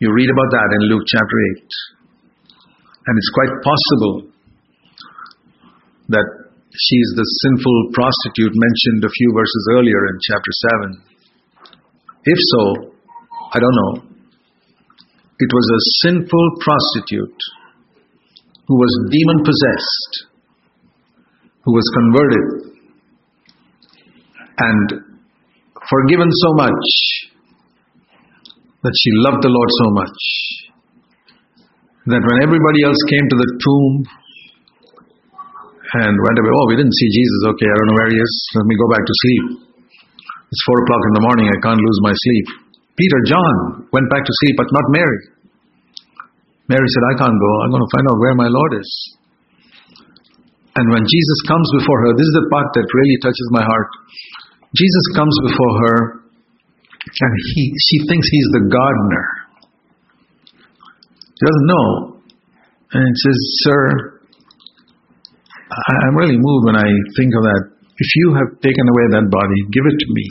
You 0.00 0.08
read 0.14 0.30
about 0.32 0.48
that 0.56 0.68
in 0.80 0.88
Luke 0.88 1.04
chapter 1.04 1.36
8. 1.60 1.68
And 3.08 3.18
it's 3.18 3.32
quite 3.36 3.52
possible 3.60 4.32
that 6.08 6.24
she 6.72 6.96
is 6.96 7.12
the 7.12 7.28
sinful 7.44 7.92
prostitute 7.92 8.56
mentioned 8.56 9.04
a 9.04 9.12
few 9.12 9.32
verses 9.36 9.68
earlier 9.72 10.00
in 10.08 10.16
chapter 10.32 10.52
7. 10.88 11.04
If 12.24 12.38
so, 12.56 12.62
I 13.52 13.60
don't 13.60 13.76
know. 13.84 14.08
It 15.40 15.50
was 15.52 15.66
a 15.76 16.08
sinful 16.08 16.46
prostitute 16.64 17.36
who 18.68 18.76
was 18.76 18.92
demon 19.08 19.38
possessed, 19.48 20.12
who 21.64 21.72
was 21.72 21.86
converted 21.96 22.68
and 24.60 24.86
forgiven 25.88 26.28
so 26.28 26.50
much 26.52 26.88
that 28.84 28.92
she 28.92 29.10
loved 29.24 29.40
the 29.40 29.48
Lord 29.48 29.70
so 29.72 29.88
much 29.96 30.20
that 32.12 32.22
when 32.24 32.38
everybody 32.44 32.84
else 32.84 33.00
came 33.08 33.24
to 33.24 33.36
the 33.40 33.48
tomb 33.56 33.94
and 36.04 36.12
went 36.12 36.36
away, 36.36 36.52
oh, 36.52 36.66
we 36.68 36.76
didn't 36.76 36.92
see 36.92 37.08
Jesus, 37.08 37.40
okay, 37.56 37.68
I 37.68 37.72
don't 37.72 37.88
know 37.88 37.98
where 38.04 38.12
he 38.12 38.20
is, 38.20 38.32
let 38.52 38.68
me 38.68 38.76
go 38.76 38.88
back 38.92 39.04
to 39.04 39.14
sleep. 39.24 39.44
It's 40.52 40.64
four 40.68 40.76
o'clock 40.84 41.02
in 41.08 41.14
the 41.16 41.24
morning, 41.24 41.46
I 41.48 41.58
can't 41.64 41.80
lose 41.80 42.00
my 42.04 42.12
sleep. 42.12 42.46
Peter, 42.96 43.20
John 43.32 43.88
went 43.92 44.08
back 44.12 44.24
to 44.24 44.34
sleep, 44.44 44.56
but 44.60 44.68
not 44.72 44.84
Mary. 44.92 45.37
Mary 46.68 46.84
said, 46.84 47.04
I 47.08 47.14
can't 47.16 47.38
go, 47.40 47.50
I'm 47.64 47.72
going 47.72 47.84
to 47.84 47.92
find 47.96 48.06
out 48.12 48.20
where 48.20 48.36
my 48.36 48.48
Lord 48.52 48.72
is. 48.76 48.90
And 50.76 50.86
when 50.92 51.02
Jesus 51.02 51.38
comes 51.48 51.66
before 51.80 51.98
her, 52.06 52.12
this 52.14 52.28
is 52.28 52.36
the 52.38 52.46
part 52.52 52.68
that 52.76 52.86
really 52.86 53.18
touches 53.24 53.48
my 53.50 53.64
heart. 53.64 53.88
Jesus 54.76 55.06
comes 55.16 55.34
before 55.48 55.74
her, 55.80 55.96
and 57.08 57.32
he, 57.56 57.62
she 57.72 57.96
thinks 58.06 58.28
he's 58.28 58.50
the 58.52 58.64
gardener. 58.68 59.26
She 61.24 61.42
doesn't 61.42 61.68
know. 61.72 61.88
And 62.92 63.02
it 63.04 63.16
says, 63.16 63.38
Sir, 63.64 63.80
I'm 66.04 66.16
really 66.16 66.36
moved 66.36 66.64
when 66.68 66.76
I 66.76 66.88
think 67.16 67.32
of 67.32 67.42
that. 67.48 67.62
If 67.96 68.10
you 68.14 68.26
have 68.38 68.60
taken 68.60 68.86
away 68.86 69.04
that 69.18 69.26
body, 69.32 69.58
give 69.72 69.84
it 69.88 69.96
to 69.98 70.08
me. 70.14 70.26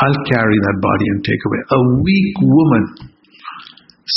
I'll 0.00 0.22
carry 0.32 0.56
that 0.56 0.78
body 0.80 1.06
and 1.12 1.18
take 1.20 1.42
away. 1.44 1.60
A 1.76 1.80
weak 2.00 2.34
woman 2.40 2.84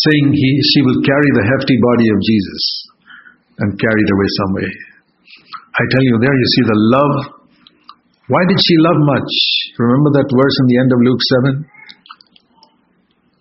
saying 0.10 0.26
he, 0.34 0.50
she 0.74 0.82
will 0.82 1.00
carry 1.06 1.30
the 1.38 1.46
hefty 1.54 1.78
body 1.78 2.08
of 2.10 2.18
Jesus 2.22 2.64
and 3.62 3.70
carry 3.78 4.02
it 4.02 4.12
away 4.14 4.30
somewhere. 4.42 4.74
I 5.74 5.84
tell 5.90 6.04
you, 6.06 6.16
there 6.22 6.34
you 6.38 6.48
see 6.54 6.66
the 6.70 6.80
love. 6.98 7.16
Why 8.30 8.42
did 8.50 8.58
she 8.62 8.76
love 8.82 9.00
much? 9.06 9.32
Remember 9.78 10.12
that 10.18 10.30
verse 10.30 10.58
in 10.62 10.68
the 10.70 10.78
end 10.82 10.90
of 10.94 11.00
Luke 11.02 11.22
7? 11.54 11.66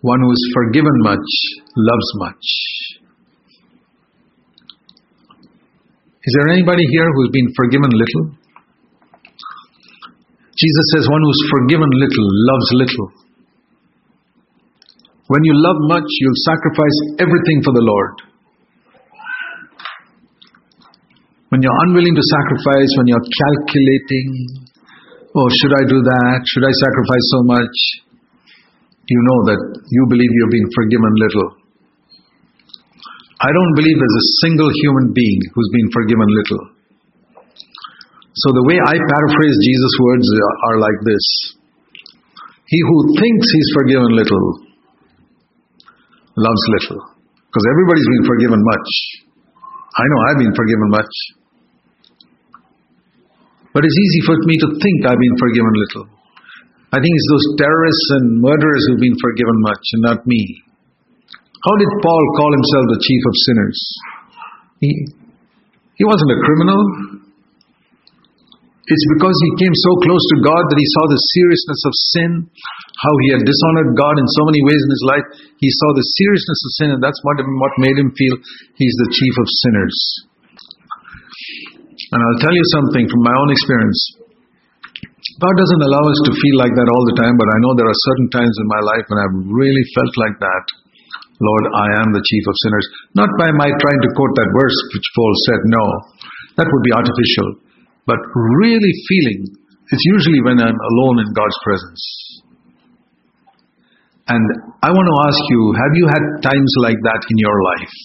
One 0.01 0.19
who 0.19 0.31
is 0.31 0.43
forgiven 0.53 0.97
much 1.01 1.29
loves 1.77 2.09
much. 2.19 2.45
Is 6.23 6.31
there 6.39 6.49
anybody 6.49 6.83
here 6.91 7.07
who's 7.15 7.31
been 7.31 7.49
forgiven 7.55 7.91
little? 7.91 8.25
Jesus 10.55 10.85
says, 10.95 11.09
One 11.09 11.23
who's 11.23 11.43
forgiven 11.51 11.89
little 11.91 12.27
loves 12.47 12.69
little. 12.73 13.22
When 15.31 15.39
you 15.47 15.55
love 15.55 15.79
much, 15.87 16.03
you'll 16.19 16.43
sacrifice 16.43 16.97
everything 17.23 17.63
for 17.63 17.71
the 17.71 17.85
Lord. 17.85 18.15
When 21.47 21.63
you're 21.63 21.79
unwilling 21.87 22.11
to 22.11 22.25
sacrifice, 22.27 22.91
when 22.99 23.07
you're 23.07 23.23
calculating, 23.23 24.27
oh, 25.31 25.47
should 25.47 25.73
I 25.79 25.83
do 25.87 26.01
that? 26.03 26.39
Should 26.43 26.65
I 26.67 26.73
sacrifice 26.75 27.25
so 27.31 27.39
much? 27.47 27.75
You 29.07 29.19
know 29.31 29.39
that 29.47 29.61
you 29.87 30.03
believe 30.11 30.27
you're 30.27 30.51
being 30.51 30.67
forgiven 30.75 31.13
little. 31.15 31.49
I 33.39 33.47
don't 33.47 33.73
believe 33.79 33.95
there's 33.95 34.19
a 34.19 34.29
single 34.43 34.71
human 34.83 35.15
being 35.15 35.39
who's 35.55 35.71
been 35.71 35.87
forgiven 35.91 36.27
little. 36.27 36.63
So 38.43 38.47
the 38.59 38.65
way 38.67 38.75
I 38.75 38.95
paraphrase 38.97 39.55
Jesus' 39.61 39.95
words 40.03 40.27
are 40.67 40.77
like 40.83 40.99
this 41.05 41.25
He 42.65 42.79
who 42.81 42.97
thinks 43.21 43.45
he's 43.45 43.71
forgiven 43.77 44.11
little 44.17 44.72
loves 46.35 46.63
little. 46.79 47.01
Because 47.47 47.65
everybody's 47.69 48.09
been 48.09 48.25
forgiven 48.25 48.61
much. 48.61 48.89
I 49.93 50.03
know 50.09 50.19
I've 50.25 50.41
been 50.41 50.55
forgiven 50.57 50.89
much. 50.89 51.13
But 53.73 53.85
it's 53.85 53.97
easy 53.97 54.21
for 54.25 54.37
me 54.45 54.55
to 54.61 54.69
think 54.77 54.97
I've 55.05 55.21
been 55.21 55.37
forgiven 55.37 55.73
little. 55.73 56.05
I 56.93 57.01
think 57.01 57.09
it's 57.09 57.29
those 57.33 57.47
terrorists 57.57 58.07
and 58.21 58.25
murderers 58.37 58.85
who've 58.85 59.01
been 59.01 59.17
forgiven 59.17 59.57
much 59.65 59.81
and 59.97 60.01
not 60.05 60.19
me. 60.29 60.61
How 61.65 61.75
did 61.81 61.89
Paul 62.05 62.23
call 62.37 62.51
himself 62.53 62.85
the 62.93 63.01
chief 63.01 63.21
of 63.25 63.33
sinners? 63.49 63.79
He, 64.77 64.89
he 65.97 66.03
wasn't 66.05 66.37
a 66.37 66.39
criminal. 66.43 66.81
It's 68.83 69.05
because 69.17 69.37
he 69.41 69.65
came 69.65 69.73
so 69.73 69.91
close 70.05 70.21
to 70.21 70.37
God 70.43 70.63
that 70.69 70.77
he 70.77 70.87
saw 70.93 71.03
the 71.07 71.21
seriousness 71.33 71.81
of 71.87 71.93
sin, 72.13 72.31
how 73.03 73.13
he 73.27 73.35
had 73.35 73.43
dishonored 73.43 73.99
God 73.99 74.15
in 74.15 74.27
so 74.39 74.47
many 74.47 74.63
ways 74.63 74.79
in 74.79 74.91
his 74.95 75.05
life. 75.11 75.27
He 75.59 75.67
saw 75.67 75.91
the 75.91 76.07
seriousness 76.23 76.61
of 76.63 76.71
sin, 76.79 76.89
and 76.95 77.01
that's 77.03 77.19
what, 77.27 77.35
what 77.43 77.83
made 77.83 77.99
him 77.99 78.15
feel 78.15 78.35
he's 78.79 78.97
the 79.03 79.11
chief 79.11 79.35
of 79.43 79.47
sinners. 79.67 79.97
And 82.15 82.19
I'll 82.23 82.41
tell 82.41 82.55
you 82.55 82.65
something 82.71 83.05
from 83.11 83.21
my 83.27 83.35
own 83.35 83.49
experience. 83.51 83.99
God 85.39 85.55
doesn't 85.55 85.83
allow 85.83 86.03
us 86.07 86.19
to 86.29 86.33
feel 86.35 86.57
like 86.59 86.75
that 86.75 86.91
all 86.91 87.03
the 87.09 87.17
time, 87.19 87.35
but 87.35 87.49
I 87.51 87.57
know 87.59 87.75
there 87.75 87.89
are 87.89 88.05
certain 88.07 88.29
times 88.31 88.55
in 88.55 88.67
my 88.71 88.81
life 88.85 89.05
when 89.11 89.19
I've 89.19 89.37
really 89.51 89.85
felt 89.97 90.13
like 90.19 90.37
that. 90.39 90.65
Lord, 91.41 91.65
I 91.73 91.87
am 92.05 92.13
the 92.13 92.23
chief 92.23 92.43
of 92.47 92.55
sinners. 92.63 92.87
Not 93.19 93.31
by 93.35 93.49
my 93.51 93.67
trying 93.67 94.01
to 94.03 94.13
quote 94.15 94.33
that 94.37 94.51
verse 94.55 94.77
which 94.93 95.07
Paul 95.17 95.33
said, 95.49 95.61
no. 95.67 95.85
That 96.61 96.69
would 96.69 96.85
be 96.85 96.93
artificial. 96.93 97.49
But 98.05 98.21
really 98.61 98.93
feeling, 99.09 99.41
it's 99.89 100.05
usually 100.19 100.43
when 100.45 100.61
I'm 100.61 100.77
alone 100.77 101.17
in 101.25 101.29
God's 101.33 101.59
presence. 101.65 102.03
And 104.23 104.45
I 104.79 104.87
want 104.87 105.07
to 105.07 105.17
ask 105.27 105.41
you, 105.51 105.61
have 105.75 105.93
you 105.99 106.05
had 106.07 106.23
times 106.47 106.71
like 106.79 106.95
that 106.95 107.21
in 107.27 107.37
your 107.43 107.57
life? 107.75 107.95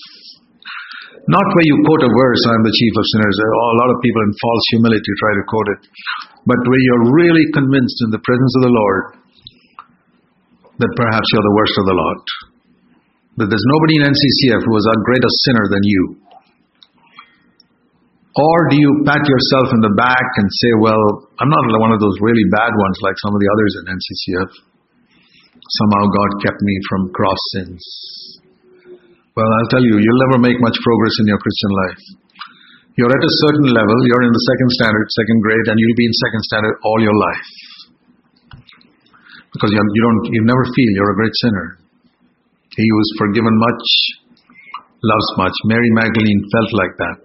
Not 1.30 1.44
where 1.44 1.68
you 1.68 1.76
quote 1.84 2.02
a 2.02 2.10
verse, 2.10 2.42
I'm 2.48 2.64
the 2.64 2.72
chief 2.72 2.94
of 2.96 3.04
sinners. 3.14 3.36
A 3.38 3.78
lot 3.84 3.92
of 3.92 4.00
people 4.00 4.22
in 4.24 4.32
false 4.34 4.64
humility 4.74 5.12
try 5.20 5.32
to 5.36 5.44
quote 5.44 5.68
it. 5.76 5.80
But 6.48 6.58
where 6.64 6.82
you're 6.82 7.12
really 7.12 7.46
convinced 7.52 7.98
in 8.08 8.10
the 8.10 8.22
presence 8.24 8.52
of 8.58 8.62
the 8.64 8.74
Lord 8.74 9.04
that 10.80 10.92
perhaps 10.94 11.26
you're 11.30 11.44
the 11.44 11.58
worst 11.58 11.76
of 11.78 11.84
the 11.86 11.96
lot. 11.98 12.24
That 13.38 13.46
there's 13.52 13.68
nobody 13.76 13.94
in 14.02 14.10
NCCF 14.10 14.62
who 14.64 14.74
is 14.74 14.86
a 14.88 14.96
greater 15.06 15.30
sinner 15.46 15.66
than 15.70 15.84
you. 15.84 16.02
Or 18.38 18.56
do 18.70 18.76
you 18.78 19.02
pat 19.06 19.22
yourself 19.22 19.74
in 19.74 19.82
the 19.82 19.94
back 19.98 20.26
and 20.38 20.46
say, 20.62 20.70
well, 20.78 21.02
I'm 21.38 21.50
not 21.50 21.62
one 21.82 21.92
of 21.94 22.00
those 22.02 22.18
really 22.22 22.46
bad 22.50 22.70
ones 22.70 22.96
like 23.02 23.18
some 23.22 23.34
of 23.34 23.40
the 23.42 23.50
others 23.50 23.72
in 23.78 23.82
NCCF. 23.90 24.50
Somehow 25.68 26.04
God 26.08 26.30
kept 26.48 26.60
me 26.64 26.74
from 26.88 27.12
cross 27.12 27.42
sins. 27.52 27.84
Well, 29.36 29.46
I'll 29.46 29.70
tell 29.70 29.84
you, 29.84 30.00
you'll 30.00 30.22
never 30.24 30.40
make 30.40 30.56
much 30.58 30.74
progress 30.80 31.14
in 31.20 31.26
your 31.28 31.38
Christian 31.38 31.72
life. 31.86 32.02
You're 32.96 33.12
at 33.12 33.22
a 33.22 33.34
certain 33.46 33.70
level, 33.70 33.98
you're 34.08 34.26
in 34.26 34.34
the 34.34 34.44
second 34.48 34.70
standard, 34.80 35.06
second 35.14 35.38
grade, 35.44 35.66
and 35.70 35.76
you'll 35.78 36.00
be 36.00 36.08
in 36.08 36.14
second 36.24 36.42
standard 36.50 36.74
all 36.82 36.98
your 36.98 37.14
life. 37.14 37.50
Because 39.54 39.70
you 39.70 39.78
don't, 39.78 40.22
you 40.34 40.42
never 40.42 40.64
feel 40.66 40.90
you're 40.96 41.14
a 41.14 41.20
great 41.20 41.36
sinner. 41.44 41.66
He 42.74 42.82
who 42.82 42.98
is 42.98 43.10
forgiven 43.20 43.54
much 43.54 43.84
loves 45.04 45.28
much. 45.38 45.54
Mary 45.70 45.90
Magdalene 45.94 46.42
felt 46.50 46.70
like 46.74 46.94
that. 46.98 47.22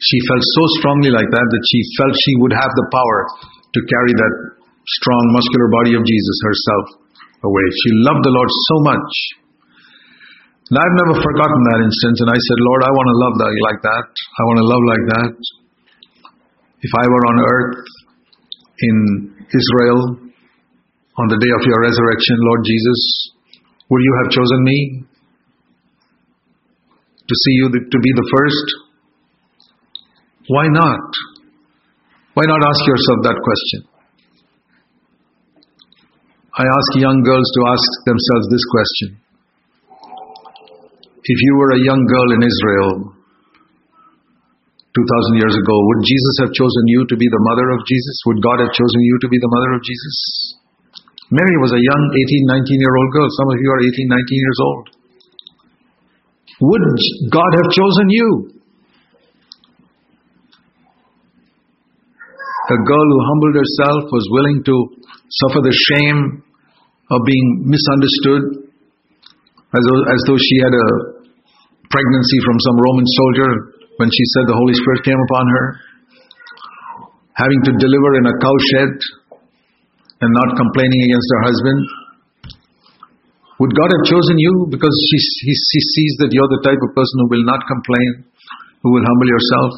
She 0.00 0.18
felt 0.30 0.40
so 0.40 0.64
strongly 0.80 1.10
like 1.10 1.28
that 1.28 1.46
that 1.50 1.64
she 1.68 1.80
felt 1.98 2.14
she 2.14 2.34
would 2.40 2.54
have 2.54 2.72
the 2.72 2.88
power 2.94 3.18
to 3.74 3.80
carry 3.84 4.12
that 4.14 4.34
strong, 5.02 5.24
muscular 5.34 5.68
body 5.82 5.92
of 5.98 6.06
Jesus 6.06 6.38
herself 6.46 7.07
away. 7.44 7.66
She 7.84 7.90
loved 8.02 8.22
the 8.26 8.34
Lord 8.34 8.50
so 8.50 8.76
much 8.86 9.14
and 10.68 10.76
I've 10.76 10.96
never 11.00 11.16
forgotten 11.16 11.60
that 11.72 11.80
instance. 11.80 12.20
And 12.20 12.28
I 12.28 12.36
said, 12.36 12.58
Lord, 12.60 12.82
I 12.84 12.92
want 12.92 13.08
to 13.08 13.16
love 13.24 13.34
like 13.40 13.80
that. 13.88 14.08
I 14.12 14.42
want 14.44 14.58
to 14.60 14.66
love 14.68 14.84
like 14.84 15.04
that. 15.16 15.32
If 16.84 16.92
I 16.92 17.04
were 17.08 17.24
on 17.24 17.36
earth, 17.40 17.80
in 18.78 18.96
Israel 19.48 20.00
on 21.18 21.26
the 21.26 21.40
day 21.40 21.50
of 21.50 21.62
your 21.66 21.80
resurrection, 21.82 22.36
Lord 22.46 22.62
Jesus, 22.62 23.00
would 23.90 24.02
you 24.04 24.14
have 24.22 24.28
chosen 24.30 24.60
me 24.62 24.78
to 27.26 27.34
see 27.34 27.54
you 27.58 27.66
to 27.72 27.98
be 27.98 28.12
the 28.14 28.28
first? 28.30 28.66
Why 30.46 30.68
not? 30.68 31.08
Why 32.34 32.44
not 32.46 32.60
ask 32.62 32.86
yourself 32.86 33.18
that 33.24 33.38
question? 33.42 33.97
I 36.58 36.66
ask 36.66 36.88
young 36.98 37.22
girls 37.22 37.46
to 37.54 37.60
ask 37.70 37.86
themselves 38.02 38.46
this 38.50 38.64
question. 38.74 39.08
If 41.22 41.38
you 41.38 41.52
were 41.54 41.78
a 41.78 41.84
young 41.86 42.02
girl 42.02 42.28
in 42.34 42.42
Israel 42.42 43.14
2000 44.90 45.38
years 45.38 45.54
ago, 45.54 45.74
would 45.78 46.02
Jesus 46.02 46.34
have 46.42 46.50
chosen 46.50 46.84
you 46.90 47.06
to 47.06 47.14
be 47.14 47.30
the 47.30 47.42
mother 47.46 47.62
of 47.78 47.86
Jesus? 47.86 48.16
Would 48.26 48.42
God 48.42 48.58
have 48.58 48.74
chosen 48.74 49.00
you 49.06 49.16
to 49.22 49.28
be 49.30 49.38
the 49.38 49.46
mother 49.54 49.70
of 49.78 49.86
Jesus? 49.86 50.18
Mary 51.30 51.56
was 51.62 51.70
a 51.70 51.78
young 51.78 52.02
18, 52.26 52.50
19 52.50 52.82
year 52.82 52.94
old 52.98 53.10
girl. 53.14 53.28
Some 53.38 53.48
of 53.54 53.58
you 53.62 53.70
are 53.70 53.82
18, 53.94 54.10
19 54.10 54.18
years 54.18 54.58
old. 54.58 54.84
Would 56.58 56.84
God 57.30 57.52
have 57.54 57.70
chosen 57.70 58.10
you? 58.10 58.58
A 62.66 62.78
girl 62.82 63.06
who 63.14 63.20
humbled 63.30 63.54
herself 63.54 64.10
was 64.10 64.26
willing 64.34 64.66
to 64.66 64.74
suffer 65.46 65.62
the 65.62 65.76
shame 65.86 66.47
of 67.08 67.20
being 67.24 67.46
misunderstood 67.64 68.68
as 69.68 69.82
though, 69.84 70.02
as 70.08 70.20
though 70.28 70.40
she 70.40 70.56
had 70.64 70.72
a 70.72 70.88
pregnancy 71.88 72.38
from 72.44 72.56
some 72.60 72.76
Roman 72.80 73.08
soldier 73.08 73.50
when 73.96 74.08
she 74.12 74.24
said 74.36 74.44
the 74.48 74.56
Holy 74.56 74.76
Spirit 74.76 75.00
came 75.04 75.20
upon 75.28 75.44
her. 75.48 75.66
Having 77.36 77.60
to 77.68 77.72
deliver 77.80 78.10
in 78.18 78.24
a 78.28 78.34
cowshed 78.40 78.98
and 80.20 80.30
not 80.34 80.58
complaining 80.58 81.00
against 81.06 81.28
her 81.30 81.42
husband. 81.46 81.80
Would 83.58 83.74
God 83.74 83.90
have 83.90 84.04
chosen 84.06 84.38
you 84.38 84.66
because 84.70 84.94
she, 85.10 85.18
he, 85.46 85.54
he 85.54 85.80
sees 85.82 86.12
that 86.22 86.30
you're 86.30 86.50
the 86.50 86.62
type 86.62 86.78
of 86.78 86.90
person 86.94 87.16
who 87.22 87.28
will 87.30 87.46
not 87.46 87.62
complain, 87.66 88.26
who 88.82 88.90
will 88.94 89.06
humble 89.06 89.28
yourself? 89.30 89.70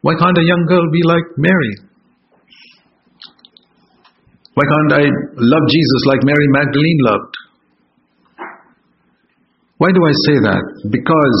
Why 0.00 0.16
can't 0.16 0.36
a 0.40 0.44
young 0.44 0.64
girl 0.68 0.84
be 0.88 1.02
like 1.04 1.26
Mary? 1.36 1.89
Why 4.60 4.68
can't 4.68 4.92
I 4.92 5.04
love 5.40 5.64
Jesus 5.72 6.02
like 6.04 6.20
Mary 6.20 6.44
Magdalene 6.52 7.00
loved? 7.00 7.34
Why 9.80 9.88
do 9.88 10.04
I 10.04 10.12
say 10.28 10.36
that? 10.36 10.64
Because 10.84 11.40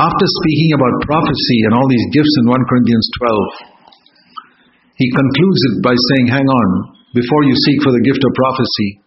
after 0.00 0.26
speaking 0.40 0.80
about 0.80 1.04
prophecy 1.04 1.58
and 1.68 1.76
all 1.76 1.84
these 1.92 2.08
gifts 2.16 2.32
in 2.40 2.48
1 2.48 2.56
Corinthians 2.72 3.04
12, 3.20 4.96
he 4.96 5.12
concludes 5.12 5.60
it 5.68 5.84
by 5.84 5.92
saying, 5.92 6.32
Hang 6.32 6.48
on, 6.48 6.68
before 7.12 7.44
you 7.44 7.52
seek 7.52 7.84
for 7.84 7.92
the 7.92 8.00
gift 8.08 8.24
of 8.24 8.32
prophecy, 8.32 9.04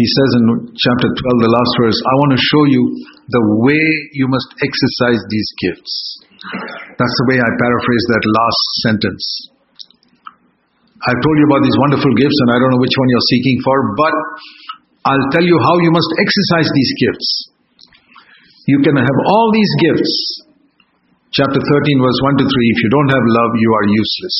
he 0.00 0.08
says 0.08 0.30
in 0.40 0.64
chapter 0.80 1.12
12, 1.12 1.44
the 1.44 1.52
last 1.60 1.72
verse, 1.76 1.98
I 2.00 2.14
want 2.24 2.40
to 2.40 2.40
show 2.40 2.64
you 2.72 2.82
the 3.36 3.44
way 3.68 3.84
you 4.16 4.32
must 4.32 4.48
exercise 4.64 5.20
these 5.28 5.50
gifts. 5.60 5.92
That's 6.96 7.16
the 7.20 7.26
way 7.28 7.36
I 7.36 7.50
paraphrase 7.52 8.04
that 8.16 8.24
last 8.24 8.64
sentence. 8.88 9.59
I've 11.00 11.20
told 11.24 11.36
you 11.40 11.46
about 11.48 11.64
these 11.64 11.78
wonderful 11.80 12.12
gifts, 12.12 12.38
and 12.44 12.48
I 12.52 12.56
don't 12.60 12.70
know 12.76 12.82
which 12.84 12.92
one 12.92 13.08
you're 13.08 13.28
seeking 13.32 13.56
for, 13.64 13.76
but 13.96 14.14
I'll 15.08 15.28
tell 15.32 15.44
you 15.44 15.56
how 15.64 15.80
you 15.80 15.88
must 15.88 16.10
exercise 16.20 16.68
these 16.68 16.92
gifts. 17.00 17.28
You 18.68 18.78
can 18.84 19.00
have 19.00 19.18
all 19.32 19.48
these 19.48 19.72
gifts. 19.80 20.12
Chapter 21.32 21.56
13, 21.56 22.04
verse 22.04 22.20
1 22.36 22.42
to 22.42 22.44
3 22.44 22.74
if 22.74 22.78
you 22.84 22.90
don't 22.92 23.10
have 23.16 23.24
love, 23.24 23.52
you 23.56 23.70
are 23.70 23.86
useless. 23.86 24.36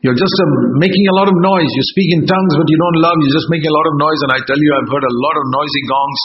You're 0.00 0.20
just 0.20 0.36
uh, 0.36 0.48
making 0.80 1.04
a 1.08 1.14
lot 1.16 1.28
of 1.28 1.36
noise. 1.36 1.68
You 1.68 1.84
speak 1.96 2.08
in 2.16 2.20
tongues, 2.28 2.54
but 2.60 2.68
you 2.68 2.76
don't 2.76 2.98
love. 3.00 3.16
You're 3.24 3.36
just 3.40 3.48
making 3.48 3.68
a 3.72 3.76
lot 3.76 3.88
of 3.88 3.94
noise. 3.96 4.20
And 4.24 4.32
I 4.36 4.40
tell 4.44 4.60
you, 4.60 4.70
I've 4.76 4.88
heard 4.92 5.04
a 5.04 5.16
lot 5.20 5.36
of 5.36 5.44
noisy 5.48 5.82
gongs, 5.88 6.20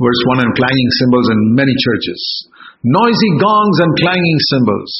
verse 0.00 0.22
1, 0.36 0.44
and 0.48 0.52
clanging 0.56 0.90
cymbals 1.00 1.28
in 1.28 1.38
many 1.52 1.76
churches. 1.76 2.20
Noisy 2.84 3.30
gongs 3.36 3.76
and 3.84 3.90
clanging 4.00 4.38
cymbals. 4.48 4.92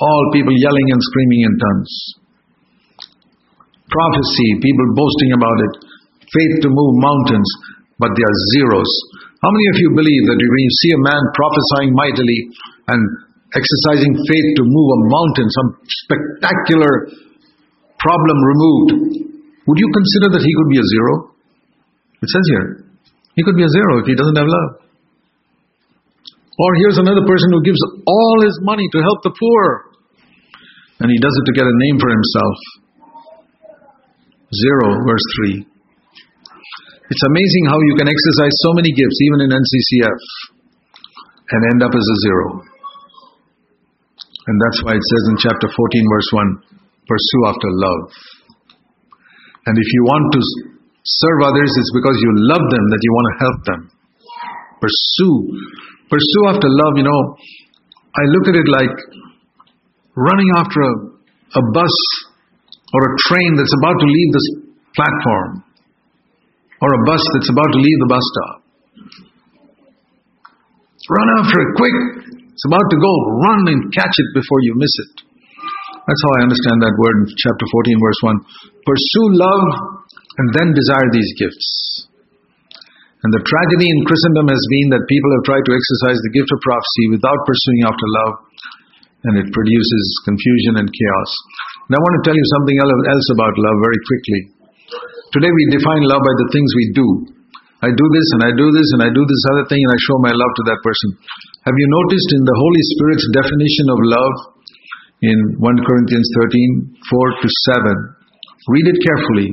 All 0.00 0.22
people 0.32 0.56
yelling 0.56 0.88
and 0.90 1.00
screaming 1.00 1.40
in 1.44 1.52
tongues 1.60 2.20
prophecy, 3.90 4.48
people 4.62 4.86
boasting 4.94 5.30
about 5.34 5.58
it, 5.66 5.72
faith 6.30 6.54
to 6.62 6.68
move 6.70 6.92
mountains, 7.02 7.48
but 7.98 8.14
they 8.14 8.24
are 8.24 8.36
zeros. 8.56 8.90
How 9.42 9.50
many 9.50 9.66
of 9.74 9.76
you 9.82 9.88
believe 9.92 10.24
that 10.30 10.38
when 10.38 10.62
you 10.62 10.74
see 10.86 10.92
a 10.94 11.00
man 11.02 11.22
prophesying 11.34 11.92
mightily 11.92 12.38
and 12.88 13.00
exercising 13.50 14.14
faith 14.14 14.48
to 14.56 14.64
move 14.64 14.88
a 14.94 15.00
mountain, 15.10 15.46
some 15.50 15.68
spectacular 16.06 16.92
problem 17.98 18.38
removed, 18.38 18.90
would 19.66 19.78
you 19.78 19.90
consider 19.90 20.38
that 20.38 20.44
he 20.44 20.52
could 20.54 20.70
be 20.70 20.80
a 20.80 20.86
zero? 20.86 21.12
It 22.22 22.28
says 22.30 22.46
here, 22.46 22.66
he 23.34 23.42
could 23.42 23.56
be 23.58 23.66
a 23.66 23.72
zero 23.72 24.00
if 24.00 24.06
he 24.06 24.14
doesn't 24.14 24.38
have 24.38 24.46
love. 24.46 24.70
Or 26.60 26.70
here's 26.84 27.00
another 27.00 27.24
person 27.24 27.48
who 27.56 27.64
gives 27.64 27.80
all 28.04 28.36
his 28.44 28.60
money 28.60 28.84
to 28.92 28.98
help 29.00 29.24
the 29.24 29.32
poor, 29.32 29.89
and 31.00 31.08
he 31.08 31.18
does 31.18 31.32
it 31.32 31.44
to 31.48 31.54
get 31.56 31.66
a 31.66 31.76
name 31.88 31.96
for 31.98 32.10
himself. 32.12 32.56
0, 34.52 35.08
verse 35.08 35.26
3. 35.48 35.66
It's 37.10 37.24
amazing 37.26 37.64
how 37.66 37.78
you 37.82 37.94
can 37.98 38.06
exercise 38.06 38.54
so 38.62 38.70
many 38.76 38.90
gifts, 38.94 39.18
even 39.26 39.38
in 39.46 39.50
NCCF, 39.50 40.20
and 41.50 41.60
end 41.74 41.80
up 41.82 41.90
as 41.90 42.06
a 42.06 42.16
zero. 42.22 42.46
And 44.46 44.56
that's 44.62 44.80
why 44.86 44.94
it 44.94 45.04
says 45.04 45.24
in 45.30 45.36
chapter 45.42 45.66
14, 45.66 46.14
verse 46.14 46.30
1 46.32 46.70
pursue 47.10 47.42
after 47.50 47.68
love. 47.74 48.04
And 49.66 49.74
if 49.74 49.88
you 49.90 50.02
want 50.06 50.26
to 50.30 50.40
serve 51.02 51.38
others, 51.50 51.70
it's 51.74 51.92
because 51.98 52.16
you 52.22 52.30
love 52.46 52.64
them 52.70 52.84
that 52.94 53.02
you 53.02 53.12
want 53.12 53.26
to 53.26 53.36
help 53.42 53.58
them. 53.66 53.80
Pursue. 54.78 55.38
Pursue 56.06 56.44
after 56.54 56.68
love, 56.70 56.94
you 56.96 57.06
know, 57.10 57.22
I 58.14 58.24
look 58.34 58.46
at 58.50 58.56
it 58.58 58.68
like 58.70 58.94
running 60.20 60.50
after 60.60 60.80
a, 60.80 60.92
a 61.56 61.62
bus 61.72 61.94
or 62.92 63.00
a 63.00 63.12
train 63.30 63.50
that's 63.56 63.74
about 63.80 63.96
to 63.96 64.08
leave 64.08 64.30
this 64.34 64.48
platform, 64.92 65.50
or 66.82 66.90
a 66.90 67.00
bus 67.06 67.22
that's 67.36 67.50
about 67.50 67.70
to 67.72 67.80
leave 67.80 67.98
the 68.02 68.10
bus 68.10 68.24
stop. 68.34 68.56
Run 71.10 71.28
after 71.42 71.56
it 71.58 71.70
quick. 71.74 71.96
It's 72.54 72.66
about 72.68 72.86
to 72.92 72.98
go. 73.00 73.12
Run 73.48 73.60
and 73.72 73.80
catch 73.94 74.14
it 74.14 74.30
before 74.36 74.60
you 74.62 74.76
miss 74.76 74.92
it. 75.08 75.12
That's 76.06 76.22
how 76.26 76.32
I 76.38 76.46
understand 76.46 76.78
that 76.82 76.94
word 76.98 77.16
in 77.22 77.26
chapter 77.38 77.66
14, 77.66 78.04
verse 78.04 78.20
1. 78.26 78.84
Pursue 78.84 79.28
love 79.38 79.66
and 80.38 80.46
then 80.54 80.68
desire 80.74 81.08
these 81.14 81.30
gifts. 81.38 81.68
And 83.20 83.30
the 83.36 83.44
tragedy 83.44 83.84
in 83.84 84.06
Christendom 84.08 84.48
has 84.48 84.64
been 84.72 84.88
that 84.96 85.04
people 85.04 85.30
have 85.36 85.44
tried 85.44 85.64
to 85.68 85.76
exercise 85.76 86.18
the 86.24 86.32
gift 86.32 86.48
of 86.48 86.58
prophecy 86.64 87.04
without 87.12 87.40
pursuing 87.44 87.80
after 87.84 88.06
love, 88.24 88.34
and 89.24 89.34
it 89.36 89.48
produces 89.52 90.04
confusion 90.24 90.80
and 90.80 90.88
chaos. 90.88 91.30
And 91.88 91.92
I 91.96 92.00
want 92.00 92.14
to 92.20 92.24
tell 92.30 92.38
you 92.38 92.46
something 92.56 92.78
else 92.80 93.28
about 93.36 93.54
love 93.58 93.78
very 93.84 94.00
quickly. 94.08 94.40
Today 95.36 95.52
we 95.52 95.74
define 95.76 96.02
love 96.08 96.22
by 96.24 96.34
the 96.40 96.48
things 96.50 96.68
we 96.74 96.86
do. 96.96 97.08
I 97.80 97.88
do 97.88 98.06
this 98.12 98.28
and 98.36 98.42
I 98.44 98.52
do 98.52 98.66
this 98.72 98.88
and 98.96 99.00
I 99.04 99.10
do 99.12 99.24
this 99.24 99.42
other 99.56 99.64
thing 99.72 99.80
and 99.80 99.92
I 99.92 99.98
show 100.04 100.18
my 100.20 100.34
love 100.36 100.52
to 100.52 100.64
that 100.68 100.80
person. 100.84 101.08
Have 101.64 101.76
you 101.76 101.88
noticed 101.88 102.30
in 102.36 102.42
the 102.44 102.56
Holy 102.56 102.82
Spirit's 102.96 103.26
definition 103.40 103.86
of 103.88 103.98
love 104.04 104.34
in 105.24 105.38
1 105.56 105.88
Corinthians 105.88 106.28
13, 106.44 107.00
4 107.08 107.40
to 107.40 107.48
7? 107.48 108.20
Read 108.68 108.86
it 108.88 108.98
carefully. 109.00 109.50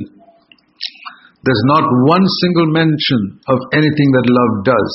There's 1.40 1.64
not 1.72 1.84
one 2.04 2.24
single 2.44 2.68
mention 2.68 3.40
of 3.48 3.58
anything 3.72 4.08
that 4.12 4.26
love 4.28 4.52
does. 4.76 4.94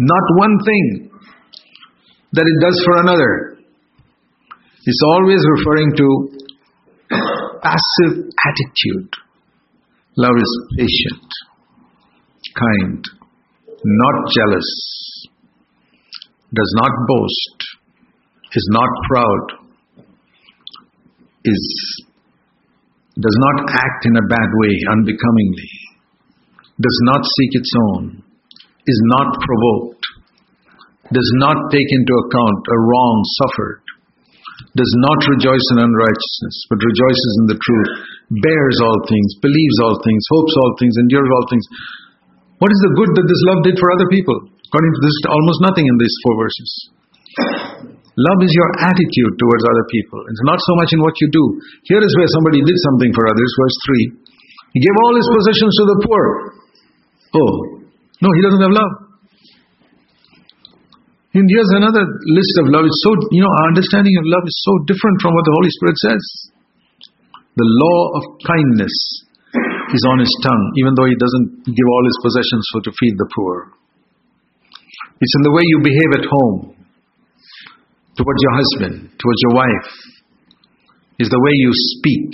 Not 0.00 0.24
one 0.40 0.56
thing 0.64 0.84
that 2.32 2.46
it 2.46 2.58
does 2.62 2.78
for 2.84 3.00
another. 3.00 3.58
It's 4.84 5.02
always 5.06 5.40
referring 5.58 5.96
to 5.96 6.06
passive 7.62 8.30
attitude. 8.46 9.10
Love 10.16 10.36
is 10.36 10.52
patient, 10.78 11.28
kind, 12.54 13.04
not 13.84 14.14
jealous, 14.34 14.68
does 16.52 16.74
not 16.76 16.90
boast, 17.06 17.56
is 18.52 18.68
not 18.72 18.88
proud, 19.08 19.44
is 21.44 22.04
does 23.18 23.36
not 23.38 23.70
act 23.70 24.06
in 24.06 24.16
a 24.16 24.28
bad 24.28 24.50
way 24.62 24.74
unbecomingly, 24.92 25.72
does 26.80 26.98
not 27.04 27.22
seek 27.24 27.50
its 27.52 27.72
own, 27.92 28.22
is 28.86 29.00
not 29.14 29.36
provoked, 29.40 29.99
does 31.10 31.30
not 31.42 31.58
take 31.74 31.90
into 31.90 32.14
account 32.26 32.60
a 32.70 32.78
wrong 32.78 33.16
suffered, 33.42 33.82
does 34.78 34.92
not 35.10 35.18
rejoice 35.34 35.66
in 35.74 35.82
unrighteousness, 35.82 36.56
but 36.70 36.78
rejoices 36.78 37.32
in 37.42 37.46
the 37.50 37.58
truth, 37.58 37.90
bears 38.38 38.78
all 38.86 38.98
things, 39.10 39.28
believes 39.42 39.76
all 39.82 39.98
things, 39.98 40.22
hopes 40.30 40.54
all 40.62 40.72
things, 40.78 40.94
endures 41.02 41.30
all 41.34 41.46
things. 41.50 41.66
What 42.62 42.70
is 42.70 42.80
the 42.86 42.94
good 42.94 43.10
that 43.18 43.26
this 43.26 43.42
love 43.50 43.60
did 43.66 43.76
for 43.80 43.90
other 43.90 44.08
people? 44.12 44.36
According 44.70 44.92
to 44.94 45.00
this, 45.02 45.16
almost 45.26 45.60
nothing 45.66 45.86
in 45.88 45.96
these 45.98 46.14
four 46.22 46.34
verses. 46.38 46.70
Love 48.14 48.40
is 48.44 48.52
your 48.52 48.70
attitude 48.84 49.34
towards 49.40 49.64
other 49.66 49.86
people. 49.90 50.20
It's 50.30 50.46
not 50.46 50.60
so 50.62 50.76
much 50.78 50.94
in 50.94 51.00
what 51.02 51.16
you 51.18 51.28
do. 51.32 51.44
Here 51.88 52.02
is 52.02 52.12
where 52.14 52.30
somebody 52.30 52.62
did 52.62 52.78
something 52.86 53.10
for 53.16 53.26
others, 53.26 53.50
verse 53.58 53.76
3. 54.22 54.76
He 54.76 54.78
gave 54.78 54.96
all 55.02 55.14
his 55.16 55.26
possessions 55.26 55.72
to 55.74 55.84
the 55.88 55.98
poor. 56.06 56.24
Oh, 57.34 57.52
no, 58.22 58.28
he 58.30 58.42
doesn't 58.44 58.62
have 58.62 58.76
love. 58.76 59.09
And 61.30 61.46
here's 61.46 61.72
another 61.78 62.02
list 62.02 62.54
of 62.58 62.74
love. 62.74 62.82
It's 62.90 63.02
so, 63.06 63.14
you 63.30 63.38
know, 63.38 63.52
our 63.62 63.66
understanding 63.70 64.18
of 64.18 64.26
love 64.26 64.42
is 64.42 64.58
so 64.66 64.72
different 64.90 65.16
from 65.22 65.30
what 65.30 65.46
the 65.46 65.54
Holy 65.54 65.72
Spirit 65.78 65.98
says. 66.02 66.22
The 67.54 67.68
law 67.70 68.00
of 68.18 68.22
kindness 68.50 68.94
is 69.94 70.02
on 70.10 70.18
his 70.18 70.32
tongue, 70.42 70.64
even 70.82 70.98
though 70.98 71.06
he 71.06 71.14
doesn't 71.14 71.70
give 71.70 71.86
all 71.86 72.04
his 72.06 72.18
possessions 72.26 72.64
for 72.74 72.80
to 72.82 72.92
feed 72.98 73.14
the 73.14 73.30
poor. 73.30 73.54
It's 75.22 75.36
in 75.38 75.44
the 75.46 75.54
way 75.54 75.62
you 75.62 75.78
behave 75.86 76.12
at 76.18 76.26
home, 76.26 76.58
towards 78.18 78.40
your 78.42 78.54
husband, 78.58 78.94
towards 79.14 79.40
your 79.46 79.54
wife. 79.54 79.90
Is 81.20 81.28
the 81.28 81.42
way 81.44 81.52
you 81.52 81.70
speak 82.00 82.26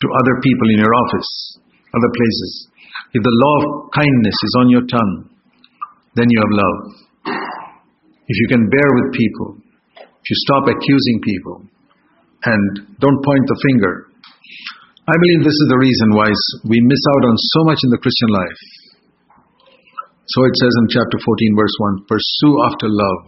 to 0.00 0.06
other 0.06 0.34
people 0.44 0.68
in 0.70 0.78
your 0.78 0.92
office, 0.92 1.30
other 1.96 2.10
places. 2.12 2.68
If 3.16 3.22
the 3.24 3.36
law 3.42 3.56
of 3.58 3.90
kindness 3.96 4.36
is 4.44 4.54
on 4.60 4.66
your 4.68 4.84
tongue, 4.86 5.30
then 6.14 6.26
you 6.28 6.38
have 6.38 6.52
love. 6.52 7.09
If 8.30 8.36
you 8.38 8.48
can 8.54 8.70
bear 8.70 8.88
with 8.94 9.18
people, 9.18 9.48
if 9.98 10.26
you 10.30 10.38
stop 10.46 10.70
accusing 10.70 11.18
people, 11.26 11.66
and 12.46 12.94
don't 13.02 13.20
point 13.26 13.44
the 13.50 13.58
finger, 13.66 14.06
I 15.10 15.16
believe 15.18 15.42
this 15.42 15.58
is 15.58 15.68
the 15.74 15.82
reason 15.82 16.08
why 16.14 16.30
we 16.62 16.78
miss 16.78 17.02
out 17.10 17.24
on 17.26 17.34
so 17.34 17.60
much 17.66 17.82
in 17.82 17.90
the 17.90 17.98
Christian 17.98 18.30
life. 18.30 18.60
So 20.30 20.46
it 20.46 20.54
says 20.62 20.70
in 20.70 20.86
chapter 20.94 21.18
14, 21.18 21.58
verse 21.58 21.74
1 21.98 22.06
Pursue 22.06 22.54
after 22.70 22.86
love, 22.86 23.20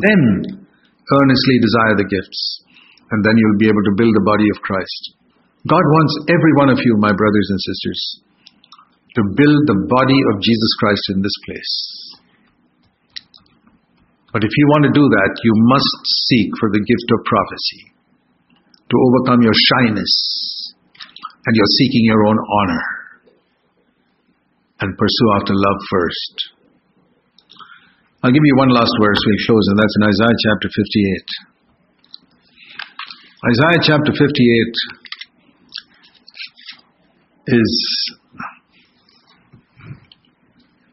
then 0.00 0.20
earnestly 1.20 1.56
desire 1.60 2.00
the 2.00 2.08
gifts, 2.08 2.40
and 3.12 3.20
then 3.20 3.36
you'll 3.36 3.60
be 3.60 3.68
able 3.68 3.84
to 3.92 3.98
build 4.00 4.16
the 4.16 4.24
body 4.24 4.48
of 4.48 4.64
Christ. 4.64 5.20
God 5.68 5.84
wants 5.84 6.32
every 6.32 6.54
one 6.64 6.72
of 6.72 6.80
you, 6.80 6.96
my 6.96 7.12
brothers 7.12 7.48
and 7.52 7.60
sisters, 7.60 8.00
to 9.20 9.36
build 9.36 9.60
the 9.68 9.84
body 9.84 10.20
of 10.32 10.40
Jesus 10.40 10.72
Christ 10.80 11.04
in 11.12 11.20
this 11.20 11.36
place. 11.44 11.74
But 14.34 14.42
if 14.42 14.50
you 14.50 14.66
want 14.74 14.90
to 14.90 14.90
do 14.90 15.06
that, 15.06 15.32
you 15.46 15.54
must 15.70 15.94
seek 16.26 16.50
for 16.58 16.66
the 16.74 16.82
gift 16.82 17.06
of 17.14 17.22
prophecy 17.22 17.94
to 18.90 18.96
overcome 18.98 19.46
your 19.46 19.54
shyness 19.54 20.10
and 21.46 21.54
you're 21.54 21.74
seeking 21.78 22.02
your 22.02 22.26
own 22.26 22.34
honor. 22.34 22.82
And 24.80 24.98
pursue 24.98 25.30
after 25.38 25.54
love 25.54 25.80
first. 25.88 26.50
I'll 28.24 28.32
give 28.32 28.42
you 28.42 28.56
one 28.56 28.70
last 28.70 28.90
verse 29.00 29.18
we 29.22 29.38
close, 29.46 29.68
and 29.70 29.78
that's 29.78 29.96
in 30.00 30.02
Isaiah 30.02 30.34
chapter 30.50 30.66
58. 30.66 31.30
Isaiah 33.54 33.82
chapter 33.86 34.10
58 34.10 34.74
is, 37.54 37.70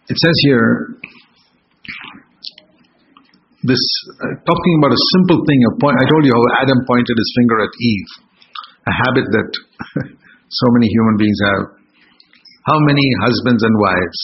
it 0.10 0.18
says 0.20 0.36
here, 0.44 1.01
this 3.64 3.84
uh, 4.10 4.34
talking 4.42 4.74
about 4.82 4.94
a 4.94 5.02
simple 5.18 5.40
thing. 5.46 5.60
A 5.70 5.72
point, 5.78 5.98
I 6.02 6.06
told 6.10 6.24
you 6.26 6.34
how 6.34 6.44
Adam 6.66 6.80
pointed 6.90 7.14
his 7.14 7.30
finger 7.38 7.58
at 7.62 7.74
Eve, 7.78 8.12
a 8.90 8.94
habit 9.06 9.26
that 9.30 9.50
so 10.50 10.66
many 10.74 10.88
human 10.90 11.16
beings 11.18 11.40
have. 11.46 11.64
How 12.66 12.78
many 12.86 13.06
husbands 13.22 13.62
and 13.62 13.76
wives, 13.78 14.22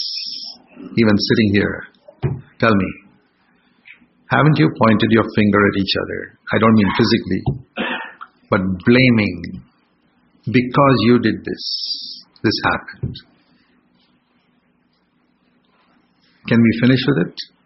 even 0.97 1.15
sitting 1.17 1.49
here, 1.53 1.75
tell 2.61 2.73
me, 2.73 2.89
haven't 4.29 4.57
you 4.57 4.69
pointed 4.77 5.09
your 5.09 5.25
finger 5.35 5.61
at 5.61 5.75
each 5.79 5.93
other? 6.01 6.19
I 6.53 6.57
don't 6.59 6.75
mean 6.75 6.91
physically, 6.97 7.41
but 8.49 8.61
blaming 8.85 9.63
because 10.45 10.97
you 11.05 11.19
did 11.19 11.35
this, 11.43 11.63
this 12.43 12.57
happened. 12.65 13.15
Can 16.47 16.61
we 16.61 16.79
finish 16.81 16.99
with 17.07 17.27
it? 17.27 17.56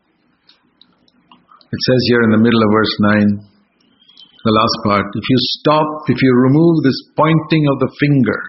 It 1.71 1.79
says 1.87 2.01
here 2.11 2.23
in 2.27 2.31
the 2.35 2.43
middle 2.43 2.59
of 2.59 2.75
verse 2.75 2.95
9, 3.15 3.47
the 4.43 4.55
last 4.59 4.77
part, 4.83 5.07
if 5.07 5.23
you 5.23 5.39
stop, 5.63 5.87
if 6.11 6.19
you 6.19 6.31
remove 6.35 6.83
this 6.83 6.99
pointing 7.15 7.63
of 7.71 7.79
the 7.79 7.91
finger, 7.95 8.39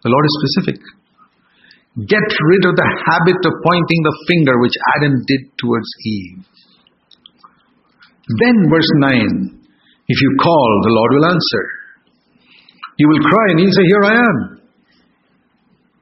the 0.00 0.08
Lord 0.08 0.24
is 0.24 0.34
specific. 0.40 0.80
Get 2.08 2.24
rid 2.24 2.64
of 2.64 2.78
the 2.78 2.88
habit 3.04 3.40
of 3.44 3.52
pointing 3.60 4.00
the 4.00 4.16
finger 4.32 4.56
which 4.64 4.72
Adam 4.96 5.12
did 5.28 5.42
towards 5.60 5.90
Eve. 6.06 6.40
Then, 8.40 8.56
verse 8.72 8.92
9, 9.04 9.60
if 10.08 10.18
you 10.22 10.30
call, 10.40 10.70
the 10.86 10.94
Lord 10.96 11.10
will 11.20 11.28
answer. 11.28 11.64
You 12.96 13.12
will 13.12 13.20
cry 13.28 13.46
and 13.52 13.58
he'll 13.60 13.76
say, 13.76 13.84
Here 13.84 14.04
I 14.08 14.14
am. 14.24 14.38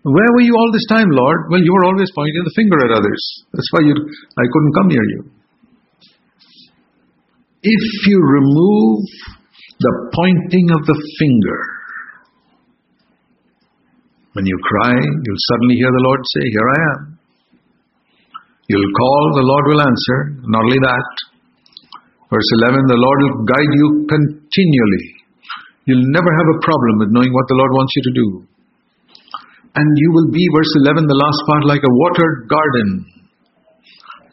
Where 0.06 0.30
were 0.36 0.46
you 0.46 0.54
all 0.54 0.70
this 0.70 0.86
time, 0.86 1.10
Lord? 1.10 1.50
Well, 1.50 1.62
you 1.64 1.72
were 1.74 1.90
always 1.90 2.10
pointing 2.14 2.44
the 2.44 2.54
finger 2.54 2.78
at 2.86 2.94
others. 2.94 3.22
That's 3.50 3.70
why 3.74 3.82
you, 3.82 3.94
I 3.98 4.44
couldn't 4.46 4.74
come 4.78 4.88
near 4.94 5.02
you. 5.02 5.37
If 7.62 7.84
you 8.06 8.18
remove 8.22 9.02
the 9.82 9.92
pointing 10.14 10.70
of 10.78 10.86
the 10.86 10.94
finger, 11.18 11.60
when 14.38 14.46
you 14.46 14.58
cry, 14.62 14.94
you'll 14.94 15.44
suddenly 15.50 15.74
hear 15.74 15.90
the 15.90 16.04
Lord 16.06 16.20
say, 16.38 16.44
Here 16.46 16.68
I 16.70 16.78
am. 16.94 17.00
You'll 18.70 18.92
call, 18.94 19.22
the 19.34 19.48
Lord 19.48 19.64
will 19.74 19.82
answer. 19.82 20.18
Not 20.46 20.62
only 20.62 20.78
that, 20.78 21.08
verse 22.30 22.50
11, 22.62 22.78
the 22.86 23.00
Lord 23.00 23.18
will 23.26 23.42
guide 23.42 23.72
you 23.74 24.06
continually. 24.06 25.06
You'll 25.90 26.14
never 26.14 26.30
have 26.30 26.48
a 26.54 26.62
problem 26.62 26.94
with 27.02 27.10
knowing 27.10 27.32
what 27.32 27.48
the 27.48 27.58
Lord 27.58 27.72
wants 27.74 27.92
you 27.96 28.02
to 28.06 28.14
do. 28.14 28.28
And 29.74 29.88
you 29.98 30.10
will 30.14 30.30
be, 30.30 30.44
verse 30.54 30.72
11, 30.86 31.10
the 31.10 31.18
last 31.18 31.40
part, 31.50 31.62
like 31.66 31.82
a 31.82 31.96
watered 32.06 32.46
garden 32.46 33.17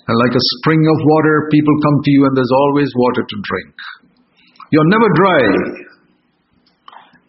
and 0.07 0.17
like 0.21 0.35
a 0.37 0.45
spring 0.61 0.85
of 0.85 0.97
water, 1.01 1.49
people 1.51 1.73
come 1.81 1.97
to 2.03 2.11
you 2.11 2.25
and 2.25 2.37
there's 2.37 2.53
always 2.53 2.89
water 2.95 3.25
to 3.25 3.37
drink. 3.41 3.73
You're 4.71 4.89
never 4.89 5.09
dry. 5.15 5.41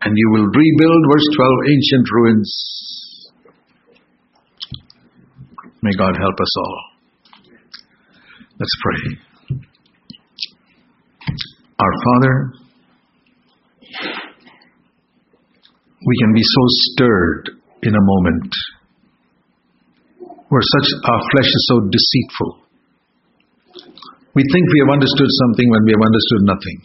And 0.03 0.13
you 0.15 0.31
will 0.33 0.45
rebuild, 0.45 1.03
verse 1.11 1.29
12, 1.37 1.53
ancient 1.73 2.07
ruins. 2.13 2.51
May 5.83 5.93
God 5.97 6.17
help 6.21 6.35
us 6.39 6.57
all. 6.59 6.83
Let's 8.59 8.77
pray. 8.83 9.03
Our 11.79 11.93
Father, 12.05 12.53
we 16.07 16.15
can 16.21 16.33
be 16.35 16.43
so 16.43 16.63
stirred 16.93 17.51
in 17.83 17.95
a 17.95 18.01
moment 18.01 18.53
where 20.49 20.63
such 20.63 20.89
our 21.05 21.21
flesh 21.33 21.47
is 21.47 21.67
so 21.69 21.81
deceitful 21.81 22.66
we 24.37 24.43
think 24.53 24.65
we 24.69 24.79
have 24.85 24.93
understood 24.93 25.31
something 25.49 25.67
when 25.73 25.83
we 25.89 25.93
have 25.97 26.05
understood 26.05 26.43
nothing. 26.45 26.79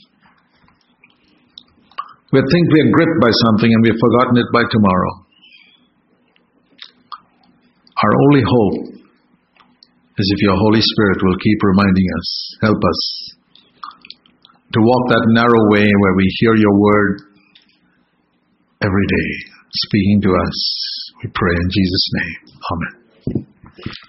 We 2.32 2.40
think 2.40 2.64
we 2.72 2.80
are 2.80 2.92
gripped 2.96 3.20
by 3.20 3.32
something 3.44 3.68
and 3.68 3.82
we 3.84 3.92
have 3.92 4.00
forgotten 4.00 4.36
it 4.40 4.50
by 4.56 4.64
tomorrow. 4.72 5.14
Our 8.00 8.14
only 8.24 8.44
hope 8.48 9.04
is 10.16 10.26
if 10.32 10.40
your 10.48 10.56
Holy 10.56 10.80
Spirit 10.80 11.20
will 11.20 11.36
keep 11.44 11.60
reminding 11.60 12.08
us, 12.24 12.28
help 12.64 12.80
us 12.80 13.02
to 14.72 14.80
walk 14.80 15.04
that 15.12 15.24
narrow 15.36 15.64
way 15.76 15.84
where 15.84 16.16
we 16.16 16.26
hear 16.40 16.56
your 16.56 16.72
word 16.80 17.22
every 18.80 19.08
day 19.12 19.30
speaking 19.92 20.22
to 20.24 20.30
us. 20.32 20.58
We 21.24 21.30
pray 21.36 21.56
in 21.60 21.70
Jesus' 21.70 22.08
name. 22.16 22.36
Amen. 22.72 24.08